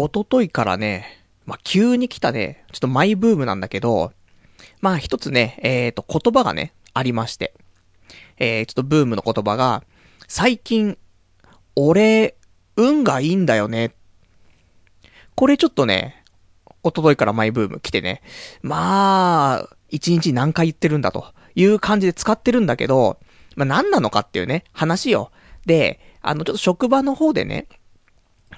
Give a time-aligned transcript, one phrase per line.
[0.00, 4.12] おとといからね、まあ、急に来たね、ちょっとマイブームなんだけど、
[4.80, 7.52] まあ、一つね、えっ、ー、と、言葉がね、ありまして。
[8.36, 9.82] えー、ちょっとブームの言葉が、
[10.28, 10.98] 最近、
[11.74, 12.36] 俺、
[12.76, 13.92] 運がいいんだよね。
[15.34, 16.22] これちょっとね、
[16.84, 18.22] おとといからマイブーム来てね。
[18.62, 23.18] まあ、一日何回言ってるんだという感じで使ってるんだけど、
[23.56, 25.32] まあ何なのかっていうね、話よ。
[25.66, 27.66] で、あの、ちょっと職場の方でね、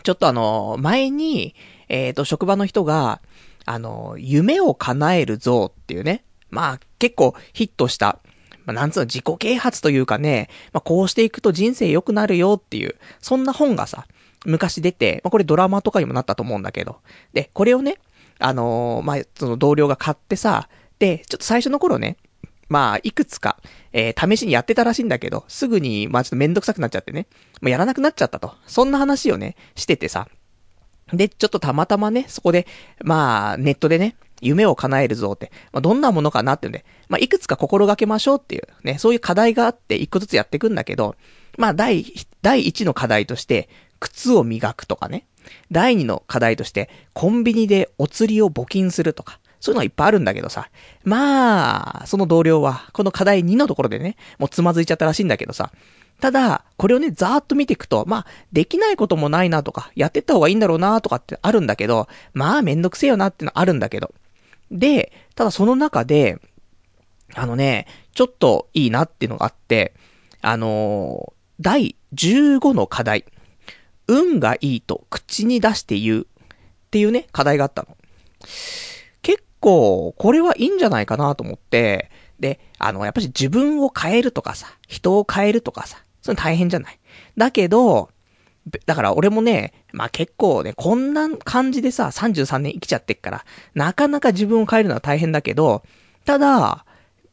[0.03, 1.55] ちょっとあの、前に、
[1.89, 3.21] えっ、ー、と、職場の人が、
[3.67, 8.19] あの、夢を叶える像っていうね、まあ、結構ヒットした、
[8.65, 14.07] まあ、なんつうの、自己啓発というかね、まあ、こうしていくと人生良くなるよっていう、そんな本がさ、
[14.47, 17.01] 昔出て、まあ、これドラマとかにもなったと思うんだけど、
[17.33, 17.99] で、これをね、
[18.39, 20.69] あのー、まあ、その同僚が買ってさ、
[20.99, 22.17] で、ちょっと最初の頃ね、
[22.71, 23.59] まあ、いくつか、
[23.93, 27.27] えー、試しにやってたらしいんだけど、すぐに、まあちょっとめんどくさくなっちゃってね、
[27.61, 28.55] まあやらなくなっちゃったと。
[28.67, 30.29] そんな話をね、しててさ。
[31.13, 32.67] で、ちょっとたまたまね、そこで、
[33.03, 41.17] まあ、ネットでね、夢を叶えるぞって、まあ、どんなものかなっていうんで、まあ、いくつか心がけましょうっていう、ね、そういう課題があって、一個ずつやっていくんだけど、
[41.59, 42.05] まあ、第、
[42.43, 43.69] 第一の課題として、
[43.99, 45.27] 靴を磨くとかね。
[45.71, 49.41] 第二の課題として、コンビニでお釣りを募金するとか。
[49.61, 50.71] そういうのはいっぱいあるんだけどさ。
[51.05, 55.71] まあ、その同僚は、この課題2のところでね、もうつまずいちゃったらしいんだけどさ。
[56.21, 64.13] ただ、これをね、ざーっと見ていくと、まあ、できないこともないなとか、やってった方がいいんだろうなとかってあるんだけど、まあ、めんどくせえよなってのあるんだけど。
[64.71, 66.41] で、ただその中で、
[67.35, 69.95] あのね、ちょっといいなっていうのがあって、
[70.41, 73.25] あのー、第15の課題。
[74.09, 76.25] 運がいいと口に出して言うっ
[76.91, 77.97] ていうね、課題があったの。
[79.61, 86.99] 構、これはいいんじゃないかなと思って、で、あの、やっぱり自分を変えるとかさ、人を変えるとかさ、それ大変じゃない？
[87.37, 88.11] だけど、
[88.87, 93.45] だから俺もね、まあ結構ね、こんな感じでさ、33年生きちゃってっから、
[93.75, 95.83] なかなか自分を変えるのは大変だけど、
[96.25, 96.85] ただ、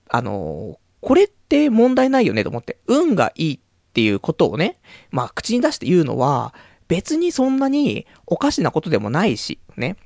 [0.09, 3.59] あのこれって問題ないよねと思って、運がいいっ
[3.94, 4.80] ていうことをね、
[5.12, 6.53] まあ口に出して言うのは、
[6.88, 9.97] 別にそんなにおかしなことでもないし、ね。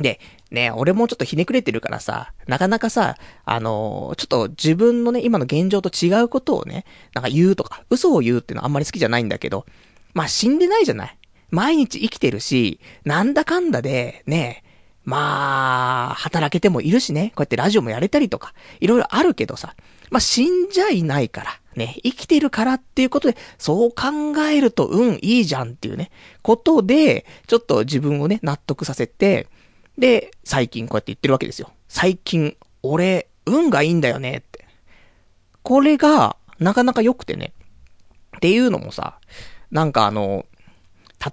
[0.00, 0.18] で、
[0.50, 9.66] ね、俺もちょっとひねくれてるからさ、なかなかさ、あのー、ちょっと自分のね、今の現状と違うことをね、なんか言うとか、嘘を言うっていうのはあんまり好きじゃないんだけど、
[10.14, 11.18] まあ死んでないじゃない。
[11.50, 14.64] 毎日生きてるし、なんだかんだで、ね、
[15.04, 19.74] まあ、働けてもいるしね、こうやってラジオもやれたりとか、いろいろあるけどさ、
[20.10, 26.10] まあ死んじゃいないから、ね、生きてるからっていうことで、そう考えると、うん、いいじゃんっていうね、
[26.42, 29.48] ことで、ちょっと自分をね、納得させて、
[29.98, 31.72] で、最近こうやって言ってるわけですよ。
[31.88, 34.64] 最近、俺、運がいいんだよねって。
[35.62, 37.52] これが、なかなか良くてね。
[38.36, 39.18] っていうのもさ、
[39.70, 40.46] なんかあの、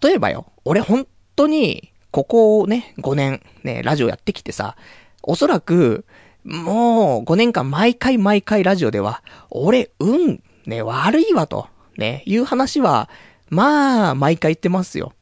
[0.01, 4.75] 例えばよ、俺本当に、ここをね、5年、ね、ラジオやってきてさ、
[5.21, 6.05] おそらく、
[6.43, 9.21] もう、5年間毎回毎回ラジオでは、
[9.51, 13.09] 俺、運、ね、悪いわと、ね、いう話は、
[13.49, 15.13] まあ、毎回言ってますよ。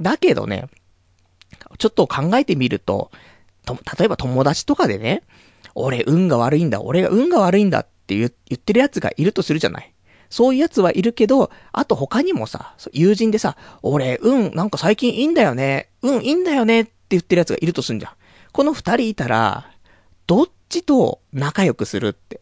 [0.00, 0.68] だけどね、
[1.78, 3.10] ちょっと考えてみると、
[3.64, 5.22] と、例えば友達とかでね、
[5.74, 9.92] 俺運が悪いんだ、俺が運が悪いんだって言ってる奴がいるとするじゃない。
[10.30, 18.12] そういう奴はいるけど、あと他にもさ、友人でさ、俺、運、なんか最近いいんだよね、運いいんだよねって言ってる奴がいるとすんじゃん。
[18.52, 19.70] この二人いたら、
[20.26, 22.40] どっちと仲良くするって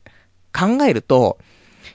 [0.53, 1.39] 考えると、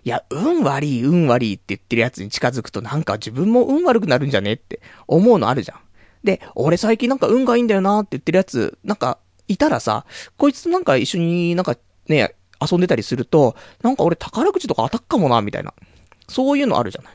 [0.04, 5.80] いや、運悪い、運悪いって言ってる奴に近づくとなんか自分も運悪くなるんじゃねって思うのあるじゃん。
[6.28, 9.18] で、俺最近なんか運がいいんだよなって言ってるやつ、なんか、
[9.48, 10.06] いたらさ、
[10.36, 11.78] こいつとなんか一緒になんか
[12.10, 15.74] ね、遊んでたりすると、なんか俺宝くじとか当たっかもな、みたいな。
[16.28, 17.14] そういうのあるじゃない。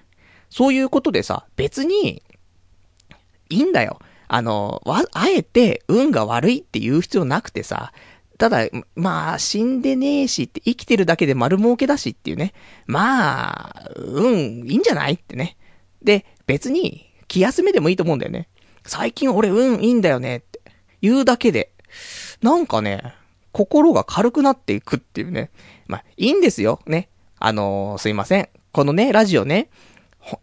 [0.49, 2.22] そういうことでさ、別に、
[3.51, 3.99] いいんだよ。
[4.28, 7.93] あの、わ、あえて運が悪いって言う必要なくてさ、
[8.39, 12.55] ただ、まあ、死んでねえしって生きてるだけで丸儲けだしっていうね。
[12.87, 14.37] まあ、うん、
[14.67, 15.59] いいんじゃないってね。
[16.03, 18.48] で、別に、気休めでもいいと思うんだよね。
[18.84, 20.61] 最近俺運いいんだよねって
[21.01, 21.73] 言うだけで、
[22.43, 23.15] なんかね、
[23.53, 25.51] 心が軽くなっていくっていうね。
[25.87, 26.81] まあ、いいんですよ。
[26.87, 27.09] ね。
[27.39, 28.49] あのー、すいません。
[28.73, 29.69] このね、ラジオね、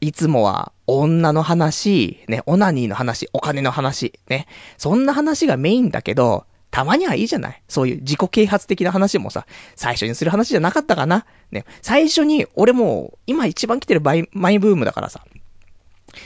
[0.01, 4.47] いつもは女の話、ね、オナニーの話、お金の話、ね。
[4.77, 11.65] そんな話がメインだけど、たまにはいいじゃないそういう自己啓発的な話もさ、最初にする話じゃなかったかなね。
[11.81, 15.25] 最初に、俺も、今一番来てるマイマイブームだからさ、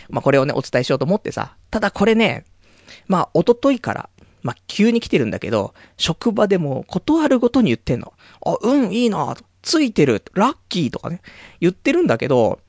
[0.10, 1.56] まあ、これをね、お伝えしようと思ってさ。
[1.72, 2.46] ただこれね、
[3.08, 4.10] まあ、おとといから、
[4.42, 8.14] まあ、急に来てるんだけど、職場でも断るごとに言ってんの。
[8.46, 11.22] あ、うん、いいなついてる、ラッキーとかね、
[11.62, 12.60] 言ってるんだけど、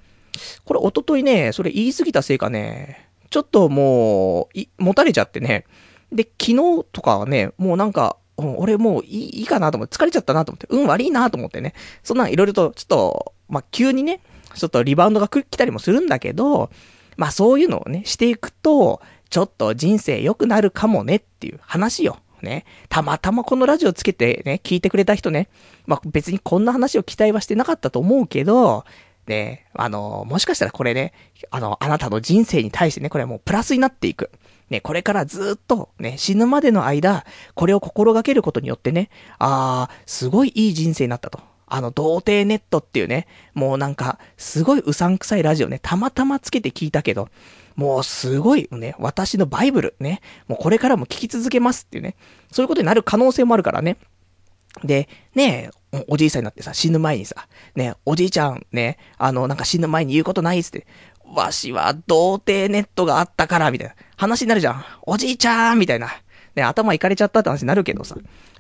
[0.65, 5.65] これおとといね、それ言い過ぎたせいかね、ちょっともう、い、持たれちゃってね。
[6.13, 11.75] で、昨日とかはね、もうなんか、俺もういいいいかなと思って、疲れちゃったなと思って、運悪いなと思ってね。
[12.03, 14.21] そんなんいろいろと、ちょっと、まあ、急にね、
[14.55, 16.71] ちょっとリバウンドが来たりもするんだけど、
[17.17, 19.01] まあそういうのをね、していくと、
[19.31, 22.19] ちょっと人生良くなるかもねっていう話よ。
[22.43, 22.65] ね。
[22.89, 25.49] たまたまこのラジオつけてね、聞いてくれた人ね。
[25.87, 28.85] まあ別にこんな話を期待はしてなかったと思うけど、
[29.27, 31.13] ね、あの、もしかしたらこれね、
[31.51, 34.31] あの、あなたの人生に対してね、これはもうプラスになっていく。
[34.71, 37.25] ね、これからずっと、ね、死ぬまでの間、
[37.55, 41.41] これを心がけることによってね、あー、すごいいい人生になったと。
[41.75, 47.31] あの、童貞ネットっていうね、もうなんか、すごいうさんくさいラジオね、たまたまつけて聞いたけど、
[47.75, 52.15] もうすごいね、私のバイブルね、もうこれからも聞き続けますっていうね、
[52.53, 53.97] そういうことになる可能性もあるからね。
[54.85, 60.87] で、ねえ、おじいさんになってさ、死ぬ前にさ、ねおじいちゃんね、あの、なんか死ぬ前に言うことないっつって、
[61.25, 64.85] わしは童貞ネットがあったから、みたいな話になるじゃん。
[65.03, 66.21] おじいちゃんみたいな。
[66.55, 68.15] ね、頭いかれちゃったって話になるけどさ。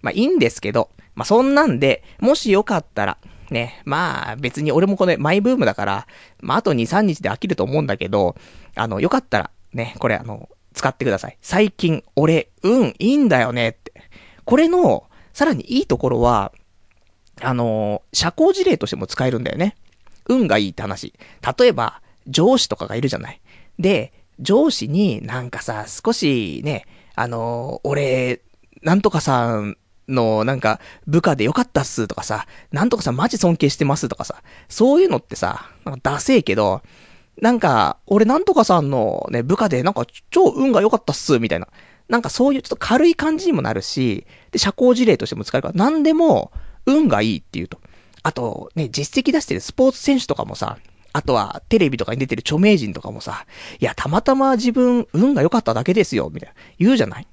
[0.04, 3.16] まあいいんですけど、まあそんなんで、もしよかったら、
[3.50, 6.06] ね、まあ別に俺もこれマイブームだから、
[6.40, 8.36] まああと2、3日で飽きると思うんだけど、
[8.74, 11.38] あの、よかったら、ね、これあの、使ってください。
[11.40, 13.94] 最近、俺、うん、いいんだよねって。
[14.44, 16.52] これの、さらにいいところは、
[17.40, 19.74] あの、社交辞令としても使えるんだよね。
[20.28, 21.14] 運がいいって話。
[21.58, 23.40] 例えば、上司とかがいるじゃない。
[23.78, 26.84] で、上司になんかさ、少しね、
[27.14, 28.42] あの、俺、
[28.82, 29.78] なんとかさん
[30.08, 36.82] の、なんか、部下でよかったっすとかさ、なんとかさんマジ尊敬してますとかさ、そういうのってさ、なんかダセえけど、
[37.40, 41.68] なんか、俺なんとかさんのね、部下でなんか超運が良かったっす、みたいな。
[42.08, 46.52] なんかそういうちょっと軽い感じにもなるし、で、社交辞令としても使えるから、なんでも、
[46.86, 47.80] 運がいいっていうと。
[48.22, 50.78] あと、ね、実績出してるスポーツ選手とかもさ、
[51.12, 53.46] あとは、テレビとかに出てる著名人とかもさ、
[53.80, 56.54] いや、たまたま自分、運が良かっただけですよ、みたいな。
[56.78, 57.26] 言うじゃない？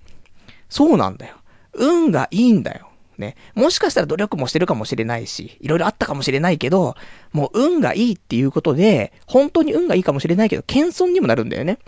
[0.69, 1.35] そうなんだよ。
[1.73, 2.89] 運がいいんだよ。
[3.17, 3.35] ね。
[3.55, 6.95] もしかしたら努力もしてるかもしれないし、いろいろあったかもしれないけど、
[7.31, 11.79] もう運がいいっていうことで、本当に運がいいかもしれないけど、謙遜にもなるんだよね。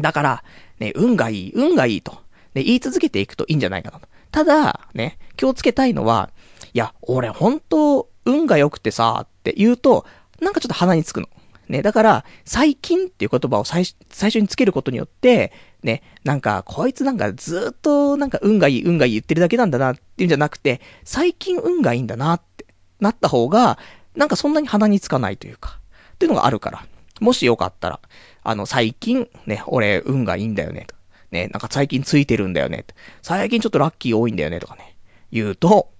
[0.00, 0.44] だから、
[0.78, 2.12] ね、運がいい、運がいいと、
[2.54, 4.08] ね、言い続けていくといいんじゃないかなと。
[4.30, 6.30] ただ、ね、気をつけたいのは、
[6.72, 10.06] いや、俺本当、運が良くてさ、って言うと、
[10.40, 11.28] なんかちょっと鼻につくの。
[11.68, 15.52] ね、だから、最近っていう言葉を最最初につけることによって、
[15.82, 22.66] ね、なんか、こいつなんかずっとなんか運がいい、運がいい言ってるだけなんだなっていうんじゃなくて、最近運がいいんだなって
[23.00, 23.78] なった方が、
[24.16, 25.78] なんかそんなに鼻につかないというか、
[26.14, 26.86] っていうのがあるから。
[27.20, 28.00] もしよかったら、
[28.42, 30.94] あの、最近、ね、俺、運がいいんだよね、と。
[31.30, 34.96] ね、なんか最近ついてるんだよね、と最近ちょっとラッキー多いんだよね、とかね。
[35.32, 35.90] 言うと、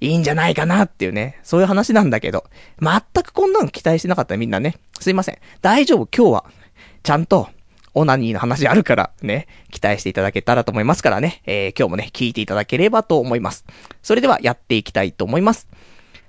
[0.00, 2.44] いいんじゃないかなっていうね、そういう話なんだけど、
[2.80, 4.76] 全くこんなの期待してなかったみんなね。
[5.02, 5.38] すいません。
[5.60, 6.44] 大丈夫、今日は、
[7.02, 7.48] ちゃんと、
[7.94, 13.66] オナニーの話あるから、ね、期待していただけたらと思いますからね、えー、今日もね、聞いていただければと思います。
[14.02, 15.68] それでは、やっていきたいと思います。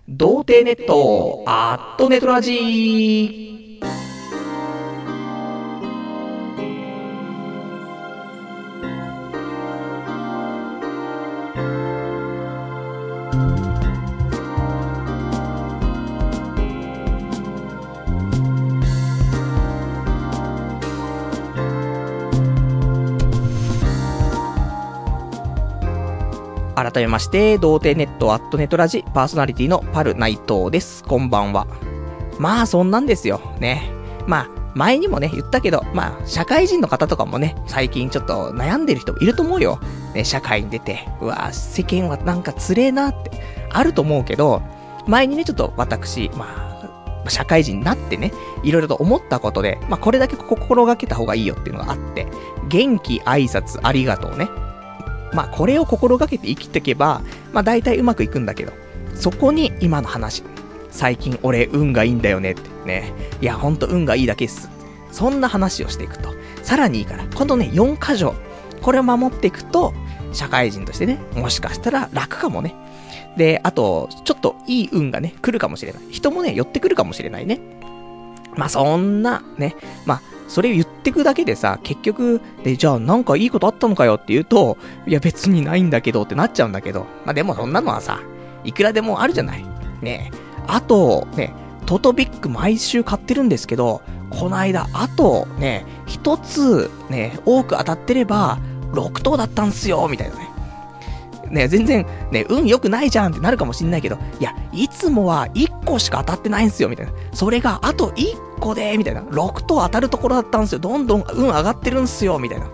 [0.10, 3.64] 童貞ネット、アットネトラジー。
[26.94, 31.04] 改めまして、童貞ネットアットネトラジパーソナリティのパル内藤です。
[31.04, 31.66] こんばんは。
[32.38, 33.42] まあ、そんなんですよ。
[33.60, 33.90] ね。
[34.28, 39.80] まあ、前にもね、言ったけど、まあ、社会人の方とかもね、最近ちょっと悩んでる人もいると思うよ。
[40.14, 43.32] ね、社会に出て、うわ世間はなんかつれえなって、
[43.72, 44.62] あると思うけど、
[45.08, 46.46] 前にね、ちょっと私、ま
[47.26, 48.32] あ、社会人になってね、
[48.62, 52.28] いろいろと思ったことで、まあ、これだけ心がけた方がいいよっていうのがあって、
[52.68, 54.48] 元気、挨拶、ありがとうね。
[55.34, 57.22] まあ、これを心がけて生きていけば、
[57.52, 58.74] まあ、大体うまくいくんだけど、
[59.16, 60.44] そこに今の話。
[60.92, 63.12] 最近俺運がいいんだよねってね。
[63.42, 64.70] いや、ほんと運がいいだけっす。
[65.12, 66.34] そんな話をしていくと。
[66.62, 68.36] さらにいいから、今度ね、4箇条。
[68.82, 69.94] これを守っていくと、
[70.34, 72.76] 社会人としてね、もしかしたら楽かもね。
[73.38, 76.02] で、あと、ちょっといい運がね、来るかもしれない。
[76.12, 77.60] 人もね、寄ってくるかもしれないね。
[78.56, 79.76] まあ、そんな、ね、
[80.06, 88.22] まあ、それを言ってくだけでさ、結局、で、じゃあなんかいいことあったのかよって言うと、いや別にないんだけどってなっちゃうんだけど、まあでもそんなのはさ、
[88.64, 89.66] いくらでもあるじゃない。
[90.02, 90.32] ね
[90.68, 91.54] あと、ね、
[91.86, 98.60] トトビック毎週買ってるんですけど、この間、あと、ね、一つ、ね、多く当たってれば、
[98.94, 100.53] 6等だったんすよ、みたいなね。
[101.54, 107.14] ね、全然、ね、運良くないじゃんってなるかもしんないけど、いや、いつもは1個しか当たってないんすよ、みたいな。
[107.32, 109.22] それが、あと1こで、みたいな。
[109.22, 110.80] 6等当たるところだったんすよ。
[110.80, 112.68] どんどん運上がってるんすよ、みたいな。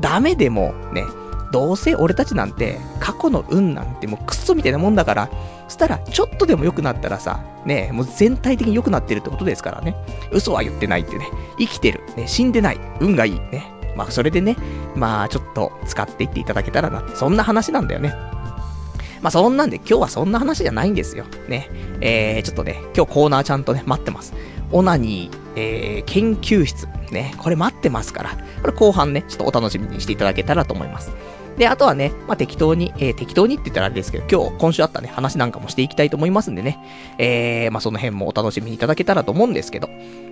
[0.00, 1.04] ダメでも、ね、
[1.52, 5.30] どうせ俺たちなんて、過去の運なんてもうクソみたいなもんだから、
[5.68, 9.94] そしたら、ちょっとでも良くなったらさ、ね、もう全体的に良くなってるってことですからね。
[10.32, 11.26] 嘘は言ってないってね。
[11.58, 12.02] 生きてる。
[12.16, 12.80] ね、死んでない。
[13.00, 13.34] 運がいい。
[13.34, 13.77] ね。
[13.98, 14.56] まあ、それでね、
[14.94, 17.04] まあ、ちょっと使っていっていただけたらな。
[17.16, 18.14] そんな話なんだよね。
[19.20, 21.24] まあ、そんなんで今日はそんな話じゃないんですよ。
[21.48, 21.68] ね。
[22.00, 24.34] えー、ちょっとね、今日コーナーちゃんとね、待ってます。
[24.70, 26.86] オナニー、えー、研究室。
[27.10, 27.34] ね。
[27.38, 28.38] これ待ってますから。
[28.62, 31.10] これ後半ね、ちょっとお楽しみにしていただけたらと思います。
[31.58, 36.78] で、あとはね、まあ、適当に、えー、適当にって言ったらあれですけど、今日、今週あったね、話なんかもしていきたいと思いますんでね、
[37.18, 39.88] えー、まあ、その辺もお楽しみいただけたらと思うんですけど。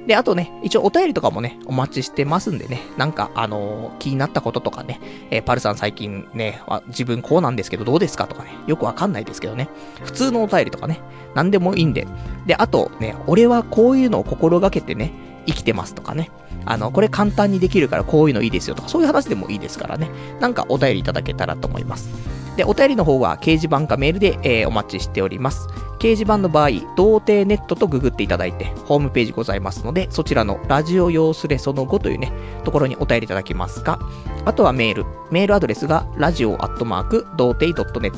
[0.07, 9.69] で、あとね、一応お便りとかもね、お待ちしてますんでね、なんか、あのー、気になったこととかね、えー、パルさん最近ね、自分こうなんですけどどうですかとかね、よくわかんないですけどね、
[10.05, 11.01] 普通のお便りとかね、
[11.35, 12.07] なんでもいいんで。
[12.47, 15.13] で、あとね、俺はこういうのを心がけてね、
[15.47, 16.31] 生きてますとかね。
[16.65, 20.11] あの、これ簡単にできるからこういうのいいですよとか、そういう話でもいいですからね。
[20.41, 22.09] なんかお便りいただけたらと思います。
[22.57, 25.69] で、お便りの方は掲示板かメールで、えー、お待ちしております。
[25.99, 32.33] 掲示板の場合、童貞ネットとググっていただいて、ホームページございますので、そちらのラジオ用スレその5というね、
[32.65, 33.99] ところにお便りいただきますか、
[34.45, 35.07] あとはメール。
[35.31, 38.13] メールアドレスが、ラジオアットマーク、童貞 .net、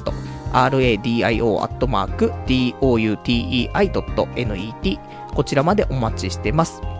[0.52, 4.98] radio アットマーク、doutei.net、
[5.34, 6.97] こちらまでお待ちしてます。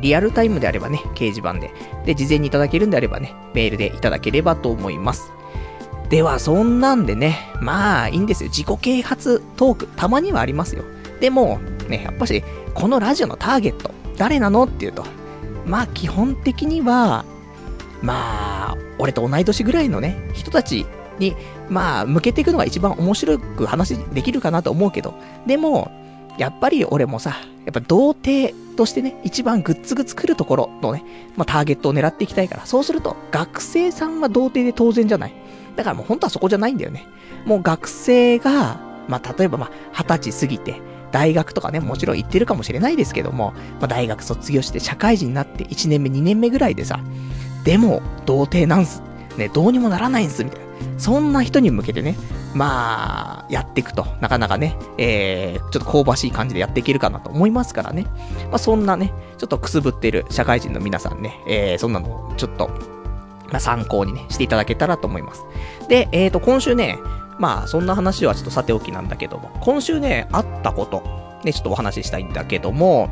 [0.00, 1.72] リアルタイムであればね、掲示板で。
[2.06, 5.32] で、事前にいただけるんであればね、メールでいただければと思います。
[6.08, 8.50] では、そんなんでね、まあ、いいんですよ。
[8.50, 10.84] 自己啓発トーク、たまにはありますよ。
[11.20, 12.42] でも、ね、やっぱし、
[12.74, 15.04] このラジオのターゲット、誰なのっていうと、
[15.66, 17.24] まあ、基本的には、
[18.02, 20.86] まあ、俺と同い年ぐらいのね、人たち
[21.18, 21.36] に、
[21.68, 25.14] まあ、向けていくのが一番面白く話できるかなと思うけど、
[25.46, 25.92] でも、
[26.40, 31.04] やっぱり俺もさ、やっぱ童貞としてね、一番グッズグ作るところのね、
[31.36, 35.34] まあ、ターゲットを狙っていきたいから、そうすると、学生さんは童貞で当然じゃない。
[35.76, 37.06] だからもう本当はそこじゃないんだよね。
[37.44, 40.80] もう学生が、まあ、例えばまあ、二十歳過ぎて、
[41.12, 47.00] 大学とかね、もちろん行ってるかもしれないですけども、まあ、大学卒業して社会人になって1年目、2年目ぐらいでさ、
[47.64, 49.02] でも、童貞なんす。
[49.36, 50.69] ね、どうにもならないんす、みたいな。
[51.00, 52.14] そんな人に向けてね、
[52.54, 58.04] まあ、やっていくと、なかなかね、えー、ちょっと香ばしい感じでやっていけるかなと思いますからね。
[58.50, 62.68] まあ、そんなね、ちょっとくすぶってる社会人の皆さんね、えー、そんなの、ちょっと、
[63.48, 65.42] まあ、参考にね、していただけたらと思います。
[65.88, 66.98] で、えーと、今週ね、
[67.38, 71.02] まあ、そんな話はちょっとさておきなんだけども、今週ね、あったこと、
[71.44, 73.08] ね、ちょっとお話ししたいんだけども、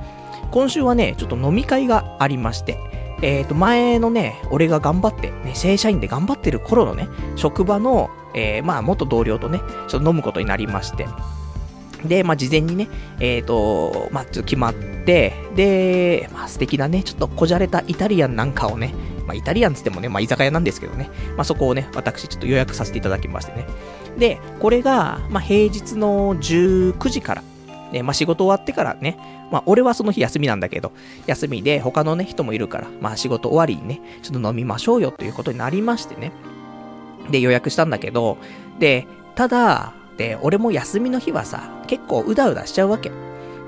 [0.50, 2.78] 今週はね、ちょっと飲み会がありまして、
[3.22, 11.06] えっ、ー、と、前のね、俺が頑張って、ね、正社員で頑張ってる頃のね、職場の、えー、まあ、元同僚とね、ちょっと飲むことになりまして。
[12.04, 18.94] で、まあ、事前にね、えっ、ー、と、まあ、ちょっと決まって、で、まあ、素敵なね、ちょっとこじゃれたイタリアンなんかをね、
[19.26, 23.66] まあ、イタリアンつってもね、まあ、居酒屋なんですけどね、まあ、そこをね、私ちょっと予約させていただきましてね。
[24.16, 27.42] で、これが、まあ、平日の19時から、
[27.92, 29.18] ね、まあ、仕事終わってからね、
[29.50, 30.92] まあ、俺はその日休みなんだけど、
[31.26, 36.32] 休みで他のね、人もいるから、まあ、仕事終わりにね、ちょっと飲みましょうよということになりましてね。
[37.30, 38.38] で、予約したんだけど、
[38.78, 43.10] で、ただ、で、俺も休みの日はさ、結構うだうだしちゃうわけ。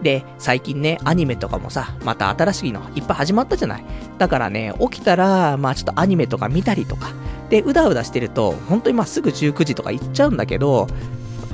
[0.02, 3.84] で、最近ね、アニメとかもさ、また新しいのいっぱい始まったじゃない。
[4.18, 7.12] だからね、起きたら、まあちょっとアニメとか見たりとか、
[7.50, 10.86] で、うだうだしてると、本当にまあすぐ19時とか行っちゃうんだけど、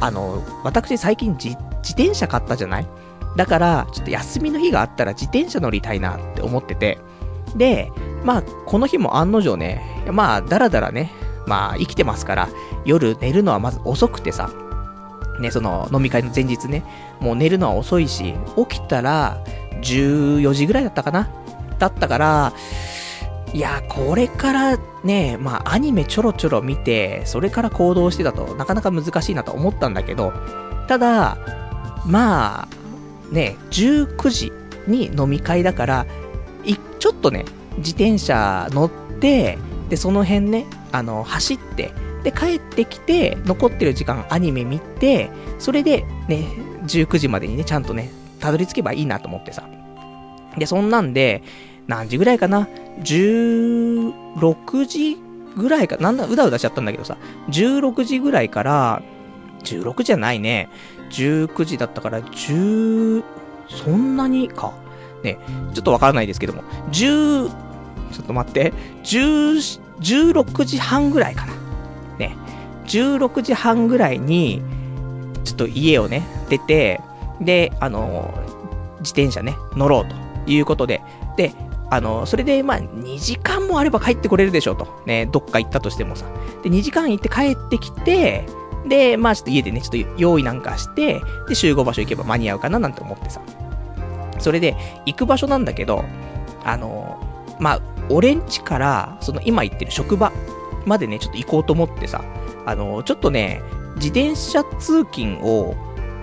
[0.00, 1.56] あの、私最近自
[1.88, 2.86] 転車買ったじゃない？
[3.36, 6.98] だから、ちょっと休みの日があったら自転車乗りたいなって思ってて、
[7.56, 7.90] で、
[8.24, 11.12] まあ、この日も案の定ね、まあ、だらだらね、
[11.46, 12.48] まあ、生きてますから、
[12.84, 14.50] 夜寝るのはまず遅くてさ、
[15.40, 16.82] ね、その飲み会の前日ね、
[17.20, 18.34] もう寝るのは遅いし、
[18.68, 19.44] 起きたら
[19.82, 21.28] 14時ぐらいだったかな？
[21.78, 22.52] だったから、
[23.56, 30.34] いや、これからね、まあアニメちょろちょろ見て、それから行動してたとなかなか難しいなと思ったんだけど、
[30.88, 31.38] ただ、
[32.04, 32.68] まあ、
[33.32, 34.52] ね、19時
[34.86, 36.06] に飲み会だから、
[36.66, 37.46] い、ちょっとね、
[37.78, 39.56] 自転車乗って、
[39.88, 41.92] で、その辺ね、あの、走って、
[42.25, 46.46] で、帰ってきて、残ってる時間アニメ見て、それでね、
[46.84, 49.66] 19時までにね、ちゃんとね、たどり着けばいいなと思ってさ。
[50.58, 51.42] で、そんなんで、
[51.87, 52.69] 何時ぐらいかな
[53.00, 55.16] ?16 時
[55.57, 57.16] ぐらいか、なんだ、うだうだしちゃったんだけどさ、
[57.50, 59.02] 16時ぐらいから、
[59.64, 60.69] 16じゃないね。
[61.11, 63.25] 19時だったから、10、
[63.69, 64.73] そんなにか。
[65.23, 65.38] ね、
[65.75, 71.52] ちょっとわからないですけども、10、ちょっと待って、10、16時半ぐらいかな。
[72.19, 72.37] ね、
[72.87, 74.62] 16時半ぐらいに、
[75.45, 77.00] ちょっと家をね、出て、
[77.40, 78.35] で、あの、
[79.00, 81.02] 自転車ね、乗ろうということで、
[81.37, 81.52] で、
[81.90, 85.02] あの、それで、まあ、2時間もあれば帰ってこれるでしょうと。
[85.07, 86.26] ね、どっか行ったとしてもさ。
[86.62, 88.47] で、2時間行って帰ってきて、
[88.88, 93.40] で、まあ、ちょっと家でね、ちょっと用意なんかして、で、集合場所行けば間に合うかななんて思ってさ。
[94.38, 94.76] それで、
[95.07, 96.05] 行く場所なんだけど、
[96.64, 97.19] あの、
[97.59, 100.33] まあ、俺ん家から、その今行ってる職場
[100.85, 102.25] までね、ちょっと行こうと思ってさ、
[102.64, 103.62] あの、ちょっとね、
[103.97, 105.75] 自転車通勤を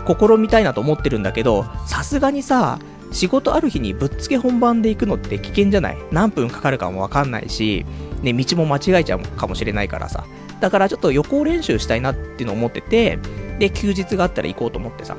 [0.07, 2.79] 試みたいなと思ってるんだけど、さすがにさ、
[3.13, 5.97] 仕事ある日にぶっつけ本番で行くのって危険じゃない？
[6.11, 7.85] 何分かかるかもわかんないし、
[8.21, 10.25] ね、道も間違えちゃうかもしれないからさ。
[10.59, 13.19] だからちょっと予行練習したいなっていうのを思ってて、
[13.59, 15.15] で、休日があったら行こうと思ってさ。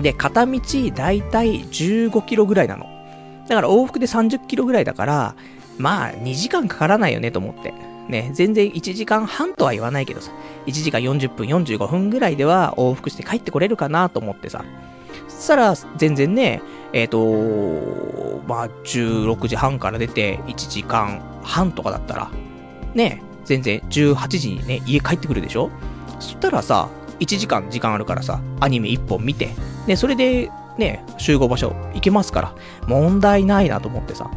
[0.00, 0.60] で、片道
[0.94, 2.86] だいたい15キロぐらいなの。
[3.48, 5.34] だから往復で30キロぐらいだから、
[5.78, 7.74] まあ2時間かからないよねと思って。
[8.08, 10.30] ね、全然1時間半とは言わないけどさ、
[10.66, 14.64] 1時間40分、45分ぐらいでは往復して帰ってこれるかなと思ってさ。
[15.26, 16.62] そしたら、全然ね、
[16.96, 22.30] えっ、ー、とまあ、16時半から出て1時間半とかだったら、
[22.94, 25.70] ね、全然18時にね、家帰ってくるでしょ？
[26.18, 26.88] そしたらさ、
[27.20, 29.50] 1時間時間あるからさ、アニメ1本見て、
[29.86, 32.54] ね、それで、ね、集合場所行けますから、
[32.86, 34.30] 問題ないなと思ってさ。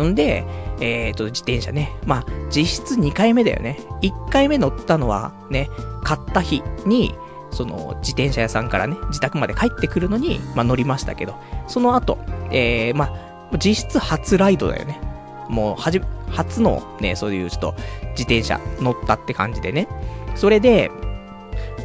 [0.00, 0.44] んで、
[0.80, 1.90] えっ、ー、と、自転車ね。
[2.04, 3.80] まあ、実質2回目だよね。
[4.02, 5.68] 1回目乗ったのはね、
[6.04, 7.14] 買った日に、
[7.50, 11.36] その自転車屋さんからね、自宅まで帰ってくるのに、まあ、乗りましたけど、
[11.68, 12.18] その後、
[12.50, 13.06] えー、ま
[13.52, 15.00] あ、実質初ライドだよね。
[15.48, 16.00] もう、はじ、
[16.30, 17.74] 初のね、そういうちょっと、
[18.10, 19.88] 自転車乗ったって感じでね。
[20.34, 20.90] それで、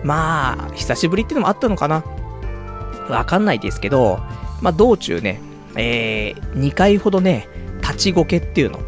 [0.03, 2.03] まあ、久しぶりっていうのもあったのかな。
[3.09, 4.19] わかんないですけど、
[4.61, 5.41] まあ、道中ね、
[5.75, 7.47] えー、2回ほどね、
[7.81, 8.79] 立ちこけっていうの。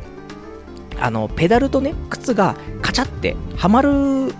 [0.99, 4.33] あの、ペダルとね、靴がカチャってはまる、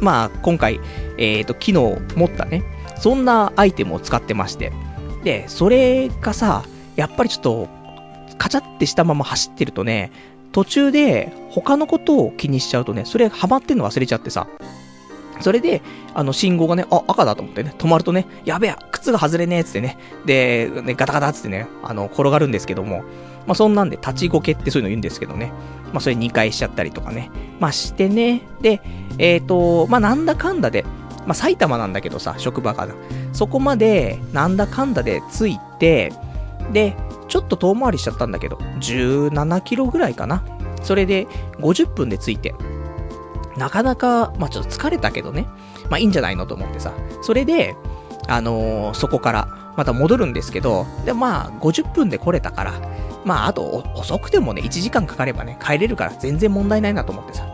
[0.00, 0.80] まあ、今回、
[1.16, 2.62] えっ、ー、と、機能を持ったね、
[2.96, 4.72] そんなアイテムを使ってまして。
[5.24, 6.64] で、それがさ、
[6.96, 7.68] やっぱりちょっと、
[8.38, 10.12] カチャってしたまま走ってるとね、
[10.52, 14.46] 途中で他のことを気にしちゃうとね、それハマってんの忘れちゃってさ。
[15.40, 15.82] それで、
[16.14, 23.04] あの、信号がね、あ、赤だと思ってね、止まるとね、やべえ、靴が外れねえっつってね、で、ね、ガタガタっつってね、あの、転がるんですけども、
[23.46, 25.52] まあ、そんなんで立ちこけってそういうの言うんですけどね。
[25.92, 27.30] まあ、それ2回しちゃったりとかね。
[27.60, 28.42] まあ、してね。
[28.60, 28.82] で、
[29.18, 30.84] えっ、ー、と、まあ、なんだかんだで、
[31.26, 32.88] まあ、埼玉なんだけどさ、職場が。
[33.32, 36.12] そこまで、なんだかんだで着いて、
[36.72, 36.96] で、
[37.28, 40.42] ちょっと遠回りしちゃったんだけど、17キロぐらいかな。
[40.82, 41.26] それで、
[41.58, 42.54] 50分で着いて。
[43.56, 45.46] なかなか、まあ、ちょっと疲れたけどね。
[45.90, 46.92] まあ、いいんじゃないのと思ってさ。
[47.22, 47.74] それで、
[48.28, 52.74] あのー、そこから、また戻るんですけど、で、まあ、50分で来れたから、
[53.24, 57.46] まあ、あと、遅くてもね、1時間かかればね、帰れるから全然問題ないなと思ってさ。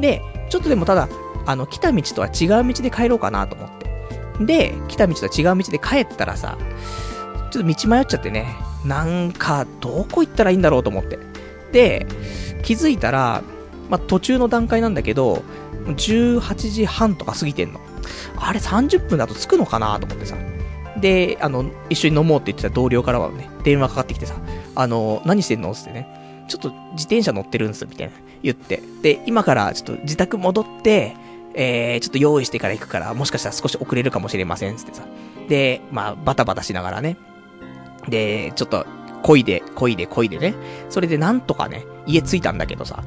[0.00, 1.08] で、ちょっとでもただ、
[1.46, 3.70] あの、来た道とは違う道で帰ろうかなと思っ
[4.38, 4.44] て。
[4.44, 6.58] で、来た道とは違う道で帰ったらさ、
[7.50, 8.46] ちょっと道迷っちゃってね、
[8.84, 11.18] なんか、どこ行ったらいいんだろうと思って。
[11.72, 12.06] で、
[12.62, 13.42] 気づいたら、
[13.88, 15.42] まあ、途中の段階なんだけど、
[15.86, 17.80] 18時半とか過ぎてんの。
[18.36, 20.36] あれ30分だと着くのかなと思ってさ。
[21.00, 24.34] で、あの、一緒に飲もうって言ってた同僚からはね、電話かかってきてさ、
[24.74, 28.82] あの、何してんのってね、ちょっと自転車乗ってるんす、みたいな言って。
[29.02, 31.16] で、今からちょっと自宅戻って、
[31.54, 35.04] えー、ちょっと用意してから行くから、もしかしたら少し遅れるかもしれません、つってさ。
[35.48, 37.16] で、まあ、バタバタしながらね。
[38.08, 38.86] で、ちょっと、
[39.22, 40.54] 漕いで、漕いで、漕いでね。
[40.88, 43.02] それでなんとかね、家着いたんだけどさ。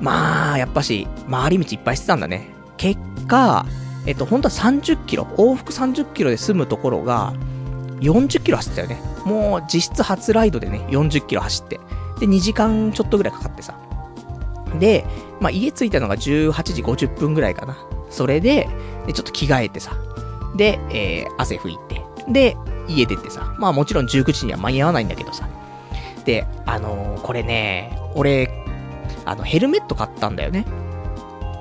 [0.00, 2.48] まあ、やっぱし、回り道いっぱいしてたんだね。
[2.76, 3.64] 結果、
[4.06, 7.32] えっと、本当は30キロ、往復30キロで済むところが、
[8.00, 9.00] 40キロ走ってたよね。
[9.24, 11.80] もう実質初ライドでね、40キロ走って。
[12.20, 13.74] で、2時間ちょっとぐらいかかってさ。
[14.78, 15.04] で、
[15.40, 17.76] まあ、家着いたのが18時50分ぐらいかな。
[18.10, 18.68] それで、
[19.06, 19.96] でちょっと着替えてさ。
[20.56, 22.02] で、えー、汗拭いて。
[22.28, 22.56] で、
[22.88, 23.54] 家出てさ。
[23.58, 25.48] まあもちろん19時には間に合わないんだけどさ。
[26.24, 28.50] で、あのー、これね、俺、
[29.24, 30.64] あの、ヘルメット買ったんだよね。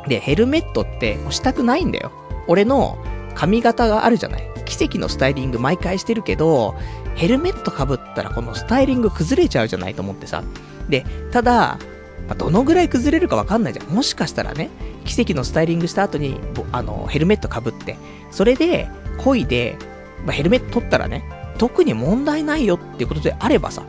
[0.07, 2.11] で、ヘルメットってしたくないんだよ。
[2.47, 2.97] 俺の
[3.35, 4.53] 髪型があるじゃない。
[4.65, 6.75] 奇跡のスタイリング毎回してるけど、
[7.15, 10.43] ヘルメット被ったらこのスタイリング崩れちゃうじゃないと思ってさ。
[10.89, 11.77] で、ただ、
[12.27, 13.87] まあ、どのぐらい崩れるかわかんないじゃん。
[13.87, 14.69] もしかしたらね、
[15.05, 16.39] 奇跡のスタイリングした後に、
[16.71, 17.97] あの、ヘルメット被って、
[18.31, 19.77] それで、恋で、
[20.25, 21.23] まあ、ヘルメット取ったらね、
[21.57, 23.83] 特に問題ないよっていうことであればさ、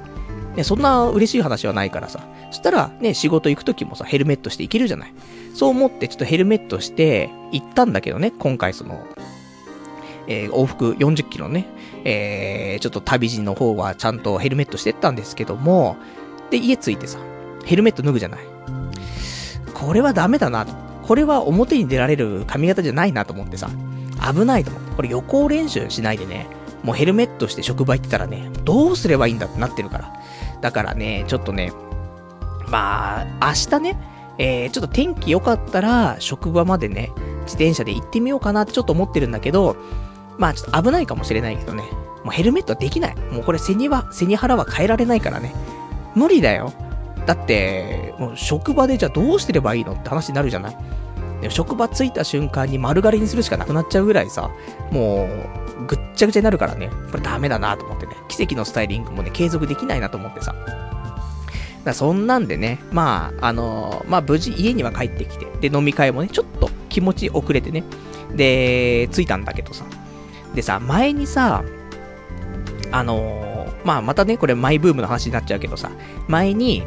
[0.56, 2.20] ね、そんな嬉しい話はないからさ、
[2.50, 5.14] そしたらね、仕事行く時もさ、ヘルメットして行けるじゃない。
[5.54, 9.06] そう思ってちょっとヘルメットして行ったんだけどね、今回その、
[10.26, 11.66] えー、往復40キロね、
[12.04, 15.96] えー、ちょっと旅路の方はちゃんとヘルメットしてったんですけども、
[16.50, 17.18] で、家着いてさ、
[17.64, 18.40] ヘルメット脱ぐじゃない。
[19.72, 20.72] これはダメだなと。
[21.02, 23.68] これは表に出られる髪型じゃないなと思ってさ、
[24.32, 24.94] 危ないと思って。
[24.96, 26.46] これ予行練習しないでね、
[26.82, 30.12] もうヘルメットして職場行ってたらね、どうすればいいんだってなってるから。
[30.60, 31.72] だからね、ちょっとね、
[32.68, 33.98] まあ、明日ね、
[34.38, 37.10] えー、ちょっと天気良かったら、職場までね、
[37.44, 39.76] 自転車で行ってみようかなってちょっと思ってるんだけど、
[40.38, 41.84] まあちょっと危ないかもしれないけどね。
[42.24, 43.16] もうヘルメットはできない。
[43.30, 45.54] もうこれ背には、背に腹は変えられないからね。
[46.14, 46.72] 無理だよ。
[47.26, 50.76] だって、もう職場でじゃあどうしてればいいのって話になるじゃない？
[51.40, 54.50] でも職場着いた瞬間に丸刈りにするしかなくなっちゃうぐらいさ、
[54.90, 55.28] も
[55.80, 60.54] う、ぐっちゃぐちゃになるからね、これダメだなと思ってね、奇跡のスタイリングもね、継続できないなと思ってさ。
[61.84, 67.84] だそんなんでね、まあ、あのー、まあ無事家には帰ってきて、で、飲み会もね、ちょっと気持ち遅れてね、
[68.34, 69.84] で、着いたんだけどさ。
[70.54, 71.62] でさ、前にさ、
[72.90, 75.90] あのー、まあまたね、これマイブームの話になっちゃうけどさ、
[76.26, 76.84] 前に、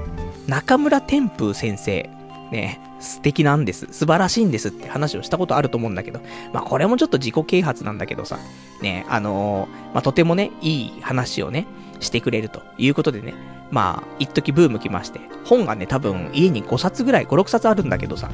[0.48, 2.10] 中村天風先生、
[2.52, 3.88] ね、素敵なんです。
[3.92, 6.22] 素晴らしいんですって話をしたことあると思うんだけど、
[6.54, 8.40] まあこれもちょっと自己啓発なんだけどさ、
[8.82, 11.68] ね、あのー、まあとてもね、いい話をね、
[12.00, 13.34] してくれるということでね、
[13.72, 18.30] まあ、一時ブーム来まして、本がね、多分家に5冊ぐらい、5、6冊あるんだけどさ、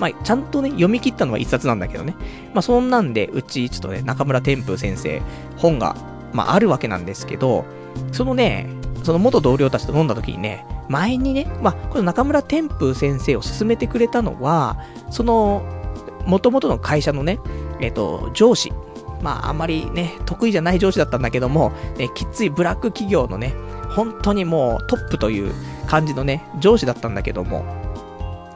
[0.00, 2.14] まあ、ちゃんとね、読み切ったのは1冊なんだけどね、
[2.54, 5.22] まあそんなんで、うちちょっとね、中村天風先生、
[5.56, 5.96] 本が、
[6.32, 7.64] まああるわけなんですけど、
[8.10, 8.68] そのね、
[9.02, 14.78] その元同僚たちと飲んだ時にね、前にね、まあ、この中村天風先生を勧めてくれたのは、
[15.10, 15.62] その、
[16.26, 17.40] 元々の会社のね、
[17.80, 18.72] えっ、と、上司。
[19.22, 23.54] まあ、あんまりね、得意じゃない上司だったんだけども、ね、きついブラック企業のね、
[23.88, 25.52] 本当にもうトップという
[25.86, 27.64] 感じのね、上司だったんだけども、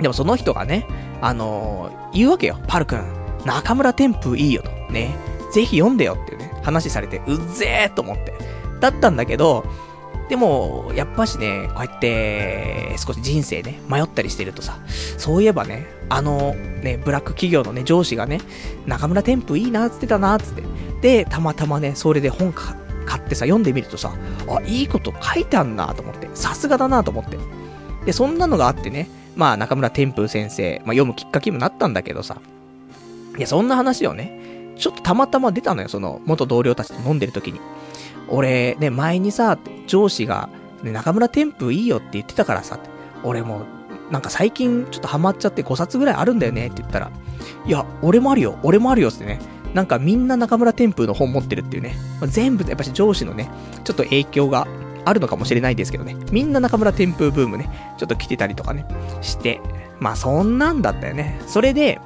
[0.01, 0.87] でもその人がね、
[1.21, 2.59] あのー、言うわけよ。
[2.67, 3.01] パル君、
[3.45, 4.71] 中村天風いいよと。
[4.93, 5.17] ね。
[5.53, 8.35] ぜひ読んでよっていうね、話されて、うっぜーと思って。
[8.81, 9.65] だったんだけど、
[10.29, 14.79] でも、やっぱしね、こうやって、少し人生ね、迷ったりしてるとさ、
[15.19, 18.41] そういえばね、あの、ね、ブラック企業のね、上司がね、
[18.87, 20.63] 中村天風いいな、つってたな、つって。
[21.01, 22.75] で、たまたまね、それで本買
[23.21, 24.13] ってさ、読んでみるとさ、
[24.49, 26.29] あ、いいこと書いてあんな、と思って。
[26.35, 27.39] さすがだな、と思って。
[28.05, 32.39] で、そんなのがあってね、まあ、中村天風先生、まあ、読むきっかけにもなったんだけどさ、
[33.37, 37.61] いや、そんな話をね、ちょっとたまたま出たのよ、その、元同僚たちと飲んでる時に。
[38.29, 40.49] 俺、ね、前にさ、上司が、
[40.83, 42.79] ね、中村天風いいよって言ってたからさ、
[43.23, 43.65] 俺も、
[44.11, 47.11] なんか最近ちょっとハマっちゃって5冊ぐらいあるんだよねって言ったら、
[47.67, 49.41] いや、俺もあるよ、俺もあるよってね、
[49.75, 53.51] なんかみんな中村天風の本持ってるっていうね、まあ、全部やっぱし上司のね、
[53.85, 54.67] ちょっと影響が
[55.05, 58.87] あるのかもしれないですけどね、みんな中村天風ブームね、ちょっと来てたりとかね、
[59.23, 59.61] して、
[60.01, 61.41] まあそんなんだったよね。
[61.47, 62.01] それで、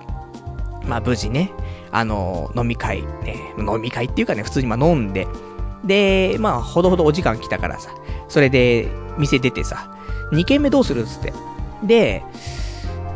[0.86, 1.52] まあ無事ね、
[1.92, 5.26] あの、飲み会、ね、飲み会っていうかね、普通にまあ飲んで、
[5.84, 7.90] で、まあ、ほどほどお時間来たからさ、
[8.28, 8.88] それで、
[9.18, 9.96] 店出てさ、
[10.32, 11.32] 2軒目どうするっつって。
[11.82, 12.22] で、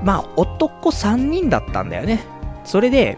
[0.03, 2.24] まあ、男3人だったんだよね。
[2.64, 3.16] それで、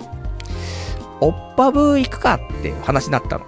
[1.21, 3.47] おっぱぶ行くかっていう話になったの。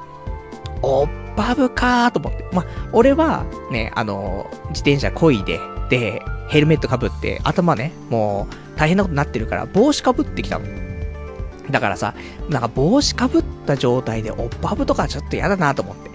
[0.83, 2.49] おっぱぶかーと思って。
[2.53, 10.88] まあ、俺は、ね、あの、自転車こいで、で、ヘルメットかぶって、頭ね、もう、大変なことになってるから、帽子かぶってきたの。
[11.71, 12.15] だからさ、
[12.49, 16.11] なんか帽子かぶった状態でおっぱぶとかちょっと嫌だなと思って。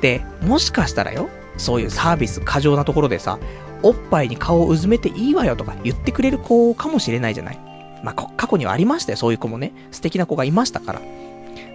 [0.00, 3.38] で、もしかしたらよ、そういうサービス過剰なところでさ、
[3.82, 7.58] おっぱいに顔をうずめていいわよとか言ってくれる子かもしれないじゃない。
[8.02, 9.72] まあ、過去にはありましたよ、そういう子もね。
[9.90, 11.00] 素敵な子がいましたから。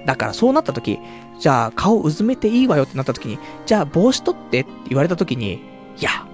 [0.06, 1.00] だからそうなった時、
[1.40, 5.62] じゃあ顔うずめていいわよってなった時に、じゃあ帽子取ってって言われた時に、
[5.98, 6.26] いや、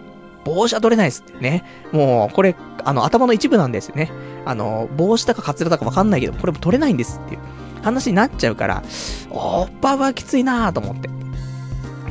[0.55, 1.63] 帽子は取れないですってね。
[1.91, 4.11] もう、これ、あの、頭の一部なんですよね。
[4.45, 7.41] あの、帽子だかカツラだかわかんないけど、これも取れないんですっていう
[7.83, 8.83] 話になっちゃうから、
[9.29, 11.09] おっぱぶはきついなーと思って。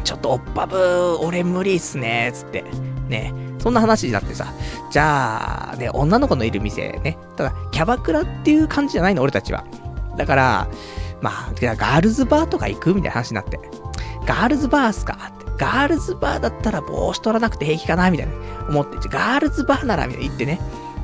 [0.04, 2.64] ちょっとおっぱぶ、俺無理っすねーつって。
[3.08, 3.34] ね。
[3.58, 4.52] そんな話になってさ、
[4.90, 7.18] じゃあ、ね、女の子のいる店ね。
[7.36, 9.64] ただ、キャバクラっていう感じじゃないの、俺たちは。
[10.16, 10.68] だから、
[11.20, 13.58] まあ、ガールズバーとか行くみたいな話になって。
[14.26, 15.32] ガールズバーっすか。
[15.58, 18.32] ガールズバーだったら帽子取らなくて平気かなみたいな
[18.68, 20.60] 思って、ガールズバーならみたいな言ってね。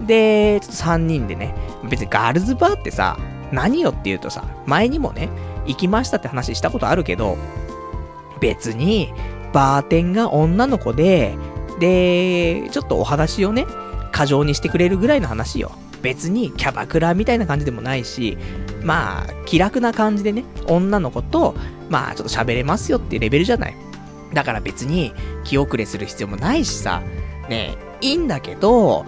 [0.06, 1.54] で、ちょっと3人でね、
[1.88, 3.18] 別にガールズバーってさ、
[3.52, 5.28] 何よって言うとさ、前にもね、
[5.66, 7.36] 行きましたって話したことあるけど、
[8.40, 9.12] 別に、
[9.52, 11.36] バーテンが女の子で、
[11.78, 13.66] で、ちょっとお話をね、
[14.12, 15.72] 過剰にしてくれるぐらいの話よ。
[16.02, 18.36] 別にキャバクラみたいな感じでもないし、
[18.82, 21.54] まあ、気楽な感じでね、女の子と、
[21.88, 23.76] まあ、ちょっと喋れますよっていうレベルじゃない。
[24.34, 27.02] だから別に気遅れする必要もないしさ、
[27.48, 29.06] ねえいいんだけど、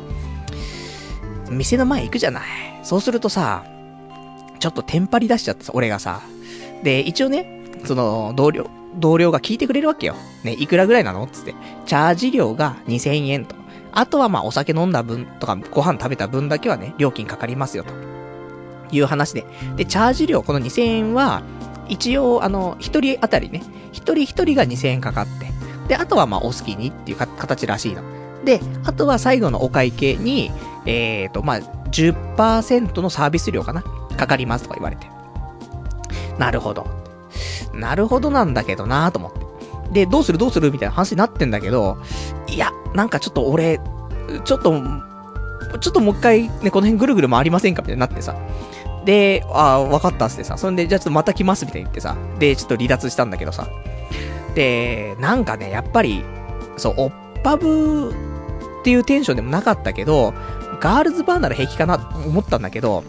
[1.51, 2.43] 店の前行くじゃない。
[2.83, 3.65] そうするとさ、
[4.59, 6.23] ちょっとテンパり出しちゃってさ、俺がさ。
[6.83, 10.15] で、一応ね、その、同僚、同僚が聞いてくれるわけよ。
[10.45, 11.27] ね、いくらぐらいなの？
[11.27, 11.55] つって。
[11.85, 13.55] チャージ料が2000円と。
[13.93, 17.93] あとはまあお酒飲んだ分とかご飯食べた分だけはね、料金かかりますよと。
[18.93, 19.45] いう話で。
[19.77, 21.43] で、チャージ料、この2000円は、
[21.88, 25.46] 一応、あの、一人当たりね、一人一人が2000円かかって、
[25.88, 28.03] で、あとはまあ、お好きにっていう形らしいの。
[28.44, 30.51] で、あとは最後のお会計に、
[30.85, 31.59] えっ、ー、と、まあ、
[31.90, 33.83] 10%のサービス料かな
[34.16, 35.07] かかりますとか言われて。
[36.38, 36.87] なるほど。
[37.72, 39.46] なるほどなんだけどなと思って。
[39.92, 41.99] で、どうするどうするみたいな話になってんだけど、
[42.49, 43.81] いや、なんかちょっと俺、
[44.44, 44.83] ちょっと、
[45.81, 47.83] ちょっともう一回ね、この辺ぐるぐる回りませんか？
[47.83, 48.35] みたいになってさ。
[49.07, 50.59] で、ああ、わかったっつってさ。
[50.59, 52.16] そんで、じゃあちょっとまた来ますみたいに言ってさ。
[52.38, 53.69] で、ちょっと離脱したんだけどさ。
[54.55, 56.25] で、なんかね、やっぱり、
[56.77, 58.12] そう、おっぱぶ
[58.81, 60.35] っていうテンションでもなかったけど、
[60.81, 63.05] ガールズバーなら平気かなと思ったんだけど、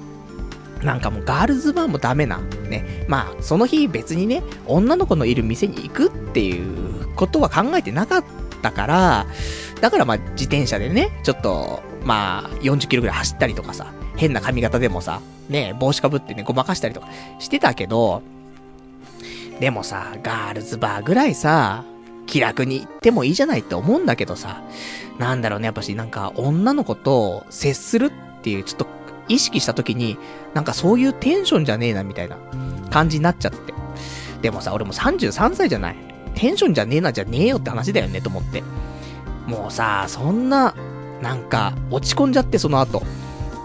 [0.83, 2.37] なんかもうガールズバーもダメな。
[2.69, 3.05] ね。
[3.07, 8.23] まあ、その日別にね、女の子のいる店に行くっていうことは考えてなかっ
[8.61, 9.25] たから、
[9.81, 17.07] だからまあ自転車でね、ちょっと、まあ、40キロぐらい走ったりとかさ、変な髪型でもさ、ね、帽子かぶってね、ごまかしたりとか
[17.39, 18.21] してたけど、
[19.59, 21.83] でもさ、ガールズバーぐらいさ、
[22.25, 24.61] 気楽に行ってもいいじゃないって思うんだけどさ、
[25.17, 28.87] なんだろうね、やっぱしなんか女の子と接するっていうちょっと
[29.29, 30.17] 意識した時に、
[30.53, 32.37] なんかそういうテンションじゃねえなみたいな
[32.89, 33.73] 感じになっちゃって。
[34.41, 35.95] でもさ、俺も33歳じゃない。
[36.35, 38.63] テンションじゃねえなじゃねえよって話だよねと思って。
[39.47, 40.75] もうさ、そんな、
[41.21, 43.01] なんか、落ち込んじゃってその後。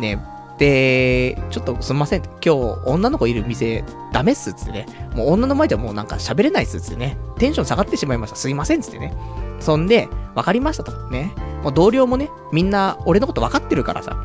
[0.00, 0.18] ね、
[0.58, 2.22] で、ちょっとすんません。
[2.44, 4.86] 今日、女の子いる店、ダメっすっつってね。
[5.14, 7.16] もう女の前ではもうなんか喋れないっすっつってね。
[7.38, 8.36] テンション下がってしまいました。
[8.36, 9.14] すいませんっつってね。
[9.60, 10.92] そんで、わかりましたと。
[11.10, 11.32] ね。
[11.62, 14.16] もう同僚もね、みんな俺のこと分かってるからさ。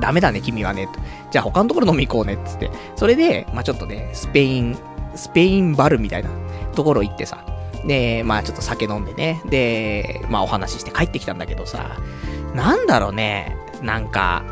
[0.00, 0.86] ダメだね、君はね。
[0.86, 0.92] と
[1.30, 2.70] じゃあ他のところ飲み行こうね、っつって。
[2.96, 4.78] それで、まあちょっとね、スペイン、
[5.14, 6.30] スペインバルみたいな
[6.74, 7.44] ところ行ってさ。
[7.86, 9.42] で、まあちょっと酒飲んでね。
[9.46, 11.96] で、まあお話しして帰ってきたんだけどさ。
[12.54, 13.56] なんだろうね。
[13.82, 14.44] なんか、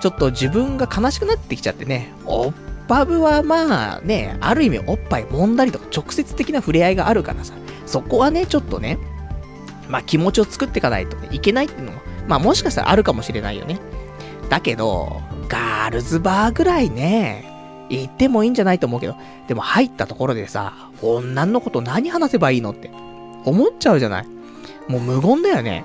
[0.00, 2.12] ちょっと自分が悲しくなってきちゃってね。
[2.26, 2.50] お？
[2.50, 2.52] っ
[2.88, 7.52] ぱぶはまあね、ある意味おっぱい揉んだりとか直接的な触れ合いがあるからさ。
[7.84, 8.98] そこはね、ちょっとね、
[9.88, 13.78] まあ気持ちを作っていかないとね、いけないっていうのも、まあもしかしたらあるかもしれないよね。
[14.48, 19.16] だけど、ガールズバーぐらいね、行ってもいいんじゃないと思うけど、
[19.48, 22.90] でも入ったところでさ、女の子と何話せばいいのって、
[23.44, 24.26] 思っちゃうじゃない
[24.88, 25.84] もう無言だよね。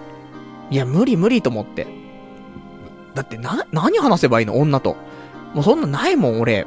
[0.69, 1.87] いや、無理無理と思って。
[3.13, 4.95] だってな、何話せばいいの女と。
[5.53, 6.65] もうそんなないもん、俺。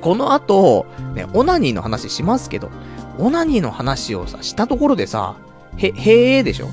[0.00, 2.70] この後、ね、オナニーの話しますけど、
[3.18, 5.36] オナニーの話をさ、したところでさ、
[5.76, 6.68] へ、へえでしょ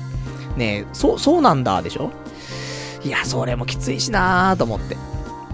[0.56, 2.10] ねそう、そうなんだでしょ
[3.04, 4.96] いや、それもきついしなーと思って。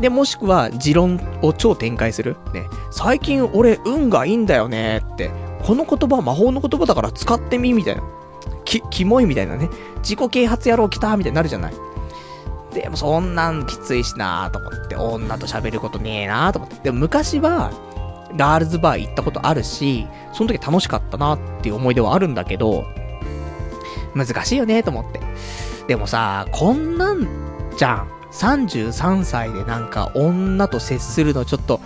[0.01, 2.37] で、もしくは、持論を超展開する。
[2.53, 2.65] ね。
[2.91, 5.31] 最近俺、運がいいんだよねって。
[5.62, 8.03] この言葉魔法の言葉だから使ってみ、みたいな。
[8.65, 9.71] き、キモいみたいなね。
[9.99, 11.75] 自己啓発野郎来たみたいになるじゃない。
[12.83, 14.97] でもそんなんきついしなーと思って。
[14.97, 16.77] 女と喋ることねえなーと思って。
[16.85, 17.73] でも昔は、
[18.37, 22.87] ガールズバー行ったことあるし、その時楽しかったなっていう思い出はあるんだけど、
[24.15, 25.21] 難しいよねと思って。
[25.89, 27.27] でもさ、こんなん
[27.77, 28.09] じゃん。
[28.33, 31.81] 33歳でなんか女と接するのちょっと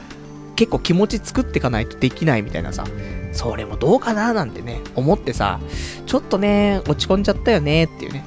[0.56, 2.84] 結構気持ち作っていかないとできないみたいなさ、
[3.32, 5.60] それもどうかななんてね、思ってさ、
[6.06, 8.24] ちょっとね、落ち込んじゃったよねっていうね。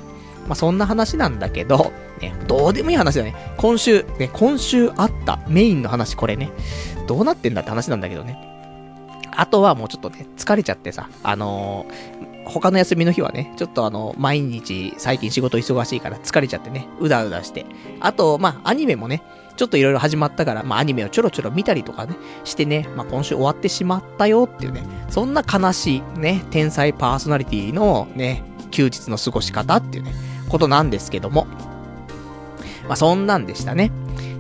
[0.48, 1.92] まあ、そんな話なんだけど、
[2.24, 3.36] ね、どうでもいい話だね。
[3.58, 6.52] 今週、ね、今週あったメインの話これね、
[7.08, 8.38] どうなってんだって話なんだけどね。
[9.36, 17.66] あとはもうちょっとね、疲れちゃってさ、あのー、他の休みの日はね、ちょっとあの、毎日最近仕事忙しいから疲れちゃってね、うだうだして。
[18.00, 19.24] あと、まあ、アニメもね、
[19.56, 30.14] ちょっといろいろ始まったから、まあ、アニメをちょろちょろ見たりとかね、してね、まあ、今週終わってしまったよっていうね、そんな悲しいね、天才パーソナリティのね、休日の過ごし方っていうね、
[30.50, 31.48] ことなんですけども。
[32.88, 33.92] まあ、そんなんでしたね。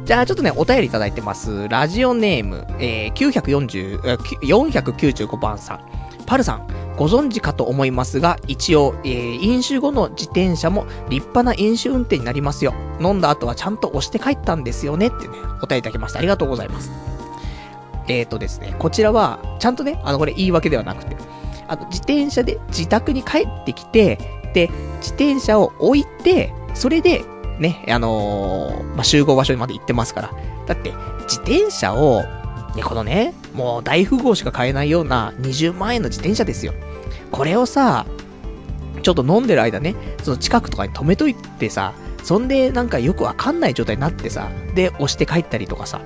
[0.05, 1.69] じゃあちょっとね、お便りいただいてます。
[1.69, 4.01] ラジオネーム、えー、940、
[4.41, 5.79] 495番さん。
[6.25, 12.73] パルさん、ご存知かと思いますが、一応、えー、飲酒後の自転車も立派な飲酒運転になりますよ。
[12.99, 16.19] 飲んだ後はちゃんと押して帰ったんですよねってね、お答えいただきました。
[16.19, 16.91] ありがとうございます。
[18.07, 21.15] えーとですね、こちらは、ちゃんとね、あの、これ言い訳ではなくて、
[21.67, 24.17] あの、自転車で自宅に帰ってきて、
[24.53, 27.23] で、自転車を置いて、それで、
[27.59, 30.31] ね、あのー、まあ、集合場所にまで行ってますから。
[30.67, 30.91] だって、
[31.23, 32.23] 自転車を
[32.75, 36.73] ね、このね、もう大富豪しか買えないような20万円の自転車ですよ。
[37.31, 38.05] これをさ、
[39.01, 46.01] ちょっと飲んでる間ね、その近くとかに止めといてさ、そんでなんかよくわかんない状態になってさ、で、押して帰ったりとかさ、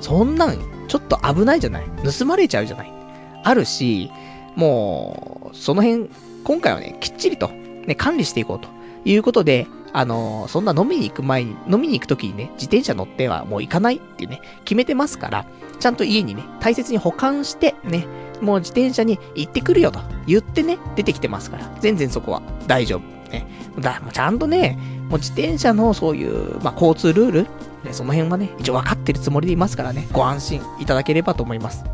[0.00, 1.84] そんなん、ちょっと危ないじゃない
[2.18, 2.92] 盗まれちゃうじゃない
[3.42, 4.10] あるし、
[4.54, 6.10] もう、その辺、
[6.44, 8.68] 今回はね、きっちりと、ね、管理していこうと
[9.04, 15.46] いうことで、あの、そんな飲みに行く前に、飲みに行くときにね、自転車乗ってはもう行かないってね、決めてますから、
[15.78, 18.04] ちゃんと家にね、大切に保管して、ね、
[18.40, 23.30] もう自転車に行ってくるよと言ってね、出てきてますから、全然そこは大丈夫。
[23.30, 23.46] ね。
[23.78, 24.76] だ、もうちゃんとね、
[25.08, 27.42] もう自転車のそういう、まあ、交通ルール、
[27.84, 31.84] ね、その辺はね、一応分かってるつもりでいますからね、ご安心いただければと思います。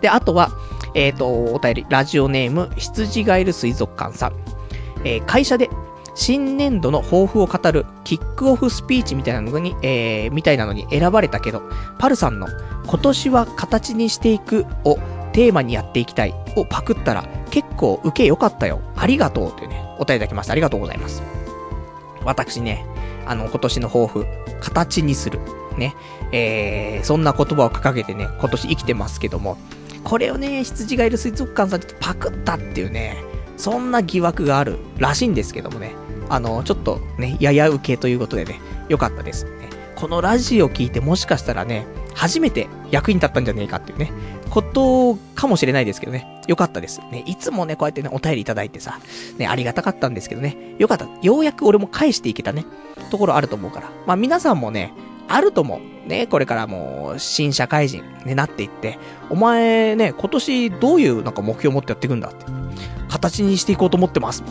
[0.00, 0.50] で、あとは、
[0.94, 4.32] えっ、ー、と、お便り、ラジオネーム、羊ガエル水族館さん。
[5.04, 5.70] えー、会社で
[6.14, 11.62] 新年度の抱負を語るキックオフスピーチみたいなのに、えー、みたいなのに選ばれたけど、
[11.98, 12.48] パルさんの
[12.86, 14.98] 今年は形にしていくを
[15.32, 18.80] テーマにやっていきたいをパクったら結構受け良かったよ。
[18.96, 20.52] ありがとうというね、お便りいただきました。
[20.52, 21.22] ありがとうございます。
[22.24, 22.84] 私ね、
[23.26, 24.26] あの、今年の抱負、
[24.60, 25.40] 形にする。
[25.78, 25.94] ね。
[26.32, 29.56] えー、そんな言葉を掲げてね、今年生きてますけども、
[30.04, 33.16] これをね、羊がいる水族館さんちょっとパクったっていうね、
[33.60, 35.92] そんな疑惑があるらしいんですけどもね、
[36.30, 39.50] あの、ちょっとね、やや受けということでね、よかったです、ね。
[39.96, 44.10] このラジオ聞いてもしかしたらね、初めて役に立ったんじゃねえかっていうね、
[44.48, 46.40] ことかもしれないですけどね。
[46.48, 47.00] よかったです。
[47.12, 48.98] ね、いつもね、こうやってね、お便りいただいてさ、
[49.36, 50.56] ね、ありがたかったんですけどね。
[50.78, 51.06] よかった。
[51.20, 52.64] ようやく俺も返していけたね、
[53.10, 53.90] ところあると思うから。
[54.06, 54.92] まあ皆さんもね、
[55.28, 56.08] あると思う。
[56.08, 62.46] ね、これからもう、新社会人になっていって、お前ね、今年どういうなんか目標を持ってやっていくんだって。
[63.10, 64.42] 形にしていこうと思ってます。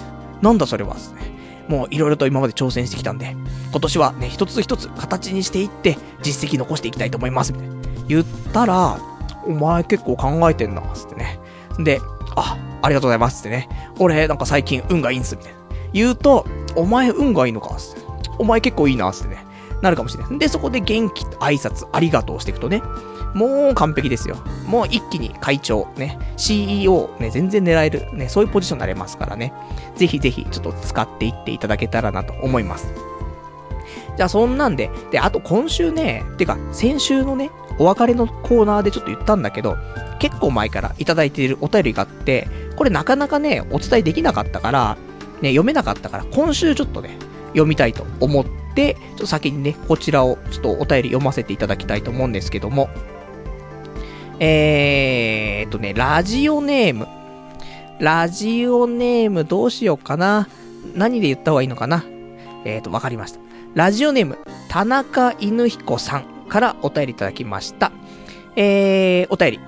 [0.42, 1.40] なんだそれはですね。
[1.68, 3.36] もういろいろと今まで挑戦してきたんで、
[3.72, 7.54] 今年はね、一つ一つ形にしていって、実績残していきたいと思います。
[7.54, 7.76] みたいな。
[8.08, 9.00] 言ったら、
[9.46, 11.40] お前結構考えてんな、つってね。
[11.80, 12.02] で、
[12.36, 13.70] あ、ありがとうございます、ってね。
[14.00, 15.60] 俺、なんか最近運がいいんす、みたいな。
[15.94, 16.46] 言うと、
[16.76, 18.02] お前運がいいのか、つって。
[18.40, 19.46] お前結構いいな、つってね。
[19.82, 20.40] なるかもしれない。
[20.40, 22.82] で、そこで元気、挨拶、ありがとうしていくとね。
[23.34, 24.38] もう完璧ですよ。
[24.66, 29.54] もう一気に会長、ね、CEO、ね、全然狙える、ね、そういうポジションになれますからね。
[29.96, 32.94] ぜひぜひ、ちょっと使っていっていただけたらなと思います。
[34.18, 39.78] じゃあそんなんで、で、あと今週ね、てか、先週のね、お別れのコーナーでちょっと言ったんだけど、
[40.20, 44.98] 結構前からいただいているお便りがあって、これなかなかね、お伝えできなかったから、
[45.42, 47.18] ね、読めなかったから、今週ちょっとね、
[47.50, 52.90] 読みたいと思って、ちょっと先にね、こちらをちょっとお便り読ませていただきたいと思うんですけども、
[54.40, 57.08] えーとね、ラジオネーム。
[58.00, 60.48] ラジオネームどうしようかな。
[60.96, 62.06] 何で言った方がいいのかな。
[62.64, 63.40] えーと、わかりました。
[63.76, 64.38] ラジオネーム、
[64.70, 67.92] 田中犬彦さんからお便りいただきました。
[68.56, 69.60] えー、お便り。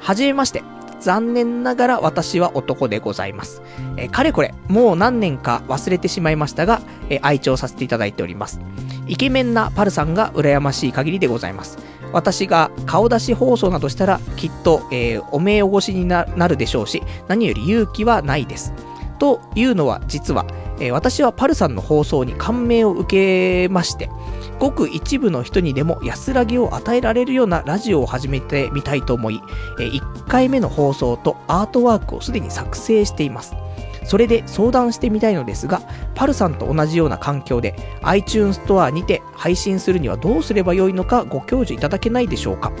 [0.00, 0.62] はじめまして。
[1.00, 3.62] 残念ながら私は男でございます。
[3.96, 8.60] えー、かれこれ、もう何年か忘れてしまいましたが、えー、愛聴させていただいております。
[9.10, 11.78] イケメンなパルさんが羨ましい限りでございます。
[12.12, 18.72] 私が顔出し放送などしたら、きっと、えー、お目汚しになるでしょうし、何より勇気はないです。
[19.18, 20.46] というのは、実は、
[20.78, 24.08] えー、私はパルさんの放送に感銘を受けまして、
[24.60, 29.42] ごく一部の人にでも安らぎを与えられるようなラジオを始めてみたいと思い、
[29.80, 33.56] えー、1回目の放送とアートワークをすでに作成しています。
[34.04, 35.82] それで相談してみたいのですが、
[36.14, 42.72] パルさんと同じような環境で iTunes ストアにて配信するにはどうすればよいのかご教授いただけないでしょうか？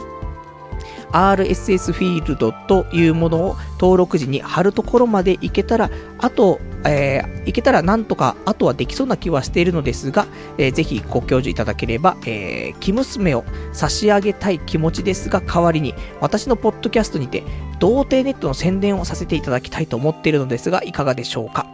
[1.12, 10.26] RSS フィールドというものを登録時に貼るところまでいけたら、あと、えー、いけたらなんとか、あとはできそうな気はしているのですが、
[10.58, 17.42] えー、ぜひご教授いただければ、えー、生娘を差し上げたい気持ちですが、代わりに、私のポッドキャストにて、
[17.78, 21.66] 童貞ネットの宣伝をさせていただきたいと思っているのですが、いかがでしょうか？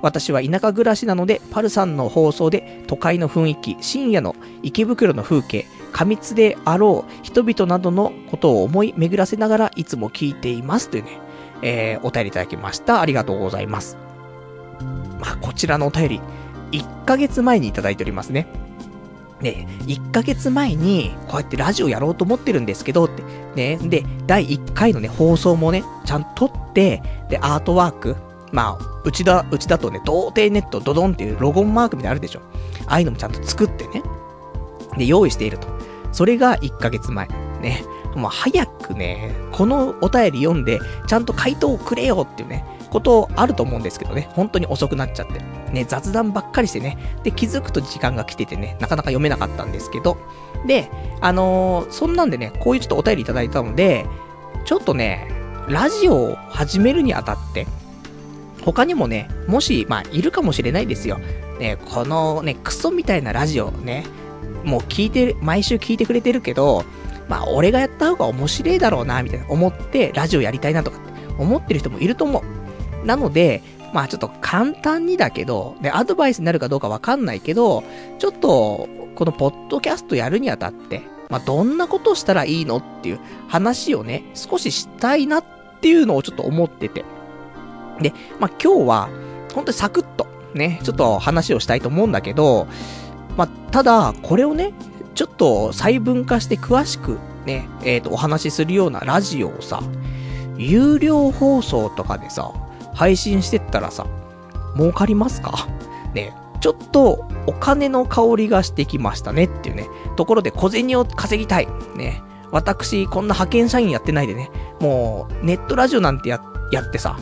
[0.00, 11.20] 私は田舎暮らしなので、パルさんの放送で都会の雰囲気、深夜の池袋の風景、過密であろう人々などのことを思い巡らせながらいつも聞いていますというね、
[11.62, 13.00] えー、お便りいただきました。
[13.00, 13.96] ありがとうございます。
[15.20, 16.20] まあ、こちらのお便り、
[16.72, 18.46] 1ヶ月前にいただいておりますね。
[19.40, 23.22] ね、1ヶ月前に、こうやってラジオやろうと思ってるんですけど、って。
[23.54, 28.16] ね、で、第1回のね、放送もね、ちゃんと撮って、で、アートワーク、
[28.52, 32.40] まあ、うちだ、うちだとね、童貞ネットドドンっていうロゴンマークみたいなのあるでしょ。
[32.86, 34.02] ああいうのもちゃんと作ってね。
[34.96, 35.68] で、用意していると。
[36.12, 37.28] それが1ヶ月前。
[37.60, 37.84] ね。
[38.14, 45.40] もう早くね、このお便り読んで、ちゃんと回答をくれよっていうね、ことあると思うんですけどね、本当に遅くなっちゃって。
[45.72, 50.18] ね、雑談ばっかりしてね、で、気づくと時間が来ててね、なかなか読めなかったんですけど、
[50.66, 54.06] で、あのー、そんなんでね、こういうちょっとお便りいただいたので、
[54.66, 55.28] ちょっとね、
[55.68, 57.66] ラジオを始めるにあたって、
[58.62, 61.18] 他にもね、もし、まあ、いるかもしれないですよ。
[61.58, 64.04] ね、このね、クソみたいなラジオね、
[64.64, 66.84] もう聞いてる、毎週聞いてくれてるけど、
[67.28, 72.42] まあ、俺がやった方が面白いだろうな、みたいな思って、ラジオやりたいなとかって思ってる人もいると思
[73.02, 73.06] う。
[73.06, 77.84] なので、まあちょっと簡単にだけど、ね、アドバイスになるかどうかわかんないけど、
[78.18, 85.44] ちょっと、このポッドキャストやるにあたって、まあどんなことしたらいいのっていう話をね、少ししたいなっ
[85.80, 87.04] ていうのをちょっと思ってて。
[88.00, 89.08] で、まあ今日は、
[89.54, 92.66] 本当にサクッと、ね、ちょっと話をしたいと思うんだけど、
[93.36, 94.72] まあ、ただ、これをね、
[95.14, 99.80] ちょっと細分化して詳しくね、えっ、ー、と、お話しするようなラジオをさ、
[100.56, 102.52] 有料放送とかでさ、
[102.94, 104.06] 配信してったらさ、
[104.76, 105.66] 儲かりますか？
[106.14, 111.68] ね、ちょっとお金の香りがしてきましたねっていうね、ところで小銭を稼ぎたい。
[111.96, 117.18] ね、私、こんな派遣社員やってないでね、もう、ネットラジオなんてや、やってさ、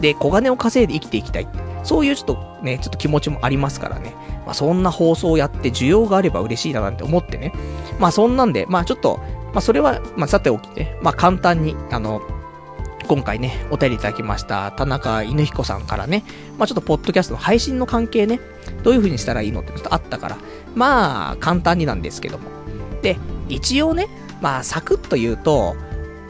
[0.00, 1.48] で、小金を稼いで生きていきたい。
[1.82, 4.14] そういうちょっとね、ちょっと気持ちもありますからね。
[4.46, 7.52] まあ、そんな放送をやって需要があれば嬉しいななんて思ってね。
[7.98, 9.18] まあ、そんなんで、まあ、ちょっと、
[9.52, 12.22] まあ、それは、まあ、さておきね、まあ、簡単に、あの、
[13.08, 16.24] 今回ね、お便りいただきました、田中犬彦さんからね、
[16.58, 18.40] まあ、ちょっとポッドキャストの配信の関係ね、
[18.82, 20.38] どういう風にしたらいいのってちょっとあったから、
[20.74, 22.50] まあ、簡単になんですけども。
[23.02, 23.16] で、
[23.48, 24.08] 一応ね、
[24.40, 25.76] まあ、サクッと言うと、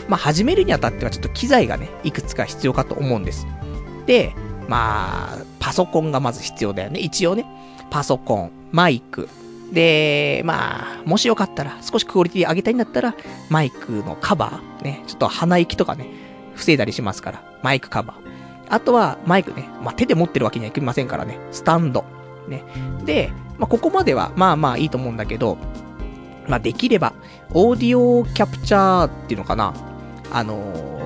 [0.08, 3.46] まあ、始めるにあたってはちょっと機材がね、いくつか必要かと思うんです。
[4.06, 4.34] で、
[4.68, 7.00] まあ、パソコンがまず必要だよね。
[7.00, 7.44] 一応ね。
[7.90, 9.28] パソコン、マイク。
[9.72, 13.14] で、まあ、もしよかったら、少しクオリティ上げたいんだったら、
[13.50, 16.06] マイクのカバー、ね、ちょっと鼻息とかね、
[16.54, 18.16] 防いだりしますから、マイクカバー。
[18.68, 22.04] あとは、マイクね、まあ、手で持ってるわけにはいきませんからね、スタンド。
[22.48, 22.62] ね。
[23.04, 25.58] で、まあ、ここまでは、まあまあいいと思うんだけど、
[26.48, 27.12] まあ、できれば、
[27.52, 29.74] オーディオキャプチャーっていうのかな。
[30.32, 30.56] あの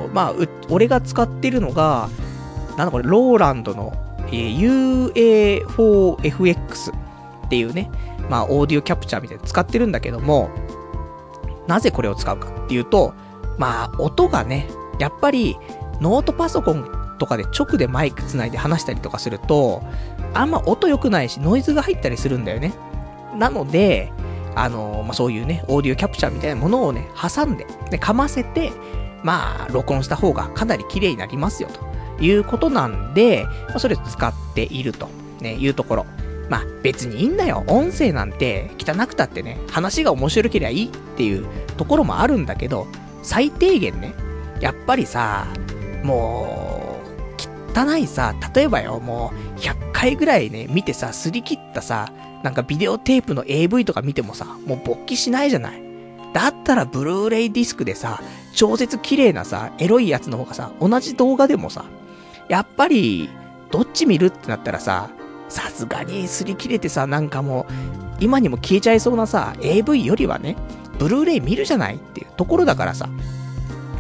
[0.09, 0.35] ー、まあ、
[0.69, 2.09] 俺が使ってるのが、
[2.77, 3.93] なんだこれ、ローランドの、
[4.33, 5.15] えー、
[6.17, 6.93] UA4FX
[7.47, 7.91] っていうね、
[8.29, 10.51] まあ、オーディオキャプチャーみたいな使ってるんだけども、
[11.67, 13.15] なぜこれを使うかっていうと、
[13.59, 14.69] まあ、音がね、
[14.99, 15.57] やっぱり、
[16.01, 19.83] ノートパソコンとかで直でマイク繋いで話したりとかすると、
[20.33, 22.73] あんま音良くないし、ノイズが入ったりするんだよね。
[23.37, 24.13] なので、
[24.55, 28.73] あのー、まあ、そういうね、オーディオキャプチャーみたいなものをね、挟んで、で、かませて、
[29.23, 31.90] まあ、録音した方がかなり綺麗になりますよ、と
[32.21, 35.09] いうことなんで、まあ、それを使っていると、
[35.41, 36.07] ね、いうところ。
[36.49, 37.63] まあ別にいいんだよ。
[37.69, 41.47] 音声なんて汚くたってね、話が面白ければいいっていう
[41.77, 42.89] ところもあるんだけど、
[43.23, 44.15] 最低限ね、
[44.61, 45.47] やっぱりさ、
[46.03, 46.99] も
[47.75, 52.13] う、汚いさ、例えばよ、もう、100回ぐらいね、見てさ、すり切ったさ、
[52.43, 55.83] なんかビデオテープの AV とか見てもさ、もう勃起しないじゃない。
[56.33, 58.21] だったらブルーレイディスクでさ、
[58.55, 61.85] 超絶綺麗なさ、エロいやつの方がさ、同じ動画でもさ、
[62.51, 63.31] やっぱり、
[63.71, 65.09] どっち見るってなったらさ、
[65.49, 67.73] さすがに擦り切れてさ、なんかもう、
[68.19, 70.57] 今にも消えちゃいそうなさ、AV よりはね、
[70.99, 73.09] ブルーレイ見るじゃないっていうところだからさ、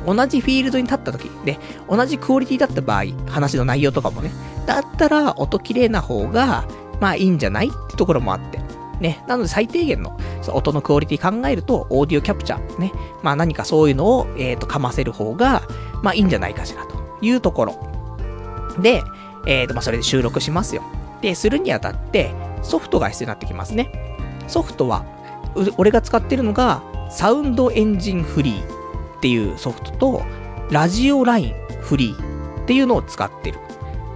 [0.04, 4.32] 同じフィールドに立った時、で、同じクオリティだった場合、話の内容とかもね、
[4.66, 6.64] だったら音綺麗な方が、
[7.00, 8.58] まあいいんじゃないってところもあって。
[9.00, 9.22] ね。
[9.28, 10.18] なので最低限の
[10.52, 12.92] 音のクオリティ考えると、オーディオキャプチャー、ね。
[13.22, 15.62] まあ何かそういうのを、えっ、ー、と、かませる方が、
[16.02, 17.99] まあいいんじゃないかしらというところ。
[18.82, 19.02] で、
[19.46, 20.82] えっ、ー、と、まあそれで収録しますよ。
[21.20, 23.90] で、するにあたって、ソフトが必要になってきますね。
[24.48, 25.04] ソフトは、
[25.76, 28.62] 俺が使ってるのが、サウンドエンジンフリー
[29.18, 30.22] っていうソフトと、
[30.70, 33.58] ラジオラインフリーっていうのを使ってる。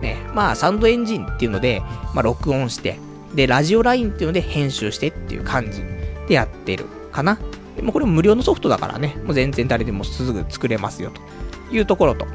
[0.00, 0.16] ね。
[0.34, 1.82] まあ、サウンドエンジンっていうので、
[2.14, 2.98] まあ、録音して、
[3.34, 5.82] で、ラジオラインっていうので編集してっていう感じ
[6.28, 7.38] でやってるかな。
[7.76, 12.26] でもこれも無料のソフトだからね、もう全然誰でもすぐ作れますよというところと。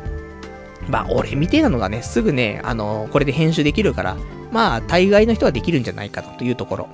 [0.89, 4.17] まあ、俺みてえなのがね、すぐね、あのー、これで編集できるから、
[4.51, 6.89] まあ、大概の人はできるんじゃないかなというところ。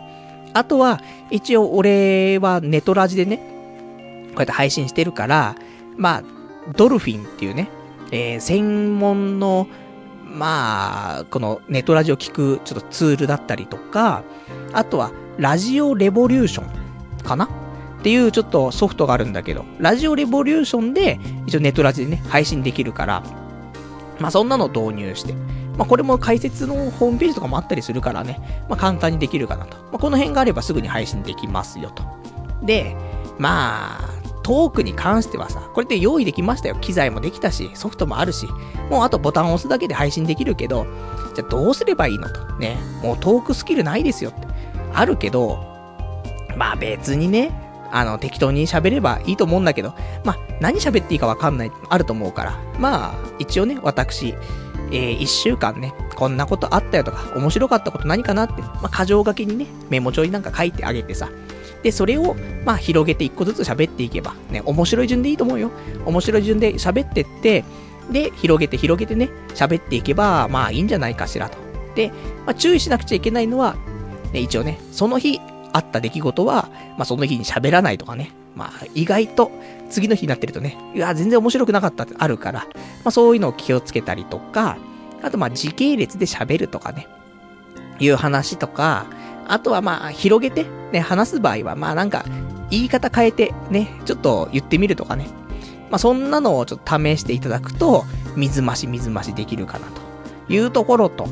[0.53, 5.55] あとは、一応俺はネトラジでね、こうやって配信してるから、
[5.97, 6.23] まあ、
[6.75, 7.69] ドルフィンっていうね、
[8.11, 9.67] えー、専門の、
[10.23, 14.23] まあ、このネトラジを聞くちょっとツールだったりとか、
[14.73, 17.45] あとは、ラジオレボリューションかな？
[17.45, 17.47] っ
[18.03, 23.23] ていうちょっとソフトがあるんだけど、ラジオレボリューションで、一応ネトラジでね、配信できるから、
[24.20, 25.34] まあそんなの導入して、
[25.78, 28.39] まあ、これも解説のホームページとかもあったりするからね、
[28.70, 29.78] まあ、簡単にできるかなと。
[29.78, 32.03] まあ、この辺があればすぐに配信できますよと。
[32.63, 32.95] で、
[33.38, 36.76] まあ、トークに関してはさ、これで用意できましたよ。
[36.76, 38.47] 機材もできたし、ソフトもあるし、
[38.89, 40.86] もうあとボタンを押すだけで配信できるけど、
[41.34, 42.45] じゃあどうすればいいのと。
[42.57, 44.47] ね、もうトークスキルないですよって。
[44.93, 45.59] あるけど、
[46.55, 47.64] まあ別にね、
[47.95, 49.93] あの、適当に喋ればいいと思うんだけど、
[50.25, 54.35] まあ、何喋っていいかわかんない、あると思うから、まあ、一応ね、私、
[54.91, 61.29] えー、一週間ね、こんなことあったよとか、面白かったこと何かなって、まあ、箇条書きにね、メモ帳になんか書いてあげてさ、
[61.83, 62.35] で、それを、
[62.65, 65.71] まあ、広げて一個ずつ喋っていけば、ね、面白い順でいいと思うよ。
[66.05, 67.63] 面白い順で喋ってって、
[68.11, 71.57] で、広げて広げてね、喋っていけば、まあいいんじゃないかしらと。
[71.95, 72.09] で、
[72.45, 73.77] まあ、注意しなくちゃいけないのは、
[74.33, 75.39] ね、一応ね、その日
[75.76, 78.32] あった出来事は、まあその日に喋らないとかね。
[78.55, 79.51] まあ意外と、
[79.89, 82.59] 次の日になってるとね、いや、全然面白くなかったってあるから、
[83.03, 84.78] まあそういうのを気をつけたりとか、
[85.21, 87.07] あとまあ時系列で喋るとかね、
[87.99, 89.05] いう話とか、
[89.47, 92.23] あとはまあ広げてね、話す場合はまあなんか、
[92.71, 95.28] 言い方変えてね、ちょっと言ってみるとかね。
[95.91, 98.05] まあそんなのをちょっと試していただくと、
[98.38, 100.01] 水増し水増しできるかなと
[100.53, 101.28] いうところと、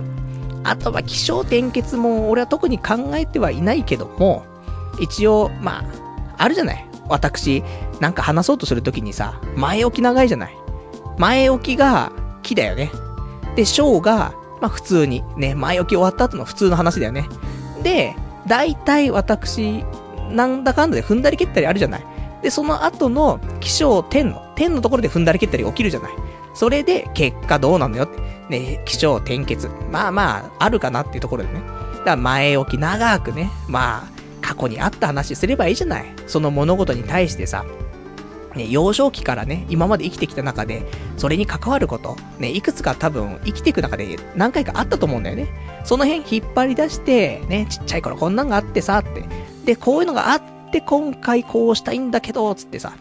[0.64, 4.46] あとは気象転結も俺は特に考えてはいないけども、
[5.00, 5.86] 一応、まあ、
[6.38, 6.86] あるじゃない。
[7.10, 7.64] 私、
[8.00, 10.58] なんか話そうとするときにさ、前置き長いじゃない。
[11.18, 12.12] 前置きが
[12.42, 12.92] 木だよね。
[13.56, 17.28] で、章が、まあ普通に、ね、前置き終わった後の普通の話だよね。
[17.84, 18.16] で、
[18.48, 19.84] 大体私、
[20.32, 22.06] なんだかんだで踏んだり蹴ったりあるじゃない。
[22.42, 26.12] で、その後の気象点の、点のところで踏んだり蹴ったり起きるじゃない。
[26.54, 28.22] それで、結果どうなのよって。
[28.50, 29.70] ね、気象転結。
[29.92, 31.62] まあまあ、あるかなっていうところでね。
[32.00, 36.06] だから前置き長くね、まあ、過去にあった話すればいいじゃない。
[36.28, 37.66] その物事に対してさ。
[38.56, 40.84] ね、幼少期からね、今まで生きてきた中で、
[41.18, 45.48] それに関わること、ね、いくつか多分生きていく中で何回かあったと思うんだよね。
[45.84, 49.24] その辺引っ張り出して、ね、ちっちゃい頃こんなんがあってさ、って。
[49.66, 50.42] で、こういうのがあっ
[50.72, 52.94] て今回こうしたいんだけど、つってさ。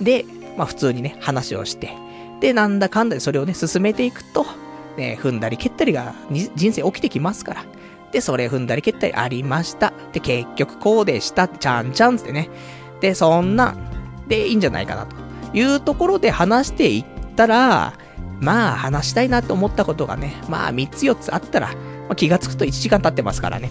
[0.00, 0.24] で、
[0.56, 1.96] まあ普通にね、話をして。
[2.42, 4.44] で、なんだかんだでそれをね、進めていくと、
[4.96, 7.64] ね、踏んだり蹴ったりが人生起きてきますから。
[8.10, 9.92] で、それ踏んだり蹴ったりありました。
[10.12, 11.46] で、結局こうでした。
[11.46, 12.50] ちゃんちゃんってね。
[13.00, 13.76] で、そんな、
[14.26, 15.16] でいいんじゃないかなと
[15.56, 17.04] いうところで話していっ
[17.36, 17.94] たら、
[18.40, 21.74] まあ話したいなと思ったことがね、まあ3つ4つあったら、ま
[22.10, 23.70] あ、気がつくと1時間経ってますからね。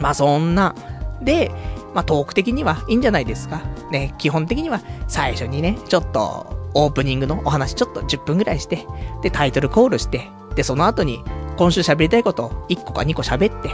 [0.00, 0.74] まあそんな。
[1.20, 1.50] で、
[1.92, 3.60] まあトーク的にはいいんじゃないですか。
[3.90, 8.86] ね、基本的には最初にね、ちょっとオープニングのお話ちょっと10分ぐらいして、
[9.22, 11.24] で、タイトルコールして、で、その後に、
[11.56, 13.70] 今週喋りたいことを1個か2個喋って、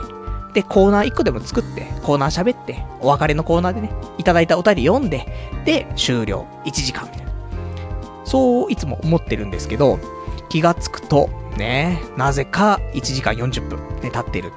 [0.55, 5.27] で、コーナー1個でも作って、コーナー喋って、お別れのコーナーでね、いただいたお便り読んで、
[5.65, 6.47] で、終了。
[6.65, 7.33] 1時間みたいな。
[8.25, 9.99] そう、いつも思ってるんですけど、
[10.49, 14.51] 気がつくと、ね、なぜか1時間40分で経ってる。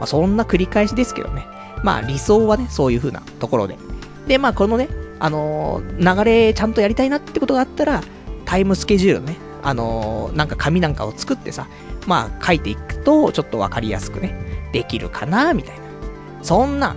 [0.00, 1.46] まあ、そんな繰り返しですけどね。
[1.84, 3.78] まあ、理想はね、そういう風なところで。
[4.26, 4.88] で、まあ、このね、
[5.22, 8.02] あのー、流れちゃんとやりたいなってことがあったら、
[8.44, 11.68] タイムスケジュールね、あのー、なんか紙なんかを作ってさ、
[12.08, 14.34] まあ書いていくと、ちょっとわかりやすくね、
[14.72, 15.84] できるかな、みたいな。
[16.42, 16.96] そんな、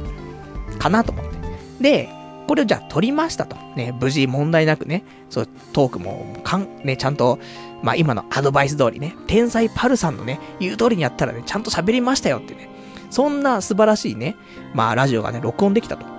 [0.80, 1.38] かなと思って。
[1.80, 2.10] で、
[2.48, 3.58] これをじゃあ取りましたと。
[3.76, 7.38] ね、無事問題なくね、そう、トークも、かん、ね、ちゃんと、
[7.84, 12.70] まあ今のアドバイス通りね、天才パルさんのね、言う通りにやったらね、ちゃんと喋りましたよってね。
[13.12, 14.36] そんな素晴らしいね、
[14.74, 16.16] まあラジオがね、録音できたと。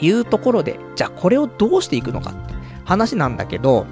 [0.00, 3.86] いうところで、じゃあこれをどうしていくのかって話なんだけど、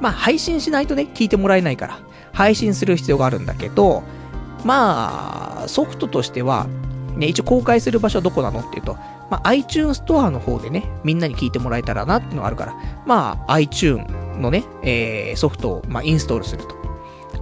[0.00, 2.00] まあ配信しないとね、聞いてもらえないから、
[2.32, 4.02] 配信する必要があるんだけど、
[4.64, 6.66] まあ、ソフトとしては、
[7.16, 8.94] ね、一応公開する場所はどこなのっていうと、
[9.30, 12.74] まあ、iTunes ストアの方でね、みんなに聞いてもらえたらなっていうのがあるから、
[13.06, 14.04] まあ、iTunes
[14.38, 16.76] のね、えー、ソフトを、まあ、インストールすると。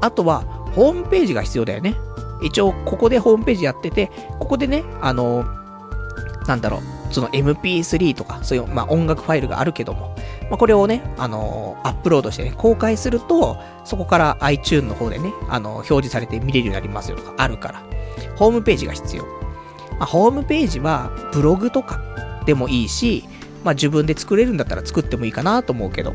[0.00, 0.40] あとは、
[0.74, 1.94] ホームページが必要だよね。
[2.42, 5.44] 一応、ここでホームページやってて、ここでね、あの、
[6.46, 6.80] なんだろう、
[7.10, 10.14] その MP3 とか、そういう、まあ、音楽ファイルがあるけども、
[10.50, 17.82] まあ、これをね、あのー、アップロードしてね、公開すると、そこから iTune の方でね、あのー、表示されて見れるようになりますよとかあるから、
[18.36, 19.24] ホームページが必要。
[19.98, 22.00] まあ、ホームページは、ブログとか
[22.46, 23.24] でもいいし、
[23.64, 26.12] まあ、自分で作れるんだったら作ってもいいかなと思うけど、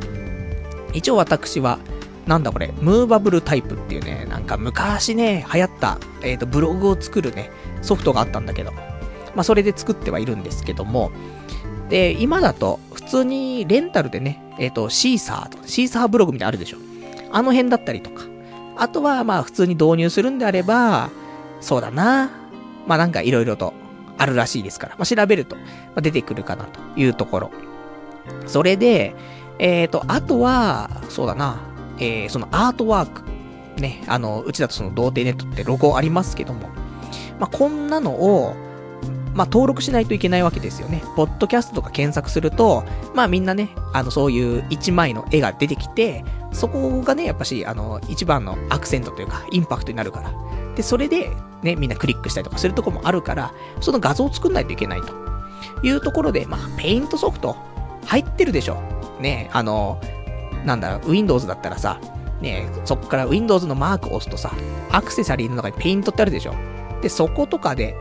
[0.94, 1.80] 一応私は、
[2.28, 8.72] なんだこれ、ムーバブルタイプっていうね、なんか昔ね、流行った、えっ、ー、と、ブログを作るね、ソフトがあったんだけど、
[9.36, 11.12] まあ、それで作ってはいるんですけども、
[11.90, 16.78] で、今だと、普通にレンタルでね、えっ、ー、と、シーサーとか、シーサーブログみたいなあるでしょ。
[17.32, 18.24] あの辺だったりとか。
[18.78, 21.10] あとは、まあ、普通に導入するんであれば、
[21.60, 22.32] そうだな。
[22.88, 23.74] まあ、なんかいろいろと
[24.18, 25.62] あるらしいですから、まあ、調べると、ま
[25.98, 27.52] あ、出てくるかなというところ。
[28.48, 29.14] それで、
[29.60, 31.60] えっ、ー、と、あとは、そうだな、
[32.00, 33.24] えー、そのアートワーク。
[33.80, 36.70] ね、あの、うちだとその童貞ネットってロゴありますけども、
[37.40, 38.56] まあ、こんなのを、
[39.34, 41.02] まあ、登録しないといけないわけですよね。
[41.16, 50.34] ポッドキャストとか検索すると、まあみんなね、あの、そういう一枚の絵が出てきて、そこがね、やっぱし、あの、一番のアクセントというか、インパクトになるから。
[50.76, 55.14] で、それで、ね、みんなクリックしたりとかするとこもあるから、その画像を作んないといけないと。
[55.84, 57.56] いうところで、まあ、ペイントソフト、
[58.06, 58.82] 入ってるでしょ。
[59.20, 60.02] ね、あの、
[60.66, 62.00] なんだろう、Windows だったらさ、
[62.42, 64.52] ね、そっから Windows のマークを押すとさ、
[64.92, 66.56] アクセサリーの中にペイントってあるでしょ。
[67.02, 67.96] で、そことかで、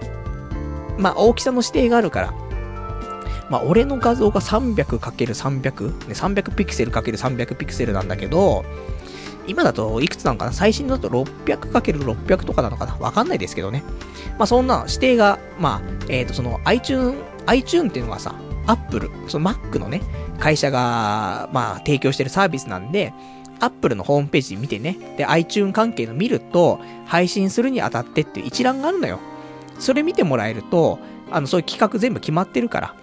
[0.98, 2.34] まあ、大きさの指定があるから、
[3.48, 8.64] まあ、俺の画像が 300×300、ね、300ピクセル ×300 ピクセルなんだけど、
[9.46, 10.52] 今だといくつなのかな？
[10.52, 12.96] 最新だと 600×600 とかなのかな？
[12.98, 13.82] わかんないですけどね。
[14.38, 18.36] まあそんな指定が、まあ、えっ、ー、とその iTune、iTune っていうのはさ、
[18.66, 20.02] Apple、その Mac のね、
[20.38, 23.12] 会社が、まあ提供してるサービスなんで、
[23.58, 29.18] Apple のホームページ見てね、で、iTune 関係の見ると、配信するにあたってっていう一覧があるのよ。
[29.80, 30.98] それ見てもらえると、
[31.30, 32.94] あの、そういう企画全部決まってるから、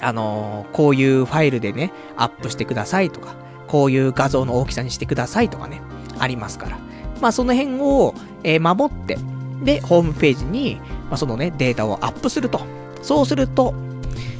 [0.00, 3.34] あの、こういうファイルでね、アップしてくださいとか、
[3.66, 5.80] こういう画像の大きさにしてくださいとかね、
[6.18, 6.78] ありますから。
[7.20, 9.18] まあその辺を、えー、守って、
[9.62, 12.60] で、ホームページに、まあ、そのね、データをアップすると。
[13.02, 13.74] そうすると、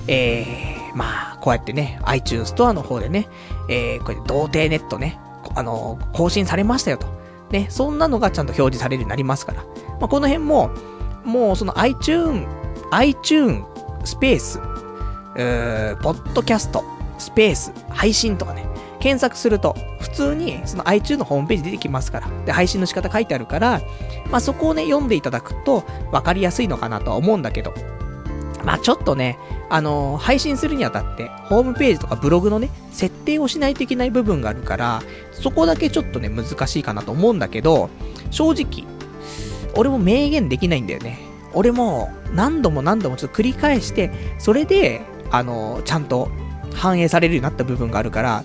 [0.06, 3.28] えー、まあ、こうやってね、iTunes ストアの方でね、
[3.68, 5.18] えー、これ、童貞ネットね、
[5.54, 7.06] あのー、更新されましたよと。
[7.50, 9.64] ね、そんなのがちゃんと表示されるようになりますから。
[10.00, 10.70] まあ、この辺も、
[11.24, 12.46] もうその iTune、
[12.90, 13.64] iTune
[14.04, 14.58] スペース、
[16.02, 16.84] ポッドキャスト、
[17.18, 18.66] スペース、配信とかね、
[19.00, 22.28] 検索すると、普通にその iTune のホームページ出てきますから。
[22.46, 23.80] で、配信の仕方書いてあるから、
[24.30, 27.74] まあそこをね、読んでいただくと分かりやすいのかなとは思うんだけど。
[28.64, 35.02] まあちょっとね、あのー、配信するにあたって、ホームページとかブログのね、設定をしないといけない部分があるから、
[35.32, 37.90] そこだけちょっとね、難しいかなと思うんだけど、
[38.30, 38.86] 正直、
[39.76, 41.18] 俺も明言できないんだよね。
[41.52, 46.28] 俺も何度も何度もちょっと繰り返して、それで、あの、ちゃんと
[46.74, 48.44] 反映されるようになった部分があるから、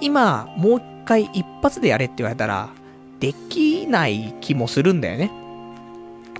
[0.00, 2.70] 今、もう一回一発でやれって言われたら、
[3.20, 5.30] できない気もするんだよね。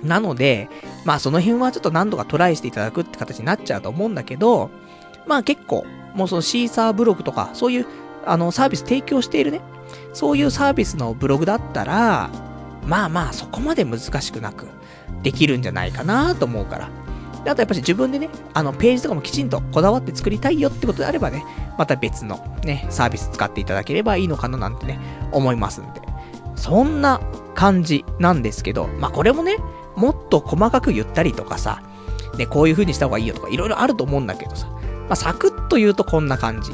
[0.03, 0.67] なので、
[1.05, 4.69] まあその辺はちょっと何度かトライしていただくって形になっちゃうと思うんだけど、
[5.27, 7.85] まあ結構、もうそのシーサーブログとか、そういう、
[8.25, 9.61] あの、サービス提供しているね、
[10.13, 12.29] そういうサービスのブログだったら、
[12.85, 14.67] まあまあそこまで難しくなく、
[15.23, 16.89] できるんじゃないかなと思うから。
[17.43, 21.43] で、あとやっぱり自分でね、あの、ページとかもきちんとこだわって作りたいよってことであればね、
[21.77, 24.99] また別のね、サービス使っていただければいいのかななんてね、
[25.31, 26.01] 思いますんで。
[26.55, 27.19] そんな
[27.55, 29.57] 感じなんですけど、まあこれもね、
[29.95, 31.81] もっと細かく言ったりとかさ、
[32.37, 36.71] ね、こういう風にした方がいいよとか、いろいろあると思うんだけどさ、まあサクッと言うとこんな感じ。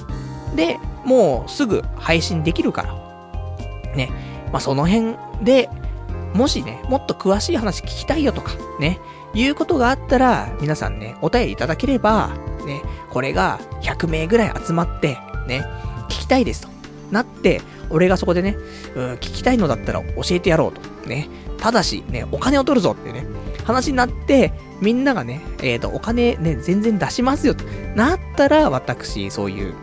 [0.55, 2.93] で、もうすぐ配信できるから。
[3.95, 4.11] ね、
[4.51, 5.69] まあその辺で、
[6.33, 8.99] もしね、もっと詳しい話聞きたいよとか、ね、
[9.33, 12.29] いうことがあったら、皆さんね、お便りいただければ、
[12.65, 15.17] ね、これが100名ぐらい集まって、
[15.47, 15.65] ね、
[16.09, 16.77] 聞きたいですと。
[17.11, 18.57] なって、俺がそこでね、
[18.95, 20.81] うん、聞きたいのだったら教えてやろうと。
[21.07, 21.29] ね。
[21.57, 23.25] ただし、ね、お金を取るぞってね、
[23.63, 24.51] 話になって、
[24.81, 27.55] みんながね、えっ、ー、と、お金ね、全然出しますよ
[27.95, 29.73] なったら、私、そういう、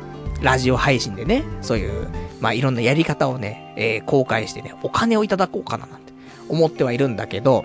[0.42, 2.08] ラジオ配信でね、そういう、
[2.40, 6.03] まあ、いろんなやり方をね、えー、公開してね、お金をいただこうかななん
[6.48, 7.64] 思ってはいるんだけど、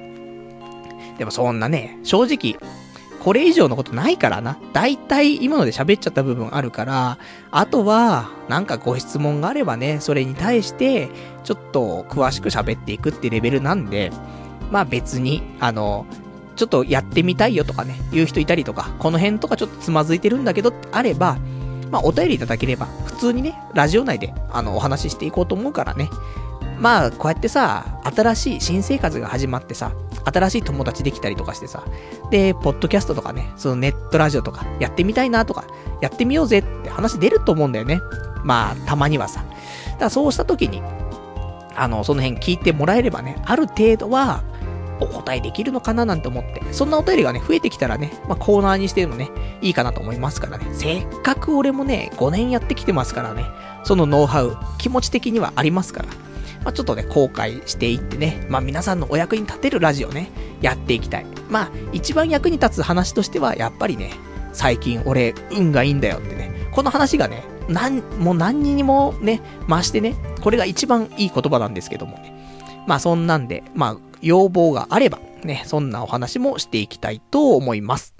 [1.17, 2.57] でもそんなね、正直、
[3.19, 4.57] これ以上のことないからな。
[4.71, 7.17] だいたい今ので喋っちゃった部分あるから、
[7.51, 11.09] あとは、なんかご質問があればね、それに対して、
[11.43, 14.11] ちょっと詳しく喋っていくってレベルなんで、
[14.71, 16.05] まあ別に、あの、
[16.55, 21.37] ちょっとやってみたいよとかね、言う人いたりとか、この辺とかちょっとつまずいてるんだけどってあれば、
[21.91, 26.09] まあお便りいただければ、普通にね、ラジオ内で、あの、お話ししていこうと思うからね、
[26.79, 29.91] まあ、こうやってさ、新しい新生活が始まってさ、
[30.25, 31.83] 新しい友達できたりとかしてさ、
[32.31, 35.65] で、ポッドキャストとかね、そのネットラジオとか、やってみたいなとか、
[36.01, 37.99] やってみようぜって話出ると思うんだよね。
[38.43, 39.43] まあ、たまにはさ。
[39.43, 39.55] だか
[40.05, 40.81] らそうした時に、
[41.75, 44.43] あの、その辺聞いてもらえればね、ある程度は、
[45.01, 49.29] お答えできるのかななんて思って、そんなお便りがね、増えてきたらね、まあ、コーナーにしてるのね、
[49.61, 50.65] いいかなと思いますからね。
[50.73, 53.45] せっかく俺もね、5年やってきてますからね、
[53.83, 56.09] そのノウハウ、気持ち的にはありますから。
[56.63, 60.29] まあ、ちょっとね、後悔していってね、まあ、皆さんのお役に立てるラジオね、
[60.61, 61.25] やっていきたい。
[61.49, 64.11] まあ、一番役に立つ話としては、やっぱりね、
[64.53, 72.33] 最近俺、運がいいんだよってね、この話がね、なん、もう何にもね、増してね、これが一番いい言葉なんですけどもね。
[72.87, 78.15] まあそんなんで、まあ要望があれば、ね、そんなお話もしていきたいと思います。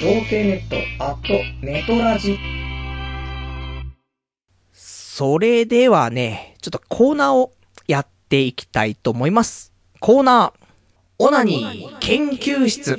[0.00, 2.38] 童貞ネット、アット、ネトラジ。
[4.72, 7.52] それではね、ちょっとコーナーを
[7.88, 9.72] やっていきたいと思います。
[9.98, 10.66] コーナー、
[11.18, 12.96] オナニー研究室。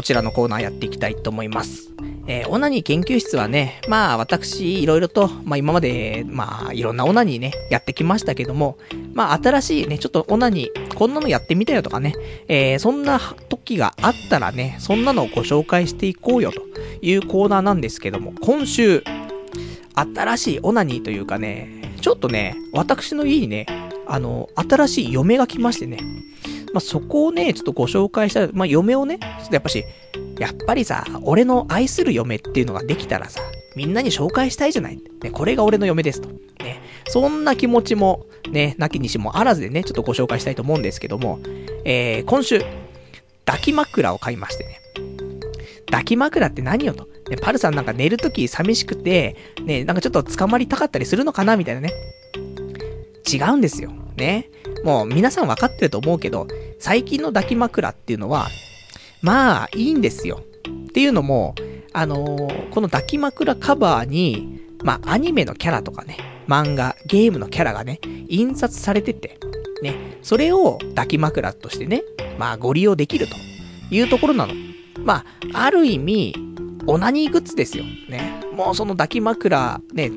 [0.00, 1.90] こちらのコーナーやっていきたいと思います。
[2.26, 8.78] えー、オナニー研究室はね、まあ私、いろいろと、まあ今まで、まあいろんなオナニーね、やってきましたけども、
[9.12, 12.14] まあ新しいね、ちょっとオナニー、こんなのやってみたよとかね、
[12.48, 13.20] えー、そんな
[13.50, 16.62] 時があったらね、そんなのをご紹介していこうよと
[17.02, 19.04] いうコーナーなんですけども、今週、
[19.94, 23.66] 新しいオナニーというかね、ちょっとね、私の家にね、
[24.06, 25.98] あの、新しい嫁が来ましてね、
[26.72, 29.84] まあ、そこをね、ちょっとご紹介したらまあ、嫁をね、ちょっとやっぱし、
[30.38, 33.40] やっぱりさ、俺の愛する嫁っていうのができたらさ、
[33.76, 35.00] みんなに紹介したいじゃない。
[35.22, 36.28] ね、これが俺の嫁ですと。
[36.62, 41.40] ね、そんな気持ちも、ね、なきにしもあらずでね、ちょっとご紹介したいと思うんですけども、
[41.84, 42.62] えー、今週、
[43.46, 44.80] 抱き枕を買いましてね。
[45.86, 47.08] 抱き枕って何よと。
[47.28, 51.92] ね、パルさんなんか寝るとき寂しくて、ね、なんかちょっと捕まりたかったりするのかなみたいなね。
[53.32, 53.92] 違うんですよ。
[54.20, 54.50] ね。
[54.84, 56.46] もう皆さん分かってると思うけど、
[56.78, 58.48] 最近の抱き枕っていうのは、
[59.22, 60.42] まあ、いいんですよ。
[60.88, 61.54] っていうのも、
[61.92, 69.38] あのー、この抱き枕カバーに、まあ、アニメのキャラとかね、漫画、ゲームのキャラがね、印刷されてて、
[69.82, 72.02] ね、それを抱き枕としてね、
[72.38, 73.36] まあ、ご利用できると
[73.90, 74.54] いうところなの。
[75.04, 76.34] まあ、ある意味、
[76.86, 77.84] オナニーグッズですよ。
[78.08, 78.40] ね。
[78.54, 80.10] もうその抱き枕、ね、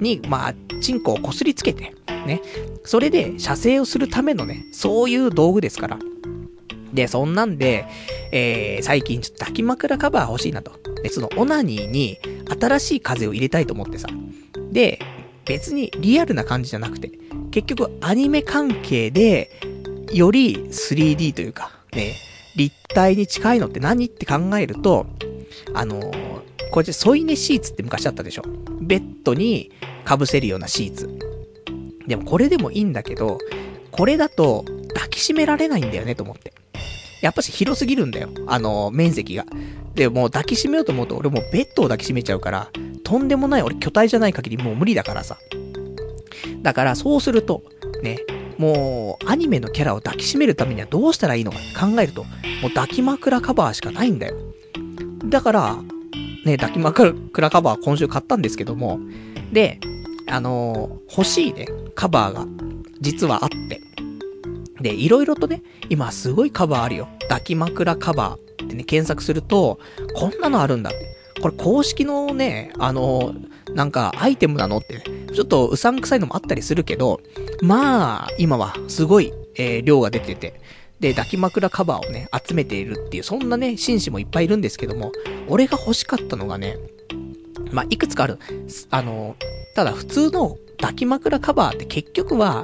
[0.00, 1.94] に、まあ、チンコをこすりつけて、
[2.26, 2.42] ね。
[2.84, 5.98] それで、射精をするためのね、そういう道具ですから。
[6.92, 7.86] で、そんなんで、
[8.32, 10.72] えー、最近ちょっと抱き枕カバー欲しいなと。
[11.02, 12.18] で、そのオナニーに
[12.60, 14.08] 新しい風を入れたいと思ってさ。
[14.72, 15.00] で、
[15.44, 17.10] 別にリアルな感じじゃなくて、
[17.50, 19.50] 結局アニメ関係で、
[20.12, 22.14] より 3D というか、ね、
[22.56, 25.06] 立体に近いのって何って考えると、
[25.74, 26.40] あのー、
[26.70, 28.42] これ添い寝シーツって昔あったでしょ
[28.80, 29.70] ベッドに
[30.06, 31.18] 被せるようなシーツ。
[32.06, 33.38] でもこれでもいいんだけど、
[33.90, 34.64] これだと
[34.94, 36.52] 抱きしめられないんだよねと思って。
[37.20, 38.28] やっぱし広すぎるんだよ。
[38.46, 39.44] あの、面積が。
[39.94, 42.70] で、もう抱きしめようと思うと俺もうベッドを抱きしめちゃうから、
[43.02, 45.38] とんでもない俺巨体じゃない限りもう無理だからさ。
[46.62, 47.62] だからそうすると、
[48.02, 48.18] ね、
[48.58, 54.36] もうアニメのキャラを抱きしめるためにはどうしたらいいのか考えると、もう抱き枕カバーしかないんだよ。
[55.24, 55.78] だから、
[56.44, 59.00] ね、抱き枕カバー今週買ったんですけども、
[59.52, 59.80] で、
[60.28, 62.46] あのー、欲しいね、カバーが、
[63.00, 63.80] 実はあって。
[64.80, 67.08] で、いろいろとね、今すごいカバーあるよ。
[67.22, 69.78] 抱き枕カバーってね、検索すると、
[70.14, 71.18] こんなのあるんだって。
[71.40, 77.20] これ公式のね、あのー、なんかアイテムなのって、ちょっとうさんくさいのもあったりするけど、
[77.62, 80.60] まあ、今はすごい、えー、量が出てて、
[81.00, 85.12] で、抱き枕カバーをね、集めているっていう、そんなね、紳士もいっぱいいるんですけども、
[85.48, 86.76] 俺が欲しかったのがね、
[87.72, 88.38] まあ、いくつかある。
[88.90, 89.36] あの、
[89.74, 92.62] ただ普通の抱き枕カバーって結局は、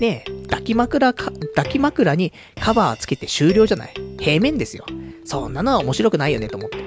[0.00, 3.94] ね、抱き枕か、抱き枕にカバーつけて終了じゃない。
[4.18, 4.86] 平面ですよ。
[5.24, 6.78] そんなのは面白くないよねと思って。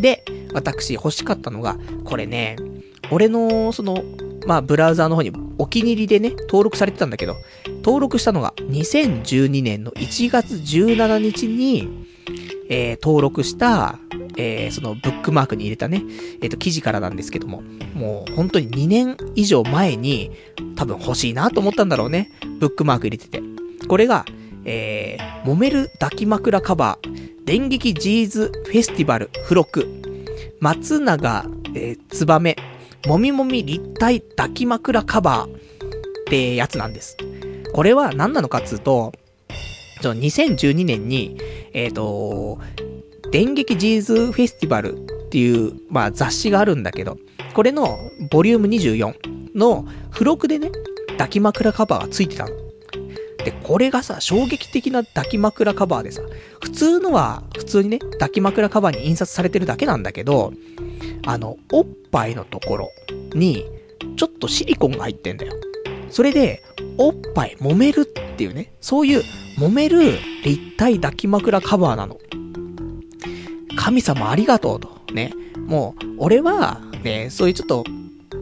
[0.00, 2.56] で、私欲しかったのが、これね、
[3.10, 4.04] 俺の、その、
[4.50, 7.36] まあ、ブラウザーの方にお気に入りでね、登録されてたんだけど、
[7.84, 12.08] 登録したのが2012年の1月17日に、
[12.68, 14.00] えー、登録した、
[14.36, 16.02] えー、そのブックマークに入れたね、
[16.42, 17.62] えっ、ー、と、記事からなんですけども、
[17.94, 20.32] もう本当に2年以上前に、
[20.74, 22.32] 多分欲しいなと思ったんだろうね。
[22.58, 23.40] ブックマーク入れてて。
[23.86, 24.24] これが、
[24.64, 29.86] えー、揉める抱き枕カバー、電撃ジーズフェスティバル付録、
[30.58, 31.46] 松永、
[31.76, 32.56] えー、ツバメ、
[33.06, 35.54] もみもみ立体抱き枕カバーっ
[36.26, 37.16] てやつなんです。
[37.72, 39.12] これは何なのかっつうと、
[40.02, 41.38] その2012年に、
[41.72, 42.58] えっ、ー、と、
[43.30, 47.18] 電撃ジーズフェスティバルっていう、まあ雑誌があるんだけど、
[47.54, 47.98] これの
[48.30, 49.14] ボリューム24
[49.54, 50.70] の付録でね、
[51.12, 52.59] 抱き枕カバーがついてたの。
[53.44, 56.22] で、これがさ、衝撃的な抱き枕カバーでさ、
[56.62, 60.52] 普通のは、普通にね、抱き枕カバーに印刷されてるだけなんだけど、
[61.26, 62.90] あの、おっぱいのところ
[63.34, 63.64] に、
[64.16, 65.54] ちょっとシリコンが入ってんだよ。
[66.08, 66.62] それで、
[66.98, 68.04] おっぱい揉めるっ
[68.36, 69.22] ていうね、そういう
[69.58, 72.18] 揉める立体抱き枕カバーなの。
[73.76, 75.00] 神様ありがとうと。
[75.14, 75.32] ね。
[75.66, 77.84] もう、俺は、ね、そういうちょっと、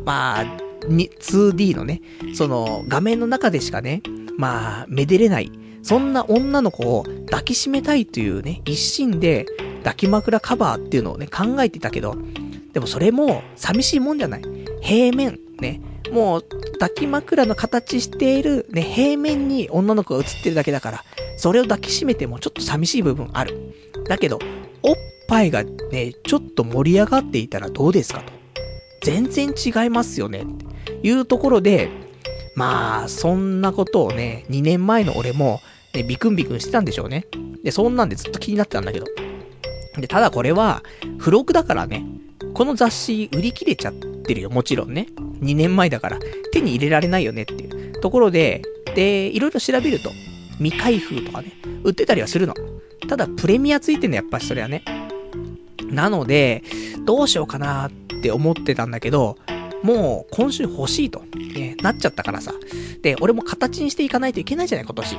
[0.04, 0.44] まあ、
[0.86, 2.00] 2D のね、
[2.34, 4.02] その、画面の中でしかね、
[4.38, 5.52] まあ、めでれない。
[5.82, 9.46] そんな女の子を抱きしめたいというね、一心で
[9.78, 12.16] 抱き枕カバーっていうのをね、考えてたけど、
[12.72, 14.42] でもそれも寂しいもんじゃない。
[14.80, 15.80] 平面、ね。
[16.12, 16.44] もう、
[16.78, 21.04] 抱き枕の形している、ね、平面に女の子が映ってるだけだから、
[21.36, 23.74] それを抱きしめてもちょっと寂しい部分ある。
[24.06, 24.38] だけど、
[24.82, 28.32] おっぱいがね、ちょっと盛り上がっていたらどうですかと。
[29.02, 30.42] 全然違いますよね。
[30.42, 31.90] っていうところで、
[32.58, 35.60] まあ、そんなことをね、2年前の俺も、
[35.94, 37.24] ね、ビクンビクンしてたんでしょうね。
[37.62, 39.06] で、そんなんでずっと気になってたんだけど。
[39.96, 40.82] で、ただこれは、
[41.18, 42.04] 付録だからね、
[42.54, 45.06] この雑誌売り切れちゃってるよ、もちろんね。
[45.40, 46.18] 2年前だから
[46.50, 48.62] 手に入れられないよねっていうところで、
[48.96, 50.10] で、いろいろ調べると、
[50.56, 51.52] 未開封とかね、
[51.84, 52.54] 売ってたりはするの。
[53.08, 54.82] ただ、プレミアついてんの、やっぱしそれはね。
[55.92, 56.64] なので、
[57.04, 57.90] どうしようかなっ
[58.20, 59.36] て思ってたんだけど、
[59.82, 61.22] もう今週欲しいと、
[61.54, 62.52] ね、なっちゃったからさ。
[63.02, 65.18] で、俺も形にしていかないといけないじゃない、今年。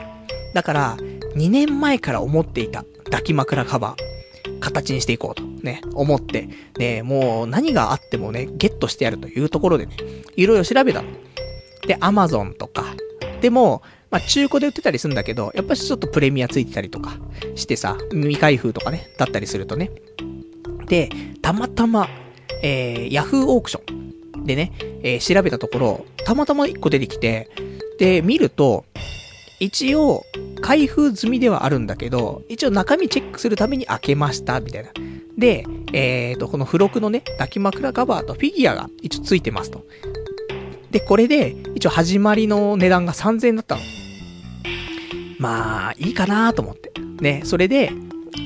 [0.54, 0.98] だから、
[1.36, 9.96] 2年前から思っていた抱き枕カバー、形にしていこうと、ね、思って、ね、もう何があってもね、ゲットしてやるというところでね、
[10.36, 11.10] いろいろ調べたの。
[11.88, 12.86] で、アマゾンとか、
[13.42, 13.82] でも、
[14.12, 17.18] まあ、中古で売ってたりするんだけど、やっぱりちょっとプレミアついてたりとか
[17.56, 19.92] してさ、未開封とかね、だったりするとね。
[20.88, 21.10] で、
[21.42, 22.10] たまたま、
[22.64, 23.99] えー、ヤフーオークション
[24.50, 24.72] でね、
[25.04, 27.52] えー、調べたところ、たまたま1個出てきて、
[28.00, 28.84] で、見ると、
[29.60, 30.24] 一応、
[30.62, 34.90] 開封済みではあるんだけど、一応中身チェックするために開けました、みたいな。
[35.38, 39.86] で、えーと、この付録のね、抱き枕カバーとフィギュアが一応ついてますと。
[40.90, 43.82] で、これで、一応始まりの値段が3000円だったの。
[45.38, 46.92] まあ、いいかなと思って。
[47.22, 47.92] ね、それで、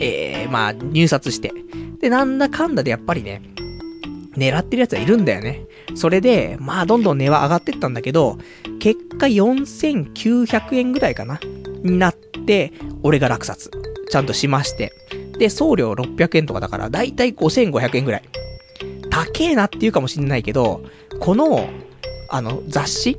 [0.02, 1.54] えー、まあ、入札して。
[2.02, 3.42] で、なんだかんだでやっぱりね、
[4.36, 5.66] 狙ってる奴はいるんだよね。
[5.96, 8.38] それで、まあ、どんどん値は上がってったんだけど、
[8.80, 11.40] 結果4900円ぐらいかな
[11.84, 12.74] になって、
[13.04, 13.72] 俺が落札。
[14.10, 14.92] ちゃんとしまして。
[15.38, 18.24] で、送料600円とかだから、だいたい5500円ぐらい。
[19.10, 20.84] 高えなって言うかもしんないけど、
[21.20, 21.70] この、
[22.30, 23.18] あの、雑誌？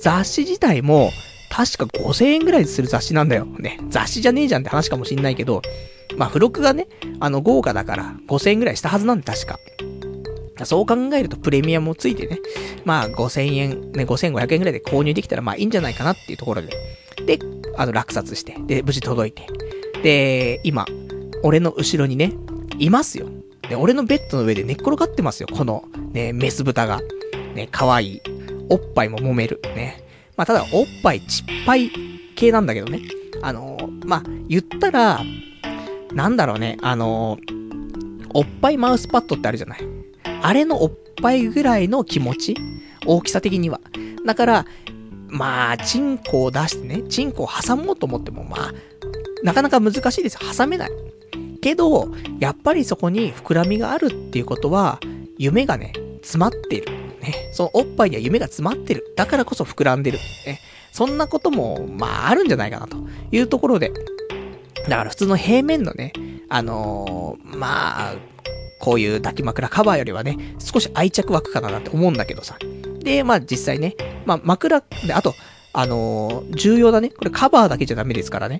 [0.00, 1.10] 雑誌自体も、
[1.50, 3.44] 確か5000円ぐらいする雑誌なんだよ。
[3.44, 3.78] ね。
[3.90, 5.62] 雑誌じゃねえじゃんって話かもしんないけど、
[6.16, 6.86] まあ、付録がね、
[7.18, 9.58] あの、豪華だから、5000円ぐらいしたはずなんで、確か。
[10.66, 12.38] そう考えるとプレミアムもついてね、
[12.84, 16.68] まあ5000円、ね、5500円ぐらいで購入できたらまあいいんじゃないかなっていうところで。
[17.26, 17.38] で、
[17.76, 19.46] あの、落札して、で、無事届いて。
[20.02, 20.86] で、今、
[21.42, 22.32] 俺の後ろにね、
[22.78, 23.28] いますよ。
[23.68, 27.00] で、俺のベッドの上で寝っ転がってますよ、この、ね、メス豚が。
[27.54, 28.20] ね、可愛い。
[28.68, 29.60] おっぱいも揉める。
[29.74, 30.04] ね。
[30.36, 31.90] まあ、ただ、おっぱい、ちっぱい
[32.36, 33.00] 系なんだけどね。
[33.42, 35.20] あのー、まあ、言ったら、
[36.12, 39.99] なんだろうね、あのー、おっぱいマウスパッドってあるじゃない。
[40.42, 42.56] あれのおっぱいぐらいの気持ち？
[43.06, 43.80] 大きさ的には。
[44.26, 44.66] だから、
[45.28, 48.72] まあ、チンコを出してね、チンコを挟もうと思っても、まあ、
[49.42, 50.38] なかなか難しいです。
[50.38, 50.90] 挟めない。
[51.62, 54.98] けど、やっぱりそこに膨らみがあるっていうことは、
[55.38, 56.90] 夢がね、詰まってる。
[57.20, 57.50] ね。
[57.52, 59.12] そのおっぱいには夢が詰まってる。
[59.16, 60.18] だからこそ膨らんでる。
[60.46, 60.60] ね。
[60.92, 62.96] そんなことも、まあ、あるんじゃないかなと
[63.30, 63.92] いうところで。
[64.88, 66.12] だから普通の平面のね、
[66.48, 68.14] あのー、まあ、
[68.80, 72.56] こういう抱き枕カバーよりはね、少し愛着湧くかなって思うんだけどさ。
[73.00, 73.94] で、まあ実際ね、
[74.26, 75.34] まあ枕、で、あと、
[75.72, 77.10] あのー、重要だね。
[77.10, 78.58] これカバーだけじゃダメですからね。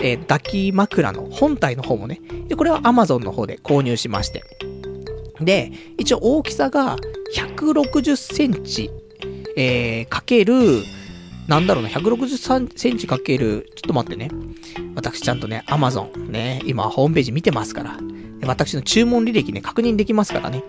[0.00, 2.20] えー、抱き枕の本体の方もね。
[2.48, 4.44] で、これは Amazon の方で購入しまして。
[5.40, 6.96] で、一応大きさが
[7.34, 8.90] 160センチ、
[9.56, 10.82] えー、かける、
[11.48, 14.30] なんだろうな、160センチかける、ちょっと待ってね。
[14.94, 17.98] 私ちゃんとね、Amazon ね、今ホームページ見てますから。
[18.46, 20.62] 私の注文履歴ね、確認できますからね。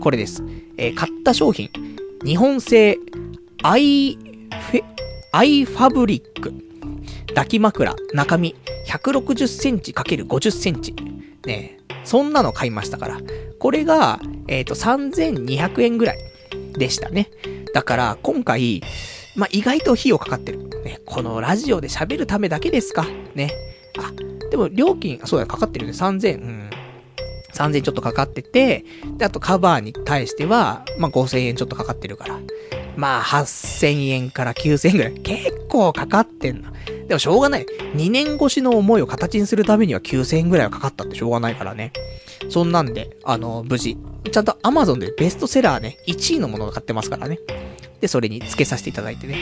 [0.00, 0.42] これです。
[0.76, 1.70] えー、買った商品。
[2.24, 2.98] 日本製、
[3.62, 4.84] アイ、フェ、
[5.32, 6.52] アイファブリック。
[7.28, 8.54] 抱き枕、中身、
[8.86, 10.94] 160センチ ×50 センチ。
[11.46, 13.20] ねそんなの買いましたから。
[13.58, 16.18] これが、えっ、ー、と、3200円ぐらい
[16.74, 17.30] でしたね。
[17.74, 18.82] だから、今回、
[19.36, 20.68] まあ、意外と費用かかってる。
[20.84, 23.06] ね、このラジオで喋るためだけですか？
[23.34, 23.52] ね。
[23.98, 24.12] あ、
[24.50, 25.92] でも料金、そうだ、かかってるね。
[25.92, 26.70] 3000、うん。
[27.54, 28.84] 3000ちょっとかかってて、
[29.16, 32.38] で、あとカバーに対しては、まあ、5000円ちょっとかかってるから。
[32.96, 35.14] まあ、8000円から9000円ぐらい。
[35.14, 36.72] 結構かかってんな。
[37.08, 37.66] でもしょうがない。
[37.94, 41.92] 2年越しの思いを形にするためには9000円ぐらいはかかったってしょうがないからね。
[42.48, 43.96] そんなんで、あの、無事。
[44.30, 47.38] ちゃんと Amazon でベストセラーね、1位のものが買ってますからね。
[48.00, 49.38] で、それに付けさせていただいてね。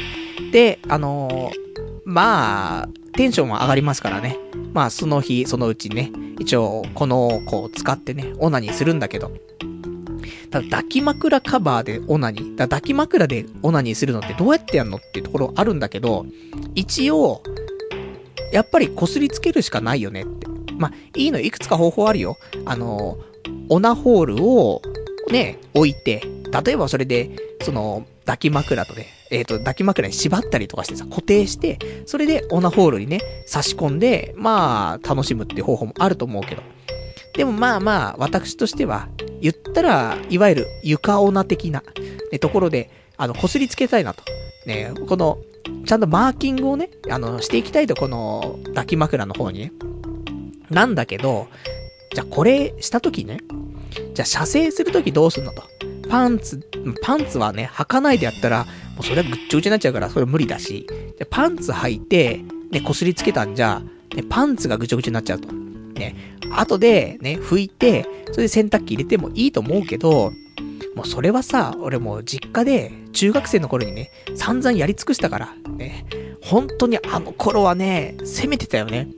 [0.52, 1.52] で、あのー、
[2.04, 4.38] まあ、テンションは上がりますからね。
[4.72, 9.30] まあ、その日、そのうちね、一応、この子を使ってね、オナニーするんだけど。
[10.50, 12.56] ただ、抱き枕カバーでオナニー。
[12.56, 16.26] だ抱き枕でオナニーするのってどうやってやんのっていうところあるんだけど、
[16.74, 17.42] 一応、
[18.52, 20.46] やっぱり擦りつけるしかないよねって。
[20.78, 22.36] まあ、いいのいくつか方法あるよ。
[22.64, 23.18] あの、
[23.68, 24.80] オナホールを、
[25.30, 26.22] ね、置いて、
[26.64, 27.30] 例えばそれで、
[27.62, 36.62] その、抱き枕とね、えっ、ー、と、抱き枕に縛ったりとかしてさ、固定して、それでオナホールにね、差し込んで、まあ、楽しむっていう方法もあると思うけど。
[37.34, 39.08] でもまあまあ、私としては、
[39.40, 41.82] 言ったら、いわゆる床オナ的な、
[42.30, 44.22] ね、ところで、あの、擦りつけたいなと。
[44.66, 45.38] ね、この、
[45.86, 49.72] ちゃんとマーキングをね、あの、していきたいと、この、抱き枕の方にね。
[50.68, 51.48] なんだけど、
[52.14, 53.38] じゃあこれしたときね、
[54.12, 55.62] じゃあ射精するときどうすんのと。
[56.08, 56.60] パンツ、
[57.02, 58.64] パンツはね、履かないでやったら、
[58.96, 60.86] もうそれはぐっちょぐちょになっちゃうから、それ無理だし、
[61.18, 62.38] でパンツ履いて、
[62.70, 63.82] ね、擦りつけたんじゃ、
[64.14, 65.48] ね、パンツがぐちょぐちょになっちゃうと。
[65.52, 66.14] ね、
[66.52, 70.32] 後でね、拭いて、それで洗濯機入れてもいいと思うけど、
[70.94, 76.06] もうそれはさ、俺もう実家で中学生の頃にね、散々やり尽くしたから、ね、
[76.42, 79.08] 本当にあの頃はね、攻めてたよね。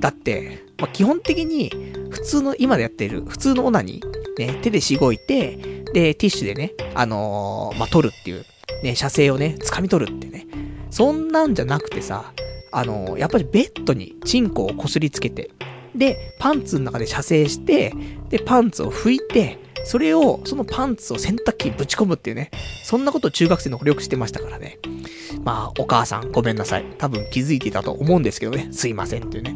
[0.00, 1.70] だって、まあ、基本的に、
[2.10, 4.02] 普通の、今でやってる、普通のオナに、
[4.38, 8.44] ね、手でしごいて、で、ティッシュでね、あのー、まあ、取るっていう、
[8.82, 10.46] ね、射精をね、掴み取るってね。
[10.90, 12.32] そんなんじゃなくてさ、
[12.72, 15.52] あのー、やっぱりベッドにチンコをこすりつけて、
[15.94, 17.94] で、パンツの中で射精して、
[18.28, 22.50] で、パンツを拭いて、それを、そのパンツを洗濯機にぶち込むっていうね。
[22.82, 24.78] そんなことを中学生の頃よくしてましたからね。
[25.44, 26.84] まあ、お母さんごめんなさい。
[26.98, 28.68] 多分気づいていたと思うんですけどね。
[28.72, 29.54] すいませんっていうね。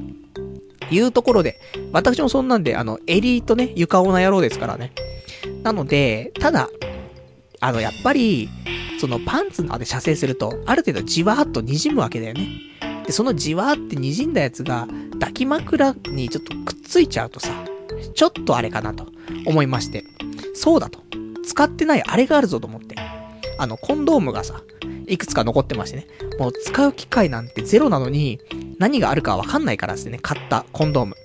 [0.91, 1.59] いうところで、
[1.93, 4.93] 私もそんなんで、あの、エリートね、床女野郎ですからね。
[5.62, 6.68] なので、ただ、
[7.61, 8.48] あの、やっぱり、
[9.00, 12.48] そのパンツの中で射精すると、ある程度じわーっと滲むわけだよね。
[13.06, 17.50] で、そのじわーって滲んだやつが、抱き枕にちょっとくっついちゃうとさ、
[18.14, 19.06] ちょっとあれかなと
[19.46, 20.04] 思いまして。
[20.54, 21.00] そうだと。
[21.44, 22.96] 使ってないあれがあるぞと思って。
[23.59, 24.62] あの、コンドームがさ、
[25.06, 26.06] いくつか残ってましてね。
[26.38, 28.40] もう使う機会なんてゼロなのに、
[28.78, 31.16] 何があるかわかんないからですね、買ったコンドーム。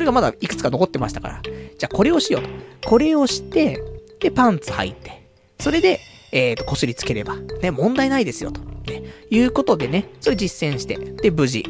[0.00, 1.42] これがまだいくつか残ってましたから。
[1.42, 2.88] じゃあこれをしようと。
[2.88, 3.82] これをして、
[4.18, 5.28] で、パンツ履いて。
[5.58, 6.00] それで、
[6.32, 8.62] えっ、ー、と、擦りつければ、ね、問題ないですよ、と。
[8.90, 11.66] ね、いうことでね、それ実践して、で、無事、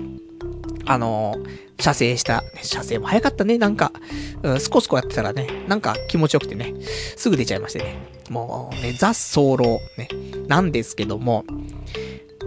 [0.87, 3.91] あのー、射精した、ね、射精も早かったね、なんか、
[4.45, 6.73] うん、スコスコやってたらね、なんか気持ちよくてね、
[7.17, 7.97] すぐ出ちゃいましてね。
[8.29, 10.09] もうね、ザ・早漏、ね、
[10.47, 11.45] なんですけども、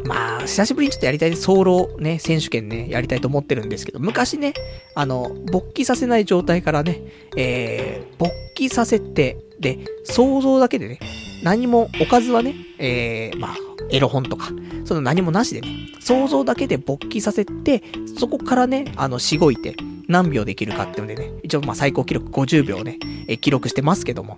[0.06, 4.54] まあ、久しぶりにちょっとやりたい、早漏ね、選手権ね、やりたいと思ってるんですけど、昔ね、
[4.95, 7.01] あの、勃起させない状態からね、
[7.38, 10.99] えー、勃起させて、で、想像だけでね、
[11.43, 13.56] 何もおかずはね、えー、まあ、
[13.91, 14.49] エロ本とか、
[14.86, 17.84] その何もなしでね、想像だけで勃起させて、
[18.18, 19.76] そこからね、あの、しごいて、
[20.08, 24.38] 何秒できるかっていうのでね、一応まあ最高記録50秒ね、え記録してますけども、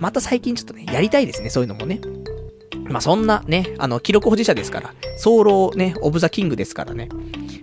[0.00, 2.00] また最近ちょっとね、やりたいですね、そういうのもね。
[2.88, 7.08] まあそんなね、あの、記録保持者ですから、早漏ね、オブザキングですからね。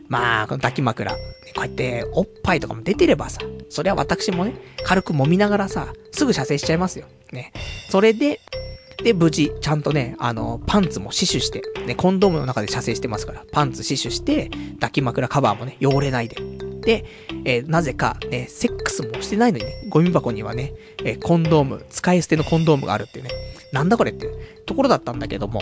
[0.07, 1.17] まあ、この抱き枕、こ
[1.57, 4.53] うやっておっぱいとかも出てればさ、それは私もね、
[4.83, 7.07] 軽く揉みながらさ、すぐ射精しちゃいますよ。
[7.31, 7.51] ね。
[7.89, 8.39] それで、
[9.03, 16.37] で、無事、ちゃんとね、あの、パンツも死守して、ね、コンドームの中で射精してますから、パンツ死守して、抱き枕カバーもね、汚れないで。
[16.85, 17.05] で、
[17.45, 20.73] えー、なぜか、ね、セックスもしてないのにね、ゴミ箱にはね、
[21.03, 23.31] えー、コンドーム、使い捨てのコンドームがあるっていうね、
[23.71, 24.29] なんだこれって
[24.65, 25.61] ところだったんだけども、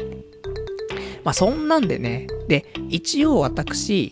[1.24, 4.12] まあ、そんなんでね、で、一応私、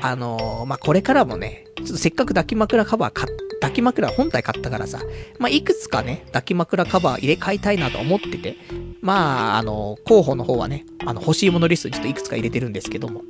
[0.00, 5.00] あのー、まあ、これからもね、ちょっとせっかく抱き枕カバー買っ抱き枕本体買ったからさ、
[5.38, 8.56] まあ、いくつかね、抱き枕カバー入れ替えたいなと思ってて、
[9.00, 13.22] まあ、あの、候補の方はね、あの、欲しいものリストにちょっといくつか入れてるんですけども。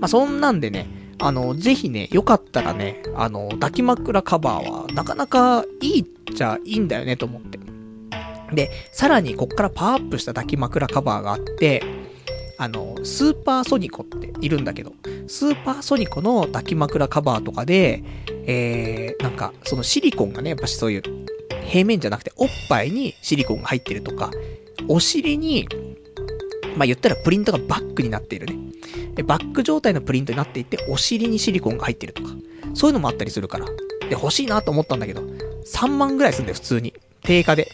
[0.00, 0.86] まあ、そんなんでね、
[1.20, 7.58] あの、ぜひね、よかったらね、あの、抱き枕カバーは、なかなかいいっちゃいいんだよね、と思って。
[8.52, 11.82] で、さらにこっからパワーアップした抱き枕カバーがあって、
[12.56, 14.92] あの、スーパーソニコっているんだけど、
[15.26, 18.02] スーパーソニコの抱き枕カバーとかで、
[18.46, 21.02] えー、なんか、そのシリコンがね、やっぱしそういう、
[21.66, 24.30] 平面じゃなくて、おっぱいにシリコンが入ってるとか、
[24.88, 25.68] お尻に、
[26.76, 28.56] まあ、言ったらプリントがバックになっているね。
[29.14, 32.30] でバック状態のプリントになっていて、お尻にシリコンが入ってるとか、
[32.74, 33.66] そういうのもあったりするから。
[34.08, 35.22] で、欲しいなと思ったんだけど、
[35.66, 36.94] 3万ぐらいすんだよ、普通に。
[37.22, 37.68] 定価で。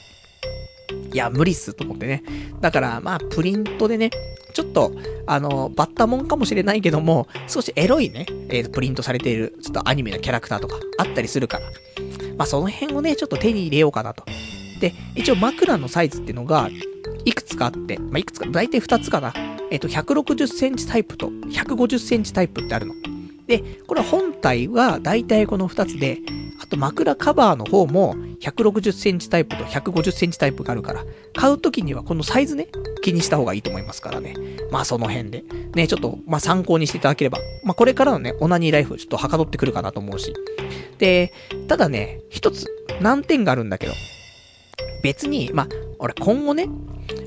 [1.12, 2.24] いや、無理っす、と思ってね。
[2.60, 4.10] だから、まあ、プリントでね、
[4.52, 4.92] ちょっと、
[5.26, 11.66] あの、バッタモンかもしれないけども、少しエロいね、えー、プリントされている、ちょっとアニメのキャラクターとかあったりするから。
[12.36, 14.24] まあ、その辺をね、ちょっと手に入れようかなと。
[14.80, 16.68] で、一応枕のサイズっていうのが、
[17.24, 19.32] いくつかあって、まあ、いくつか、だいたい2つかな。
[19.70, 22.94] えっ、と、160センチタイプと150センチタイプってあるの。
[23.46, 26.18] で、これ本体はだいたいこの2つで、
[26.62, 31.04] あと枕カバーの方も160センチタイプと150センチタイプがあるから、
[31.34, 32.68] 買うときにはこのサイズね、
[33.02, 34.34] 気にした方がいいと思いますからね。
[34.70, 35.44] まあその辺で。
[35.74, 37.38] ね、ちょっと、まあ参考にしていただければ。
[37.64, 40.32] まあこれからのね、オナニーライフちょっとはかどってくるかなと思うし。
[40.98, 41.32] で、
[41.68, 42.66] ただね、一つ
[43.00, 43.92] 難点があるんだけど、
[45.02, 45.68] 別に、まあ、
[46.04, 46.68] 俺今後ね、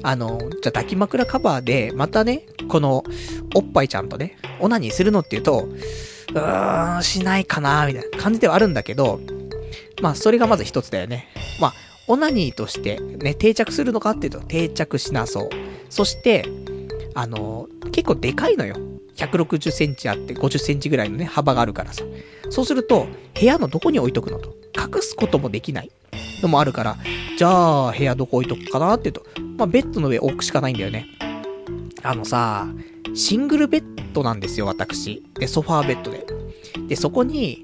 [0.03, 3.03] あの、じゃ抱き枕カバーで、またね、この、
[3.55, 9.19] おっぱいちゃんとね、オナニーするのっていうと、うーん、しないかなみたいな感じではあるんだけど、
[10.03, 11.27] まあ、それがまず一つだよね。
[11.59, 11.73] まあ、
[12.07, 15.49] オナニーとしてね、定着するのかっていうと、定着しなそう。
[15.89, 16.45] そして、
[17.15, 18.75] あの、結構でかいのよ。
[19.15, 22.03] 160センチあって50センチぐらいのね、幅があるからさ。
[22.51, 24.55] そうすると、部屋のどこに置いとくのと。
[24.77, 25.89] 隠すこともできない
[26.43, 26.97] のもあるから、
[27.37, 29.23] じゃあ、部屋どこ置いとくかなっていうと、
[29.57, 31.05] まあ、ベッドの上置くしかないんだよね。
[32.01, 32.67] あのさ、
[33.13, 35.23] シングルベッドなんですよ、私。
[35.35, 36.25] で、ソファーベッドで。
[36.87, 37.63] で、そこに、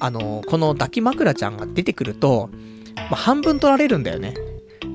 [0.00, 2.50] あの、この抱き枕ちゃんが出てくると、
[2.96, 4.34] まあ、半分取られるんだよね。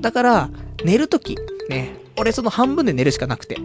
[0.02, 0.50] だから、
[0.84, 1.38] 寝るとき、
[1.70, 3.58] ね、俺その半分で寝るしかなくて。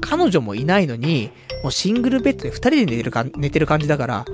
[0.00, 1.32] 彼女もいないのに、
[1.64, 4.24] もうシングルベッドで二人で寝てるか、寝てる感じだから、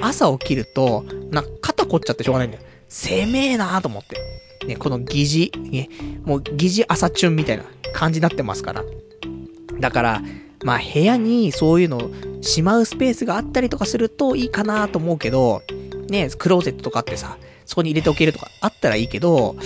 [0.00, 2.62] 朝起きると、なんか、肩凝っちゃってしょうがないんだよ。
[2.88, 4.16] せめえなーと思って。
[4.68, 5.88] ね、この疑似、ね、
[6.24, 8.84] もう疑似朝チュンみたいな感じになってますから。
[9.80, 10.22] だから、
[10.62, 12.10] まあ部屋にそういうの
[12.42, 15.62] しまうスペースがあったりとかするといいかなと思うけど、
[16.08, 19.56] ね、クローゼットとかってさ、そこに入れておけるとかあったらいいけど、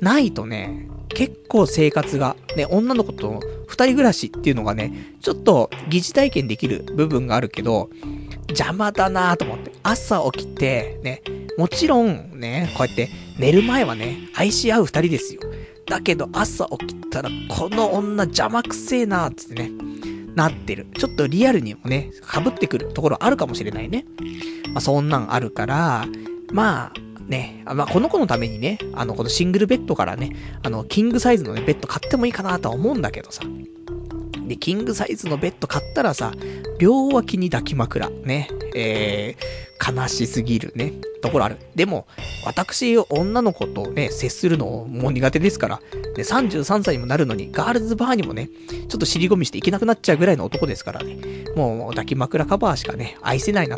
[0.00, 7.90] ないとね、結構生活が、ね、女の子と二人暮らしっていうのがね、ちょっと疑似体験できる部分があるけど、
[8.48, 9.72] 邪魔だなと思って。
[9.82, 11.22] 朝起きて、ね、
[11.56, 15.40] もちろんね、こうやって寝る前はね、愛し合う二人ですよ。
[15.86, 19.70] だけど朝起きたら、この女邪魔くせえなーってね、
[20.34, 20.86] なってる。
[20.98, 24.04] ちょっとリアルにもね、被ってくるところあるかもしれないね。
[24.72, 26.04] まあ、そんなんあるから、
[26.52, 33.42] まあ、ね、まあ、この子のためにね、あの、このシングルベッドからね、あの、キングサイズのね、ベッド買ってもいいかなとは思うんだけどさ。
[34.46, 36.32] で、キングサイズのベッド買ったらさ、
[36.78, 40.92] 両脇に抱き枕、ね、えー、悲しすぎるね、
[41.22, 41.56] ところある。
[41.74, 42.06] でも、
[42.44, 45.82] 私、女の子とね、接するのも苦手ですから、ね、
[46.16, 48.48] 33歳にもなるのに、ガールズバーにもね、
[48.88, 53.76] ちょっと尻込みしていけなくなっちゃうぐらいの男ですからね、もう抱き枕カバーしかね、愛せないな。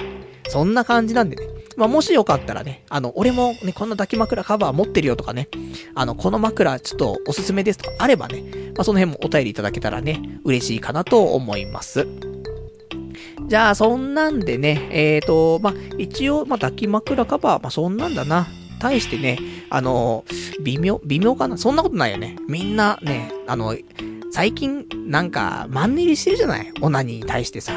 [0.48, 1.42] そんな感じなんでね、
[1.78, 5.48] まあ、もしよかったらね、あの、俺もね、こんな抱き枕カバー持ってるよとかね、
[5.94, 8.42] あの、この枕ちょっとおすすめですとかあればね、
[8.76, 12.06] まあ、その辺もお便りいただけたらね、嬉しいかなと思います。
[13.46, 18.48] じゃあ、そんなんでね、えーと、まあ、一応、まあ、抱き枕カバー、まあ、そんなんだな。
[18.80, 19.38] 対してね、
[19.70, 20.24] あの、
[20.62, 22.36] 微妙、微妙かなそんなことないよね。
[22.48, 23.76] みんなね、あの、
[24.30, 26.72] 最近、なんか、マンネリしてるじゃない？
[26.80, 27.72] オナニーに対してさ。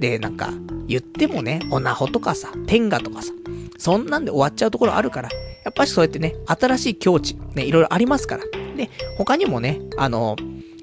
[0.00, 0.50] で、なんか、
[0.88, 3.32] 言ってもね、オナホとかさ、天下とかさ、
[3.78, 5.28] そんなんで終わっちゃうところあるから、
[5.64, 8.44] やっぱしそうやってね、新しい境地、ね、いろいろありますから。
[8.76, 10.36] で、他にもね、あの、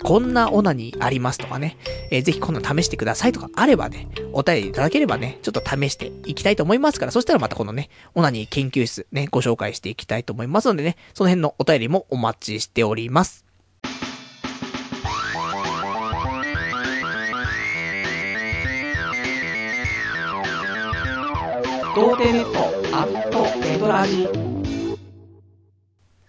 [0.03, 1.77] こんなオナニーありますとかね、
[2.11, 13.46] えー、ぜひこんな試してくださいとかあればね、お便りいただければね、ちょっと試していきたいと思いますから、そしたらまたこのね、オナニー研究室ね、ご紹介していきたいと思いますのでね、その辺のお便りもお待ちしております。
[21.97, 22.59] 童貞ネット
[22.95, 24.29] アットエドラジ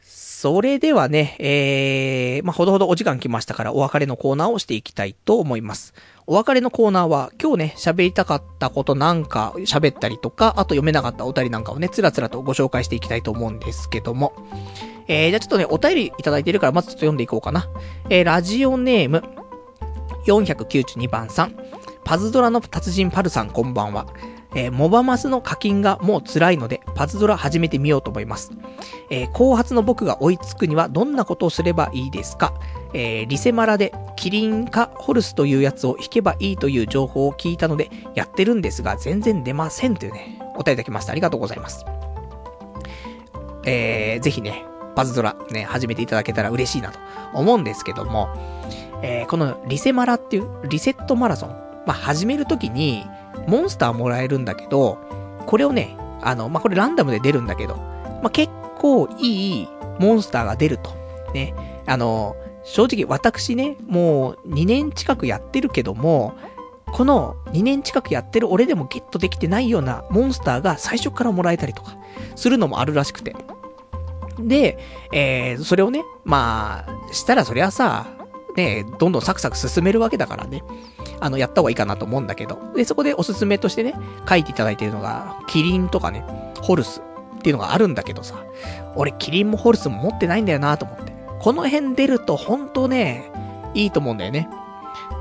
[0.00, 5.92] それではね、えー、まあ、ほどほどお時間来ましたからお別れのコーナーをしていきたいと思います。
[6.26, 14.32] お別れのコーナーは今日ね、喋りたかったことなんか喋ったりとか、あと読めなかったお便りなんかをね、つらつらとご紹介していきたいと思うんですけども。
[15.06, 17.68] えー、じゃあちょっとね、お便りいただいてるからまずちょっと読んでいこうかな。
[18.08, 19.22] えー、ラジオネーム、
[20.26, 21.54] 492番さん。
[22.04, 24.06] パズドラの達人パルさんこんばんは。
[24.54, 28.52] えー、モバマスの課金がもう辛いので、パズドラ始めてみようと思います。
[29.10, 32.54] えー、後発の僕が追いつくにはどんなことをすればいいですか？
[32.94, 41.12] えー、リセマラでキリンかホルスというやつを引けばいいという情報を聞いたので、やってるんですが、全然出ませんというね、お便りいただきました。
[41.12, 41.84] ありがとうございます。
[43.64, 44.64] えー、ぜひね、
[44.96, 46.98] パズドラね、始めていただけたら嬉しいなと
[47.34, 48.28] 思うんですけども、
[49.02, 51.50] えー、このリセマラっていう、リセットマラソン、
[51.86, 53.04] まあ、始めるときに、
[53.48, 54.98] モンスターもらえるんだけど、
[55.46, 59.68] これをね、あの、まあ、これランダムで出るんだけど、まあ、結構いい
[59.98, 60.90] モンスターが出ると。
[61.32, 61.54] ね。
[61.86, 66.34] あの、正直私ね、もう2年近くやってるけども、
[66.92, 71.96] この2年近くやってる俺でもゲットできてないようなモンスターが最初からもらえたりとか、
[72.36, 73.34] するのもあるらしくて。
[74.38, 74.78] で、
[75.12, 78.06] えー、それをね、まあ、したらそりゃさ、
[78.56, 80.62] ね、どんどんサクサク進めるわけだからね。
[81.20, 82.58] あの、やった方がいいかなと思うんだけど。
[82.74, 83.94] で、そこでおすすめとしてね、
[84.28, 86.24] 書いていただいているのが、キリンとかね、
[86.60, 87.02] ホルス
[87.38, 88.36] っていうのがあるんだけどさ、
[88.94, 91.12] 俺キリンもホルスも持ってないんだよなと思って。
[91.40, 93.30] この辺出ると本当ね、
[93.74, 94.48] いいと思うんだよね。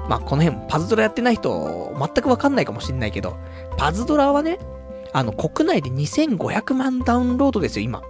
[0.09, 3.37] まあ、この辺、パズドラやってない人、全くわかんないかもしんないけど、
[3.77, 4.57] パズドラはね、
[5.13, 8.01] あの、国内で2500万ダウンロードですよ、今。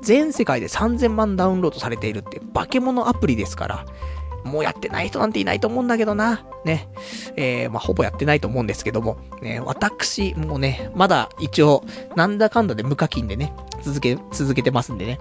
[0.00, 3.86] 全世界で3000万ダウンロードされているって化け物アプリですから、
[4.44, 6.44] もうやってない人なんていないと思うんだけどな。
[6.64, 6.88] ね。
[7.36, 11.84] えー、まあ、ほぼやってないと思うんですけども、ね、私、もうね、まだ一応、
[12.16, 13.52] なんだかんだで無課金でね、
[13.82, 15.18] 続け、続けてますんでね。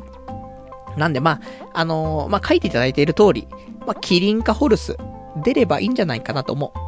[0.98, 1.42] なんで、まあ、
[1.74, 3.48] あのー、まあ、書いていただいている通り、
[3.86, 4.98] まあ、キリンかホルス、
[5.44, 6.80] 出ればいいんじゃないかなと思う。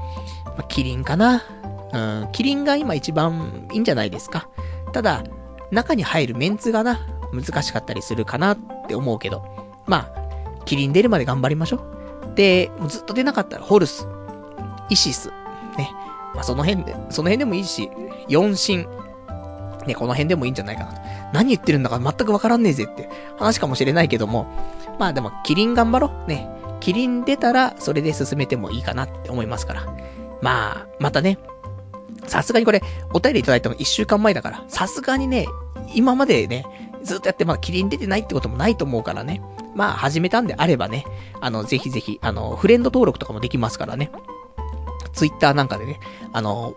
[0.45, 1.43] まあ、キリンかな。
[1.93, 4.49] うん、キリンが今一番いいんじゃないですか。
[4.93, 5.23] ただ、
[5.71, 6.99] 中に入るメンツがな、
[7.33, 9.43] 難しかったりするかなって思うけど、
[9.87, 12.00] まあ、キリン出るまで頑張りましょう。
[12.35, 14.07] で、ずっと出なかったらホルス、
[14.89, 15.29] イシス、
[15.77, 15.91] ね。
[16.33, 17.89] まあ、その辺で、その辺でもいいし、
[18.27, 18.87] 四神、
[19.85, 20.93] ね、この辺でもいいんじゃないかな。
[21.33, 24.47] 何言ってるんだか全くわからんねえぜって話かもしれないけども、
[24.99, 26.29] まあでも、キリン頑張ろう。
[26.29, 26.47] ね。
[26.79, 29.85] キリン出たら、それで進めてもいいかなって思いますから。
[30.41, 31.37] まあ、またね、
[32.27, 32.81] さすがにこれ、
[33.13, 35.47] お便りいただいたの1週間前だから、さすがにね、
[35.93, 36.65] 今までね、
[37.03, 39.41] ずっとやってまだキリン出てないってこともないと思うからね。
[39.75, 41.05] まあ、始めたんであればね、
[41.39, 44.11] あの、ぜひぜひ、あの、フレンド登録とかもできますからね。
[45.13, 45.99] ツイッターなんかでね、
[46.33, 46.75] あの、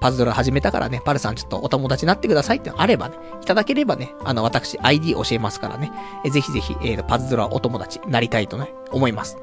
[0.00, 5.90] パズドラ始めたからね、パルさんちょっとお友達になってくださいってあればね、いただければね、あの、私、ID 教えますからね、
[6.24, 9.38] えぜひぜひ、えー、パズドラお友達なりたいとね、思います。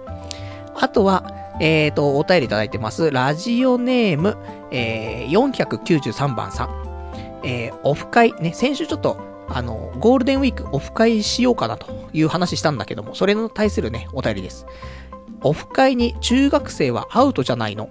[0.76, 3.12] あとは、えっ、ー、と、お便りいただいてます。
[3.12, 4.38] ラジオネーム、
[4.72, 6.86] えー、493番さん。
[7.44, 9.18] えー、オフ会、ね、先週ちょっと、
[9.48, 14.66] あの、ゴールデンウィークオフ会しようかなという話したんだけども、それに対するね、お便りです。
[15.42, 17.90] オフ会に中学生はアウトじゃないの。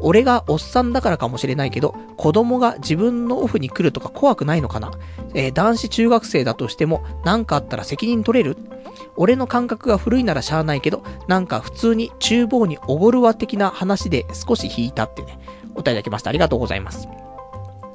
[0.00, 4.90] 俺がおっさんだからかもしれないけど、子供が自分のオフに来るとか怖くないのかな
[5.34, 8.56] えー、男子中学生だとしても、何かあったら責任取れる？
[9.16, 15.38] 俺の感覚が古いならしゃあないけど、なんか普通に厨房におごるわ的な話で少し引いたってね、
[15.74, 16.30] お便りいただきました。
[16.30, 17.08] ありがとうございます。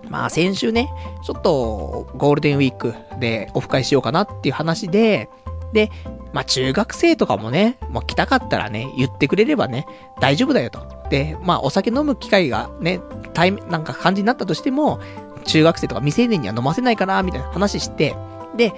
[0.10, 0.90] まあ先週ね、
[1.24, 5.30] ちょっとゴールデンウィークでオフ会しようかなっていう話で、
[5.74, 5.90] で、
[6.34, 9.86] まあ中学生とかもね、もう来たかったらね、言ってくれればね、
[10.20, 10.88] 大丈夫だよと。
[11.10, 13.00] で、まあお酒飲む機会がね、
[13.34, 15.00] タイム、なんか感じになったとしても、
[15.46, 18.16] 中学生とか未成年には飲ませないかな、みたいな話して、
[18.56, 18.74] で、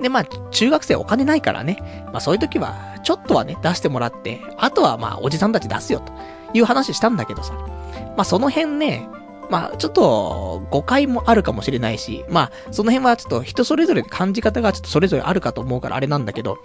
[0.00, 2.04] で、まあ、中学生お金ないからね。
[2.12, 6.12] まあ、そういう時は、ちょっとはね、出してもらって、あとはまあ、おじさんたち出すよ、と
[6.52, 7.54] いう話したんだけどさ。
[8.16, 9.08] まあ、その辺ね、
[9.48, 16.58] まあ、ちょっと、誤解もあるかもしれないし、まあ、その辺はちょっと人それぞれ感じ方がちょっとそれぞれあるかと思うからあれなんだけど、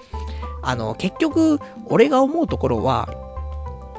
[0.62, 3.10] あの、結局、俺が思うところは、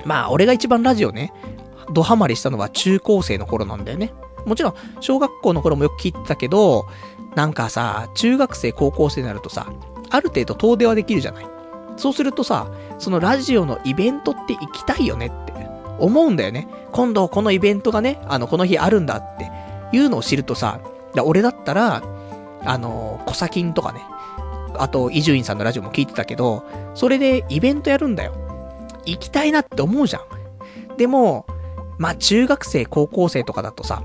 [0.05, 1.33] まあ、俺が一番ラジオね、
[1.93, 4.13] ドハマりしたのは中高生の頃なんだよね。
[4.47, 6.87] もちろん、小学校の頃もよく聞いてたけど、
[7.35, 9.67] なんかさ、中学生、高校生になるとさ、
[10.11, 11.47] ある程度遠出はできるじゃない。
[11.97, 15.53] そうするとさ、そのラジオのイベントって行きたいよねって
[16.03, 16.69] 思うんだよね。
[16.93, 19.51] 今度このイベントがね、あの、この日あるんだって
[19.97, 20.81] いうのを知るとさ、
[21.25, 22.03] 俺だったら、
[22.65, 24.01] あの、コサキンとかね、
[24.79, 26.65] あと、伊集院さんのラジオも聞いてたけど、
[26.95, 28.35] それでイベントやるんだよ。
[29.05, 30.97] 行きたいなって思うじゃん。
[30.97, 31.47] でも、
[31.99, 34.03] まあ、中学生、高校生とかだとさ、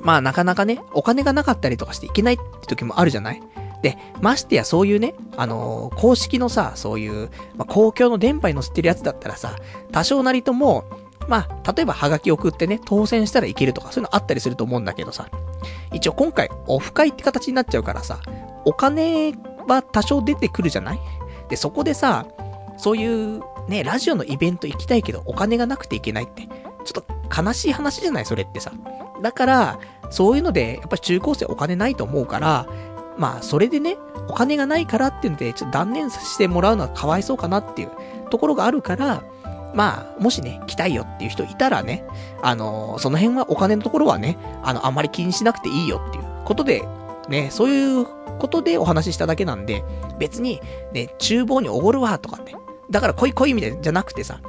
[0.00, 3.42] まあなかなかね、お金がなかったりとかしていけないって時もあるじゃない？
[3.84, 9.56] で、ましてやそういうね、あのー、公式のさ、そういう、まあ、公共の電波に乗せてるやつだったらさ、
[9.92, 10.84] 多少なりとも、
[11.28, 15.28] まあ、例えばハガキ送ってね、当選したらいけるとか、そういうのあったりすると思うんだけどさ、
[15.92, 18.20] 一応今回、オフ会って形になっちゃうからさ、
[18.64, 19.34] お金
[19.68, 20.98] は多少出てくるじゃない？
[21.50, 22.26] で、そこでさ、
[22.78, 26.48] そういう、ね、ラジオのイベント行きたいけど、お金がなくていけないって、
[26.84, 28.24] ちょっと悲しい話じゃない？
[28.24, 28.72] それってさ。
[29.22, 29.78] だから、
[30.10, 32.66] そういうので、やっぱり中高生お金ないと思うから、
[33.16, 33.96] まあ、それでね、
[34.28, 37.90] お金がないからっていうので、ちょっと断念してもらうのはかわいそうかなっていう
[38.30, 39.22] ところがあるから、
[39.74, 42.06] まあ、もしね、来たいよっていう人いたらね、
[42.42, 46.86] あのー、その辺はお金のところはね、あの、あんまり気にしなくていいよっていうことで、
[47.28, 48.06] ね、そういう
[48.38, 49.84] ことでお話ししただけなんで、
[50.18, 50.60] 別に、
[50.92, 52.54] ね、厨房におごるわとかね、
[52.90, 54.40] だから来い来いみたいじゃなくてさ、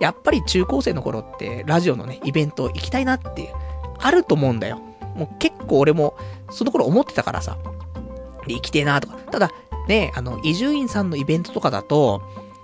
[0.00, 3.48] やっぱり中高生の頃ってラジオのね、イベント行きたいなっていう、
[3.98, 4.80] あると思うんだよ。
[5.14, 6.16] もう結構俺も、
[6.50, 7.58] その頃思ってたからさ。
[8.46, 9.16] で、生きてえなとか。
[9.30, 9.50] ただ、
[9.88, 12.22] ね、あの、伊集院さんのイベントとかだと、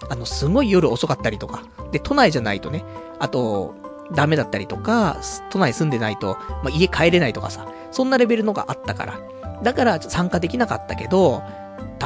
[0.08, 1.64] あの、すごい夜遅かったりとか。
[1.90, 2.84] で、都内じゃないとね、
[3.18, 3.74] あと、
[4.12, 5.18] ダメだったりとか、
[5.50, 9.20] 都内住んでないと、まあ、家帰れないとかさ、そんなレベルのがあったから。
[9.62, 11.42] だから参加できなかったけど、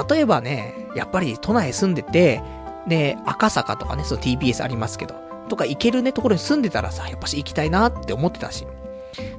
[0.08, 2.42] 例えばね、やっぱり都内住んでて、
[2.86, 5.14] ね、赤坂とかね、その TBS ありますけど、
[5.48, 8.66] とか行けるね、ところに住んでたらさ、やっぱし行きたいなって思ってたし。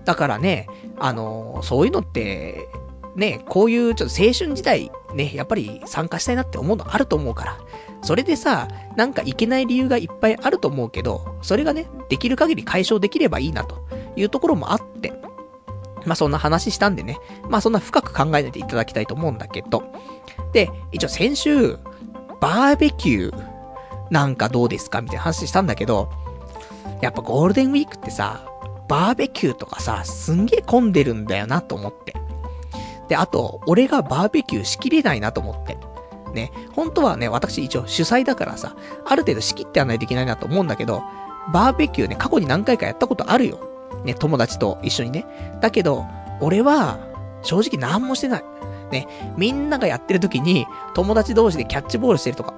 [0.05, 0.67] だからね、
[0.99, 2.67] あのー、そういうのって、
[3.15, 7.57] ね、こういうちょっと青春時代、ね、やっぱり参加したいなって思うのあると思うから。
[8.01, 8.67] それでさ、
[8.97, 13.81] なんかいけない理由がいっぱいあると思うけど、それがね、できる限り解消できればいいなと
[14.15, 15.13] いうところもあって。
[16.05, 17.17] まあそんな話したんでね、
[17.49, 19.83] まあそんな深く考えないでいただきたいと思うんだけど。
[20.51, 21.77] で、一応先週、
[22.41, 23.53] バーベキュー
[24.11, 26.11] なんかどうですかみたいな話したんだけど、
[27.01, 28.45] やっぱゴールデンウィークってさ、
[28.89, 32.13] バーベキューとかさ、すんげえ混んでるんだよなと思って。
[33.07, 35.77] で、あと、俺がバーベキューしきれないなと思って。
[36.33, 38.75] ね、本当はね、私一応主催だからさ、
[39.05, 41.03] ある程度仕切ってやらないといけないなと思うんだけど、
[41.51, 43.59] バーベキューね、過去に何回かやったことあるよ。
[44.03, 45.25] ね、友達と一緒にね。
[45.61, 46.05] だけど、
[46.41, 46.97] 俺は、
[47.43, 48.43] 正直何もしてない。
[48.91, 49.07] ね、
[49.37, 52.53] みんながやってる時に、友達同士でキャッチボールしてるとか、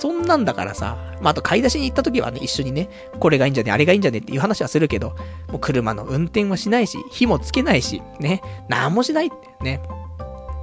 [0.00, 5.10] そんなんだからさ、まあ、あと買い出しに行った時はね、一緒にね、これがいいんじゃね、あれがいいんじゃねっていう話はするけど、
[5.50, 9.82] もう車の運転はしないし、火もつけないし、ね、なんもしないってね。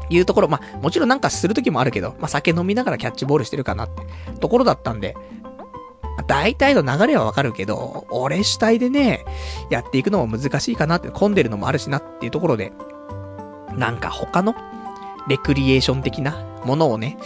[0.09, 4.03] いうところ、まあ、もちろんなんかする時もあるけど、まあ、酒飲みながらキャッチボールしてるかなって
[4.39, 5.15] ところだったんで、
[6.25, 9.23] 大体の流れはわかるけど、俺主体でね、
[9.69, 12.71] やっていくのも難しいかなって、混んでるのもあるしなっていうところで、
[13.75, 14.55] なんか他の、
[15.27, 17.17] レクリエーション的なものをね、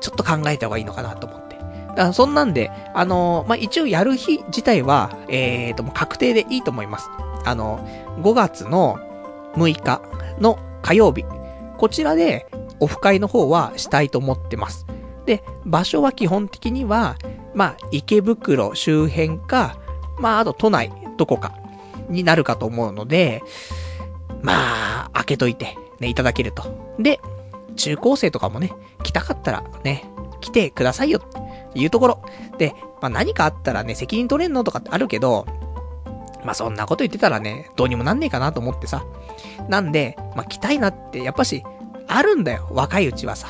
[0.00, 1.59] ちょっと考えた方がいいのかなと思って。
[1.96, 7.10] だそんなんで、あのー、まあ、一応やる日自体は、えーと、もう確定でいいと思います。
[7.44, 7.86] あの、
[8.22, 8.98] 5月の
[9.54, 10.02] 6日
[10.40, 11.24] の火曜日。
[11.76, 12.46] こちらで、
[12.80, 14.86] オフ会の方はしたいと思ってます。
[15.26, 17.16] で、場所は基本的には、
[17.54, 19.76] まあ、池袋周辺か、
[20.18, 21.54] まあ、あと都内、どこか、
[22.08, 23.42] になるかと思うので、
[24.42, 26.64] まあ、開けといて、ね、いただけると。
[26.98, 27.20] で、
[27.76, 28.72] 中高生とかもね、
[29.02, 30.04] 来たかったらね、
[30.40, 32.22] 来てくださいよっていうところ。
[32.58, 35.46] で、まあ何かあったらね、責任取れんのとかってあるけど、
[36.44, 39.04] まあそんなこと言ってたらね、どうにもなんねえかなと思ってさ。
[39.68, 41.62] なんで、まあ来たいなって、やっぱし、
[42.08, 43.48] あるんだよ、若いうちはさ。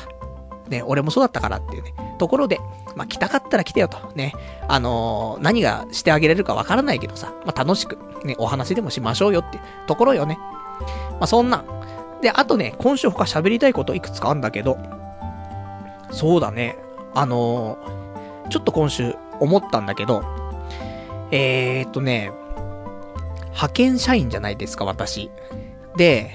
[0.69, 2.59] ね、俺もそうだったからっていうね、ところで、
[2.95, 3.97] まあ来たかったら来てよと。
[4.15, 4.33] ね、
[4.67, 10.37] あのー、何がしてあげれるかわからないけどさ、まあ楽しく、ね、お話でもしましょうよってところよね。
[11.11, 11.63] まあそんな、
[12.21, 14.77] で、あとね、今週他喋りたいこといくつかあんだけど、
[16.11, 16.77] そうだね、
[17.13, 18.00] あのー、
[18.51, 20.23] ちょっと今週思ったんだけど、
[21.31, 22.31] えーっとね、
[23.45, 25.31] 派遣社員じゃないですか、私。
[25.95, 26.31] で、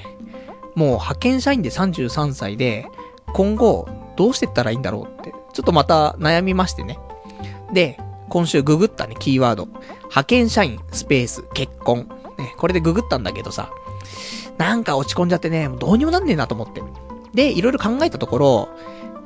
[0.74, 2.86] もう派遣社員で33歳で、
[3.34, 3.86] 今後
[4.16, 6.98] どうしてったらいいんだろうって、ちょっとまた悩みましてね。
[7.72, 7.98] で、
[8.30, 9.66] 今週ググったね、キーワード。
[9.66, 12.08] 派遣社員、スペース、結婚。
[12.38, 13.70] ね、これでググったんだけどさ、
[14.56, 16.82] なんか落ち込んじゃってね、どうにもなんねえなと思って。
[17.34, 18.68] で、いろいろ考えたところ、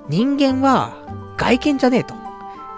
[0.08, 0.96] 人間は
[1.36, 2.14] 外見じゃねえと。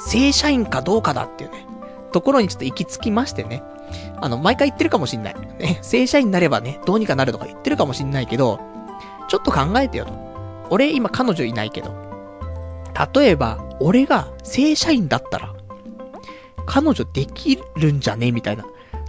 [0.06, 1.66] 正社員かどうかだっていうね、
[2.12, 3.62] ところにちょっと行き着きましてね。
[4.20, 5.34] あの、毎回言ってるかもしんない。
[5.58, 8.60] ね、正社員になればね、どうにかなるとか言ってるかもしんないけど、
[9.28, 10.12] ちょっと考えてよと。
[10.70, 11.94] 俺今彼女いないけど。
[13.14, 15.54] 例えば、俺が正社員だったら、
[16.66, 18.64] 彼女できるんじゃねみたいな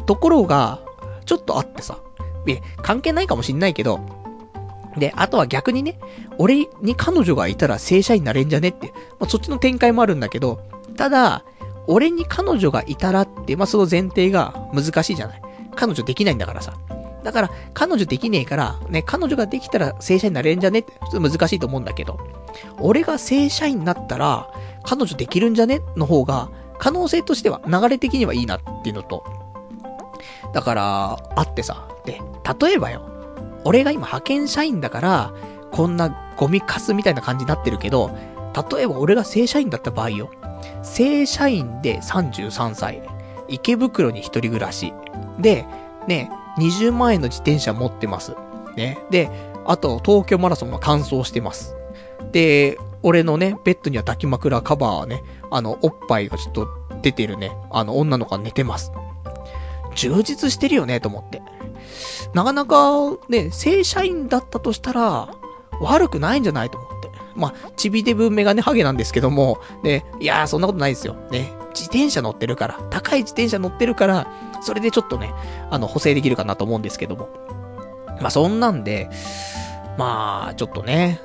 [0.06, 0.82] ところが、
[1.26, 2.00] ちょっとあってさ。
[2.48, 4.00] え、関係ないかもしんないけど、
[4.98, 6.00] で、あとは逆にね、
[6.38, 8.88] 俺に彼女がいたら正社員になれんじゃねって、
[9.20, 10.60] まあ、そっちの展開もあるんだけど、
[10.96, 11.44] ただ、
[11.88, 15.42] 俺に彼女がいたらって、まあ、その前提が難しいじゃない。
[15.76, 16.74] 彼女できないんだからさ。
[17.24, 20.80] だから、彼女できねえから、ね、彼女ができたら正社員になれんじゃね？
[20.80, 22.20] って、ちょっと難しいと思うんだけど、
[22.80, 24.50] 俺が正社員になったら、
[24.84, 25.82] 彼女できるんじゃね？
[25.96, 26.50] の方が、
[26.80, 29.24] 可能性としては、流れ的にはいいなっていうのと、
[30.54, 32.22] だから、あってさ、で、
[32.62, 33.02] 例えばよ、
[33.64, 35.34] 俺が今派遣社員だから、
[35.72, 38.12] こんなゴミカスみたいな感じになってるけど、
[38.54, 40.32] 例えば俺が正社員だった場合よ。
[40.82, 43.02] 正社員で33歳。
[43.48, 44.94] 池袋に一人暮らし。
[45.40, 45.66] で、
[46.08, 48.36] ね、20万円の自転車持ってます。
[48.76, 49.00] ね。
[49.10, 49.30] で、
[49.66, 51.76] あと、東京マラソンは完走してます。
[52.32, 56.68] で、俺のね、ベッドには抱き枕カバーね、あの、おっぱいがちょっと
[57.02, 58.92] 出てるね、あの、女の子が寝てます。
[59.96, 61.42] 充実してるよね、と思って。
[62.34, 65.30] なかなか、ね、正社員だったとしたら、
[65.82, 66.80] 悪くないんじゃないと。
[67.36, 71.16] まあ、ちびで文明がね、ハゲなんですけども、ね、いやー、そんなことないですよ。
[71.32, 74.28] ね、自転車乗ってるから、高い自転車乗ってるから、
[74.62, 75.34] それでちょっとね、
[75.70, 77.30] あの、補正できるかなと思うんですけども。
[78.22, 79.10] まあ、そんなんで、
[79.98, 81.20] まあ、ちょっとね、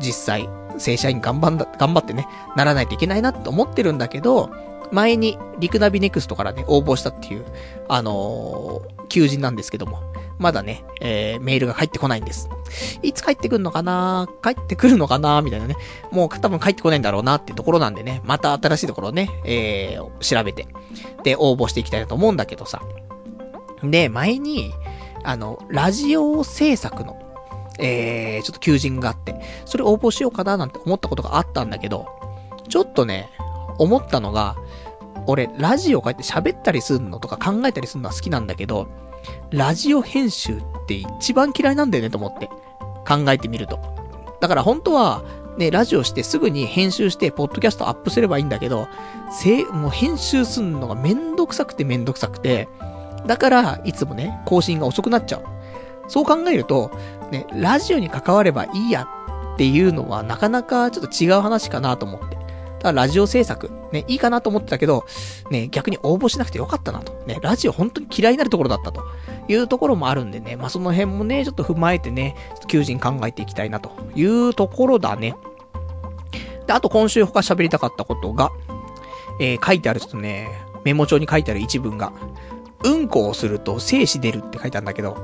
[0.00, 0.48] 実際、
[0.78, 2.26] 正社員頑張んだ、頑張ってね、
[2.56, 4.50] ならないといけないなって思ってるんだけど、
[4.90, 7.44] 前に、リクナビネクストからね、応募したっていう、
[7.88, 10.00] あのー、求人なんですけども、
[10.38, 12.48] まだね、えー、メールが返ってこないんです。
[13.02, 14.28] いつ帰ってくるのかな？
[14.42, 15.42] 帰ってくるのかな？
[15.42, 15.76] みたいなね。
[16.10, 20.66] もう多分帰ってこないんだろうなってところなんでね、また新しいところをね、えー、調べて、
[21.22, 22.82] で、応募していきたいなと思うんだけどさ。
[23.82, 24.72] で、前に、
[25.22, 27.16] あの、ラジオ制作の、
[27.78, 32.06] えー、ちょっと求人があって、それ応募しようかななんて思ったことがあったんだけど、
[32.68, 33.30] ちょっとね、
[33.78, 34.56] 思ったのが、
[35.26, 38.88] 俺、ラジオこうやって喋ったりするのとか考えたりするのは好きなんだけど、
[39.50, 42.48] ラジオ編集って一番嫌いなんだよねと思って。
[43.06, 43.78] 考えてみると。
[44.40, 45.22] だから本当は、
[45.58, 48.88] ね、ラジオしてすぐに編集して、ポッドキャストアップすればいいんだけど、
[49.30, 52.68] せ、もう編集すんのがめんどくさくてめんどくさくて、
[53.26, 55.44] だから、いつもね、更新が遅くなっちゃう。
[56.08, 56.90] そう考えると、
[57.30, 59.08] ね、ラジオに関わればいいや
[59.54, 62.36] っていうのはなかなかちょっと違う話かなと思って。
[62.92, 65.06] だラジオ制作、ね、いいかなと思ってたけど、
[65.50, 67.12] ね、逆に応募しなくてよかったなと。
[67.26, 69.04] ね、ラジオ本当に嫌いになるところだったと
[69.48, 72.36] いうところもあるんでね、まあ、その辺もね、ちょっと踏まえてね、
[72.68, 75.34] 求人考えていきたいなというところだね。
[76.66, 78.50] で、あと今週他喋りたかったことが、
[79.40, 80.48] えー、書いてあるちょっとね、
[80.84, 82.12] メモ帳に書いてある一文が、
[82.84, 85.16] うんこをすると精子出るって書いてあるんだけど、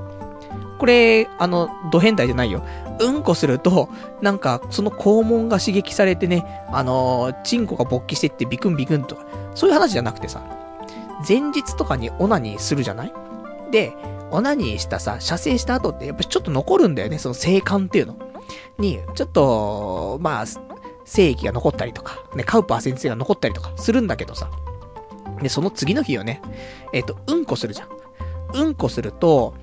[0.81, 2.65] これ、あの、ド変態じゃないよ。
[3.01, 3.91] うんこすると、
[4.23, 10.43] なんか、その肛門が刺激されてね、あのー、チンコが勃起してってビクンビクンとか、そういう話じゃなくてさ、
[11.29, 13.13] 前日とかにオナニーするじゃない？
[13.71, 13.93] で、
[14.31, 18.17] オナニーしたさ、射精した後ってやっぱちょっと残るんだよね、その性感っていうの。
[18.79, 20.45] に、ちょっと、まあ、
[21.05, 24.51] 精液が残ったりとか、ね、カウパー先生が残ったりとかするんだけどさ。
[25.43, 26.41] で、その次の日よね、
[26.95, 27.89] えっ、ー、と、うんこするじゃん。
[28.55, 29.55] うんこすると、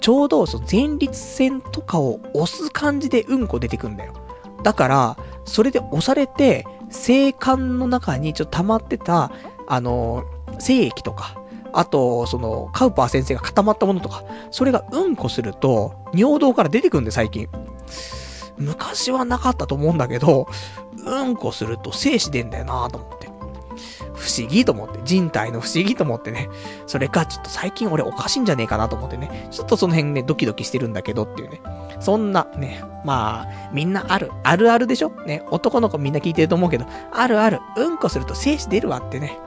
[0.00, 4.14] ちょうどその前立腺とかを押す感じでうんこ出てくんだよ。
[4.62, 9.32] だから、それで押されて、性管の中にちょっと溜まってた、
[9.66, 10.24] あの、
[10.58, 11.42] 精液とか、
[11.72, 17.48] あと、その、カウパー先生が固まったものとか、それがうんこすると、尿道から出てくんで、最近。
[18.58, 20.46] 昔はなかったと思うんだけど、
[21.04, 23.31] うんこすると精子出んだよなと思って。
[24.14, 26.48] 不思議と思って、人体の不思議と思ってね。
[26.86, 29.48] それか、ちょっと最近俺おかしいんじゃねえかなと思ってね。
[29.50, 31.60] ちょっとその辺ね、ドキドキしてるんだけどっていうね。
[32.00, 35.10] そんな、ね、まあ、みんなある、あるあるでしょ？
[35.26, 39.38] ね、男の子みんな聞いてると思うけど、あるある、うんこすると精子出るわってね。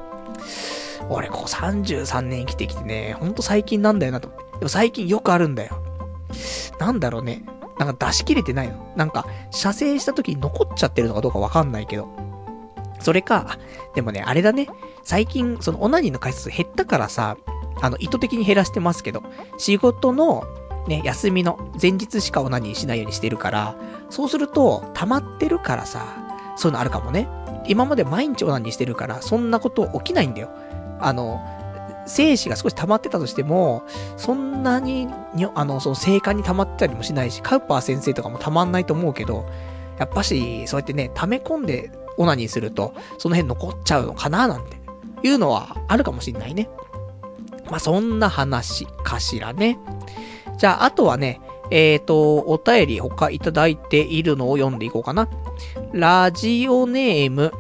[1.09, 4.45] 俺、ここ33年生きてきてね、ほんと最近なんだよなと思って。
[4.59, 5.77] でも最近よくあるんだよ。
[6.79, 7.43] なんだろうね。
[7.77, 8.91] なんか出し切れてないの。
[8.95, 12.07] なんか、射精した時に残っちゃってるのかどうかわかんないけど。
[13.05, 13.59] それか、
[13.93, 14.67] でもね、あれだね。
[15.03, 17.37] 最近、そのオナニーの回数減ったからさ、
[17.79, 19.21] あの、意図的に減らしてますけど、
[19.59, 20.43] 仕事の、
[20.87, 23.75] ね、休みの前日しかオナニーしないようにしてるから、
[24.09, 26.03] そうすると、溜まってるからさ、
[26.55, 27.27] そういうのあるかもね。
[27.67, 30.49] 今まで毎日オナニーしてるから、そんなこと起きないんだよ。
[30.99, 31.39] あの、
[32.07, 33.83] 精子が少し溜まってたとしても、
[34.17, 35.07] そんなに、
[35.53, 39.45] あの、その性感に溜まってたりもしないし、カウパー先生とかも溜まんないと思うけど、
[39.99, 44.77] やっぱし、そうやってね、溜め込んでオナニーすると、その辺残っちゃうのかななんて、
[45.23, 46.69] いうのはあるかもしんないね。
[47.69, 49.79] まあ、そんな話かしらね。
[50.57, 55.27] じゃあ、あとはね、えっ、ー、と、お便り他いただいているのを読んでいこうかな。
[55.93, 57.51] ラジオネーム、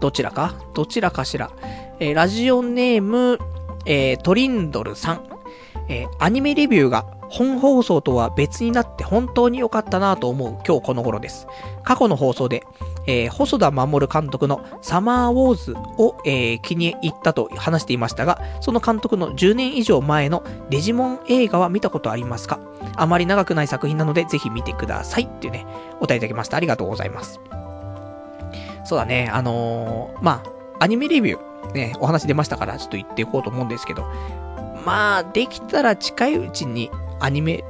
[0.00, 0.56] どちらか？
[0.74, 1.52] どちらかしら？
[2.00, 3.38] えー、ラジオネーム、
[3.86, 5.28] えー、トリンドルさん。
[5.88, 11.46] えー、アニメレビューが本放送とは別になって本当に良かったなと思う今日この頃です。
[11.82, 12.62] 過去の放送で、
[13.06, 22.60] えー、細田守監督のサマーウォーズを、えー、気に入ったと話していましたが、その監督の10年以上前のデジモン映画は見たことありますか？
[22.96, 25.64] あまり長くない作品なのでぜひ見てくださいっていうね、
[26.00, 26.58] お答えいただきました。
[26.58, 27.40] ありがとうございます。
[28.84, 30.42] そうだね、あのー、ま
[30.78, 34.04] あ、アニメレビュー、ね、お話出ましたからちょっと言っていこうと思うんですけど、
[34.84, 36.90] まあ、できたら近いうちに
[37.22, 37.64] アニメ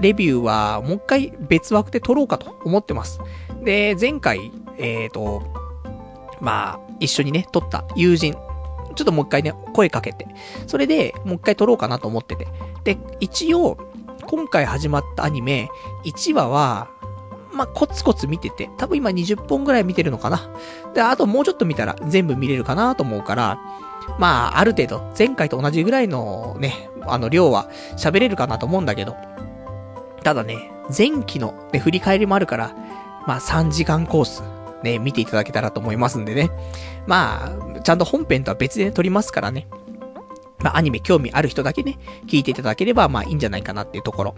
[0.00, 3.20] レビューはもう一回別枠で撮ろうかと思ってます。
[3.64, 5.42] で、前回、えっ、ー、と、
[6.40, 8.34] まあ、一緒にね、撮った友人、
[8.94, 10.26] ちょっともう一回ね、声かけて、
[10.66, 12.46] それでもう一回撮ろうかなと思ってて。
[12.84, 13.76] で、一応、
[14.26, 15.68] 今回始まったアニメ、
[16.04, 16.88] 1話は、
[17.52, 20.50] まあ、コツコツ見てて、多分今20本ぐらい見てるのかな。
[20.94, 23.58] で、あともうちょっと見たら全部見れるかなと思うから、
[24.18, 29.16] まあ、ある程度、前回と同じぐらいのね、あの量は喋れるかなと思うんだけど、
[30.22, 32.74] ただね、前期の、ね、振り返りもあるから、
[33.26, 34.42] まあ3時間コース、
[34.82, 36.50] ね、見ていただけたらと思いますんでね。
[37.06, 39.68] まあ、ちゃんと本編とは別で、ね、撮りますからね。
[40.60, 44.34] まあ、アニメ興味ある人だけね、聞いていただければ、まあいいんじゃないかなっていうところ。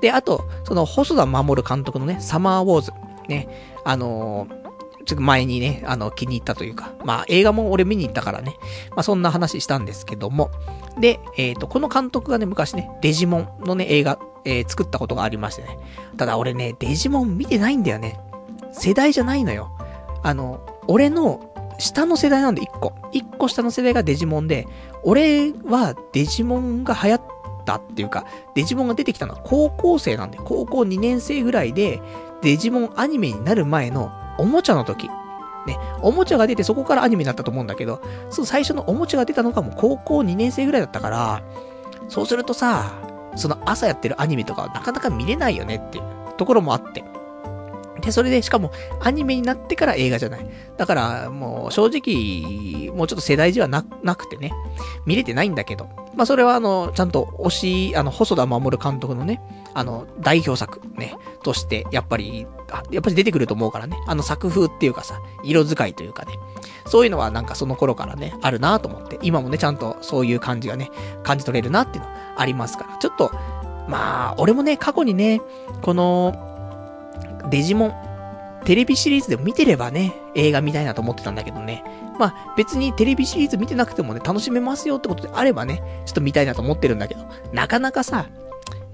[0.00, 2.92] で、あと、その、細田守監督のね、サマーウォーズ。
[3.28, 3.48] ね、
[3.84, 4.65] あのー、
[5.06, 8.56] ちょっと前にね、あの、気に入ったというか、まあ映画も俺見に行ったからね、
[8.90, 10.50] まあそんな話したんですけども、
[11.00, 15.78] で、えっ、ー、と、この監督がね、昔ね、デジモンのね、映画、えー、作ったことがありましてね。
[16.16, 18.18] ただ俺ね、デジモン見てないんだよね。
[18.72, 19.70] 世代じゃないのよ。
[20.24, 22.92] あの、俺の下の世代なんで1個。
[23.12, 24.66] 1個下の世代がデジモンで、
[25.04, 27.22] 俺はデジモンが流行っ
[27.64, 32.00] たっていうか、デジモンが出てきたのは高校生なんで、高校2年生ぐらいで、
[32.42, 35.10] デジモンアニメになる前のおもちゃの時。
[35.66, 38.00] ね、おもちゃが出てそこからアニメになったと思うんだけど、
[38.30, 41.42] その最初のおもちゃが出たのがもう高校2年生ぐらいだったから、
[42.08, 42.92] そうするとさ、
[43.34, 46.04] その朝やってるアニメとかはなかなか見れないよねっていう
[46.36, 47.04] ところもあって。
[48.00, 50.46] で、それで、しかも、アニメになってから映画じゃない。
[50.76, 54.52] だから、もう、正直、もうちょっと世代じゃな、なくてね、
[55.06, 55.88] 見れてないんだけど。
[56.14, 59.40] まあ、それは、あの、ちゃんと、推し、あの、細田守監督のね、
[59.76, 62.46] あの、代表作、ね、として、やっぱり、
[62.90, 64.02] やっぱり出てくると思うからね。
[64.06, 66.38] あの作風っていうかさ、色使いというかね。
[66.86, 70.90] そういうのはなんかその頃からね、あるなと思って、今もね、ちゃんとそういう感じがね、
[71.24, 72.96] 感じ取れるなっていうのありますから。
[72.96, 73.30] ちょっと、
[73.86, 75.42] まあ、俺もね、過去にね、
[75.82, 76.34] この、
[77.50, 77.94] デジモン、
[78.64, 81.84] テレビシリーズでも見てればね、映画見たいなと思ってたんだけどね、
[82.18, 87.20] まあ別にテレビシリーズ見てなくてもね、楽しめますよってことであればね、ちょっと見たいなと思ってるんだけど、
[87.52, 88.26] なかなかさ、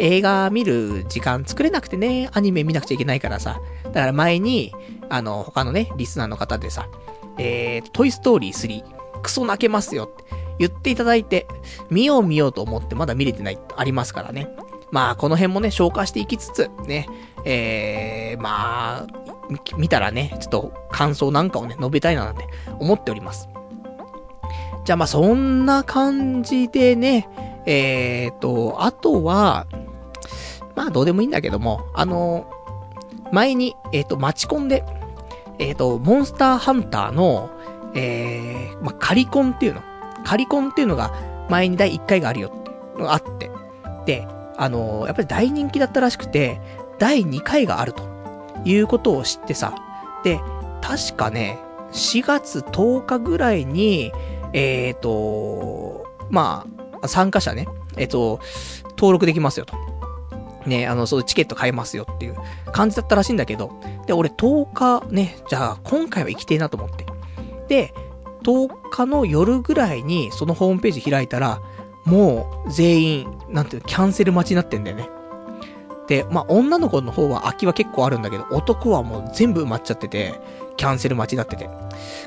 [0.02, 4.74] 映画見る時間作れなくてね、アニメ見なくちゃいけないからさ、だから前に、
[5.08, 6.88] あの、他のね、リスナーの方でさ、
[7.38, 8.82] えー、トイストーリー3、
[9.22, 10.24] クソ泣けますよって
[10.58, 11.46] 言っていただいて、
[11.88, 14.48] 見よう見ようと思ってまだ見れてないありますからね。
[14.90, 17.06] まあ、この辺もね、消化していきつつ、ね、
[17.44, 19.06] えー、まあ、
[19.76, 22.44] 見たらね、ちょっと感想なんかをね、述べたいななんて
[22.80, 23.48] 思っております。
[24.84, 27.28] じゃあまあそんな感じでね、
[27.66, 29.68] えーと、あとは、
[30.74, 32.50] まあどうでもいいんだけども、あの、
[33.32, 34.84] 前に、えっ、ー、と、マチコンで、
[35.58, 37.50] えっ、と、モンスターハンターの、
[37.94, 39.82] えー、まあ、カリコンっていうの。
[40.24, 41.12] カリコンっていうのが
[41.48, 43.50] 前に第1回があるよっていうのがあって。
[44.06, 44.26] で、
[44.56, 46.60] あのやっぱり大人気だったらしくて、
[46.98, 48.04] 第2回があると
[48.64, 49.74] いうことを知ってさ。
[50.22, 50.40] で、
[50.80, 51.58] 確かね、
[51.92, 54.12] 4月10日ぐらいに、
[54.52, 56.66] えっ、ー、と、ま
[57.02, 57.66] あ、参加者ね、
[57.96, 58.40] えっ、ー、と、
[58.90, 59.76] 登録できますよと。
[60.66, 62.36] ね、あの、そうチケット買えますよっていう
[62.72, 67.06] 感じだったらしいんだけど、で、俺10日ね、じゃあ今回は行きてえなと思って。
[67.68, 67.92] で、
[68.42, 71.60] 10日の夜ぐらいにそのホームページ開いたら、
[72.04, 75.08] もう全員、なんていうの、キャンセル待ちになってんだよね。
[76.08, 80.34] で、まあ、女の子の方は空きは結構あるんだけど、男はもう全部埋まっちゃってて、
[80.76, 81.70] キャンセル待ちになってて、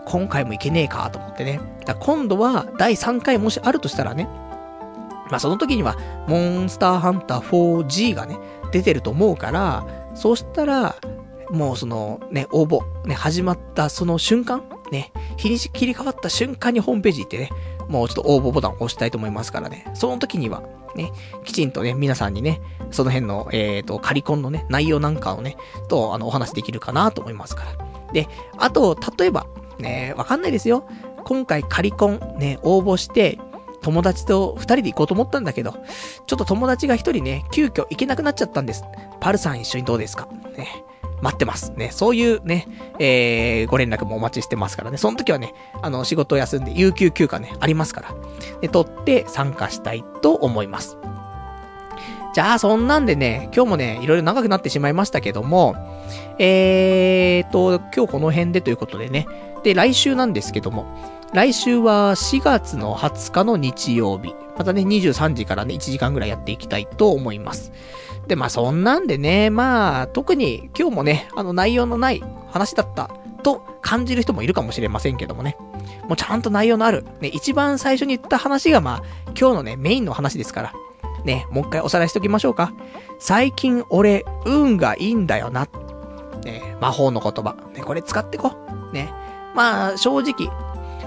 [0.06, 1.60] 今回も行けねえかと思ってね。
[1.86, 4.30] だ今度は第3回もしあるとしたらね、
[5.30, 5.98] まあ、その時には、
[6.28, 8.38] モンスターハンター 4G がね、
[8.72, 10.96] 出てると思うから、そうしたら、
[11.50, 17.50] もうそのね、応募、ね、始まったその瞬間、ね、日にち切り替わった瞬間にホームページ行ってね、
[17.88, 19.86] もうちょっと応募ボタンを押したいと思いますからね。
[19.94, 20.64] その時には、
[20.96, 21.12] ね、
[21.44, 22.62] きちんとね、皆さんにね、
[22.92, 25.58] その辺の、えっ、ー、と、カリコンのね、内容なんかをね、
[25.88, 28.14] と、あの、お話できるかなと思いますから。
[28.14, 28.28] で、
[28.58, 29.46] あと、例えば、
[29.80, 30.88] ね、わかんないですよ。
[31.26, 33.40] 今回カリコン、ね、応募して、
[33.86, 35.74] 友達と二人で行こうと思ったんだけど、
[36.26, 38.84] ちょっと友達が一人ね、急遽行けなくなっちゃったんです。
[39.20, 40.28] パルさん一緒にどうですか？
[40.58, 40.68] ね。
[41.22, 41.72] 待ってます。
[41.72, 42.68] ね、そういうね、
[43.00, 44.98] えー、ご連絡もお待ちしてますからね。
[44.98, 48.16] その時はね、あの、仕事を休んで、有給休暇ね、ありますから。
[48.60, 50.98] で、取って参加したいと思います。
[52.34, 55.76] じゃあ、そんなんでね、今日もね、いろいろ長くなってしまいましたけども、
[56.38, 59.26] えーと、今日この辺でということでね。
[59.64, 60.86] で、来週なんですけども、
[61.34, 64.34] 来週は4月の20日の日曜日。
[64.58, 67.72] またね、23時からね、1時間ぐらいやっていきたいと思います。
[68.28, 73.10] で、まあそんなんでね、まあ、特に今日もね、あの内容のない話だった
[73.44, 75.58] と感じる人もいるかもしれませんけどもね。
[76.08, 77.06] もうちゃんと内容のある。
[77.20, 79.04] ね、一番最初に言った話がまあ、
[79.40, 80.74] 今日のね、メインの話ですから。
[81.26, 82.72] ね、もう一回おさらいしときましょうか。
[83.20, 85.68] 最近俺、運がいいんだよな。
[86.44, 87.56] ね、魔法の言葉。
[87.74, 88.54] ね、これ使ってこ
[88.92, 88.94] う。
[88.94, 89.12] ね。
[89.56, 90.50] まあ、正直、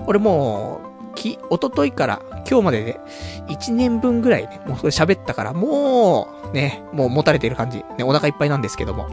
[0.06, 3.00] 俺もう、き、おとといから今日までで、
[3.48, 7.84] 1年分ぐらいね、もうそれ喋ったから、もう、ね、もう持たれてる感じ。
[7.96, 9.08] ね、お腹いっぱいなんですけども。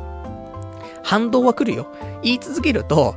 [1.03, 1.87] 反動は来るよ。
[2.23, 3.15] 言い続けると、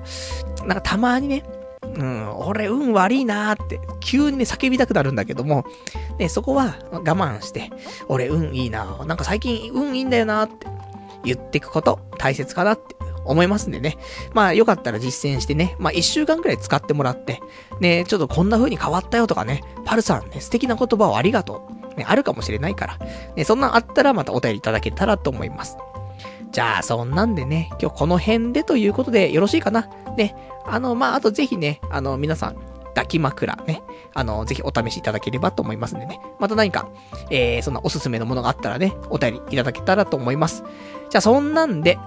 [0.66, 1.44] なんかたまにね、
[1.82, 5.64] うん、俺運悪いなーって、急にね、叫びたくなるんだけども、
[6.18, 7.70] ね、そこは我慢して、
[8.08, 10.66] 俺運いいなーなんか最近運いいんだよなーって
[11.24, 12.94] 言ってくこと大切かなって
[13.28, 13.96] 思いますんでね。
[14.34, 17.40] まあよかったら実践してね、まあ一週間くらい使ってもらって、
[17.80, 21.98] ね、ちょっとこんな風に変わったよとかね、パルさんね、素敵な言葉をありがとう。
[21.98, 22.98] ね、あるかもしれないから。
[23.36, 25.76] ね、そんなんあったらまたお便りいただけたらと思います。
[26.52, 29.88] じゃあ、そんなんでね、今日この辺でということでよろしいかな。
[30.16, 30.34] ね、
[30.64, 32.56] あの、まあ、あとぜひね、あの、皆さん、
[32.94, 33.82] 抱き枕ね、
[34.14, 36.20] あの、ぜひお試しいただければと思いますんでね。
[36.38, 36.88] また何か、
[37.30, 40.64] えー、そんなおすすめのものがあったらね、お便りいただけたらと思います。
[41.10, 41.98] じゃあ、そんなんで、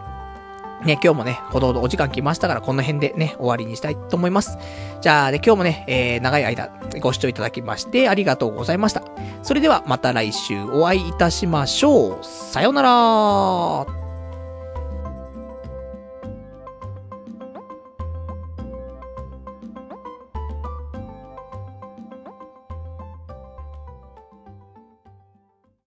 [0.86, 4.58] ね、今日もね、ほどほどお時間来ましたから、この辺でね、終わりにしたいと思います。
[5.02, 9.04] じゃあ、で、今日もね、えー、長い間、ご視聴いただきまして、ありがとうございました。
[9.44, 12.24] それでは、また来週お会いいたしましょう。
[12.24, 14.01] さようなら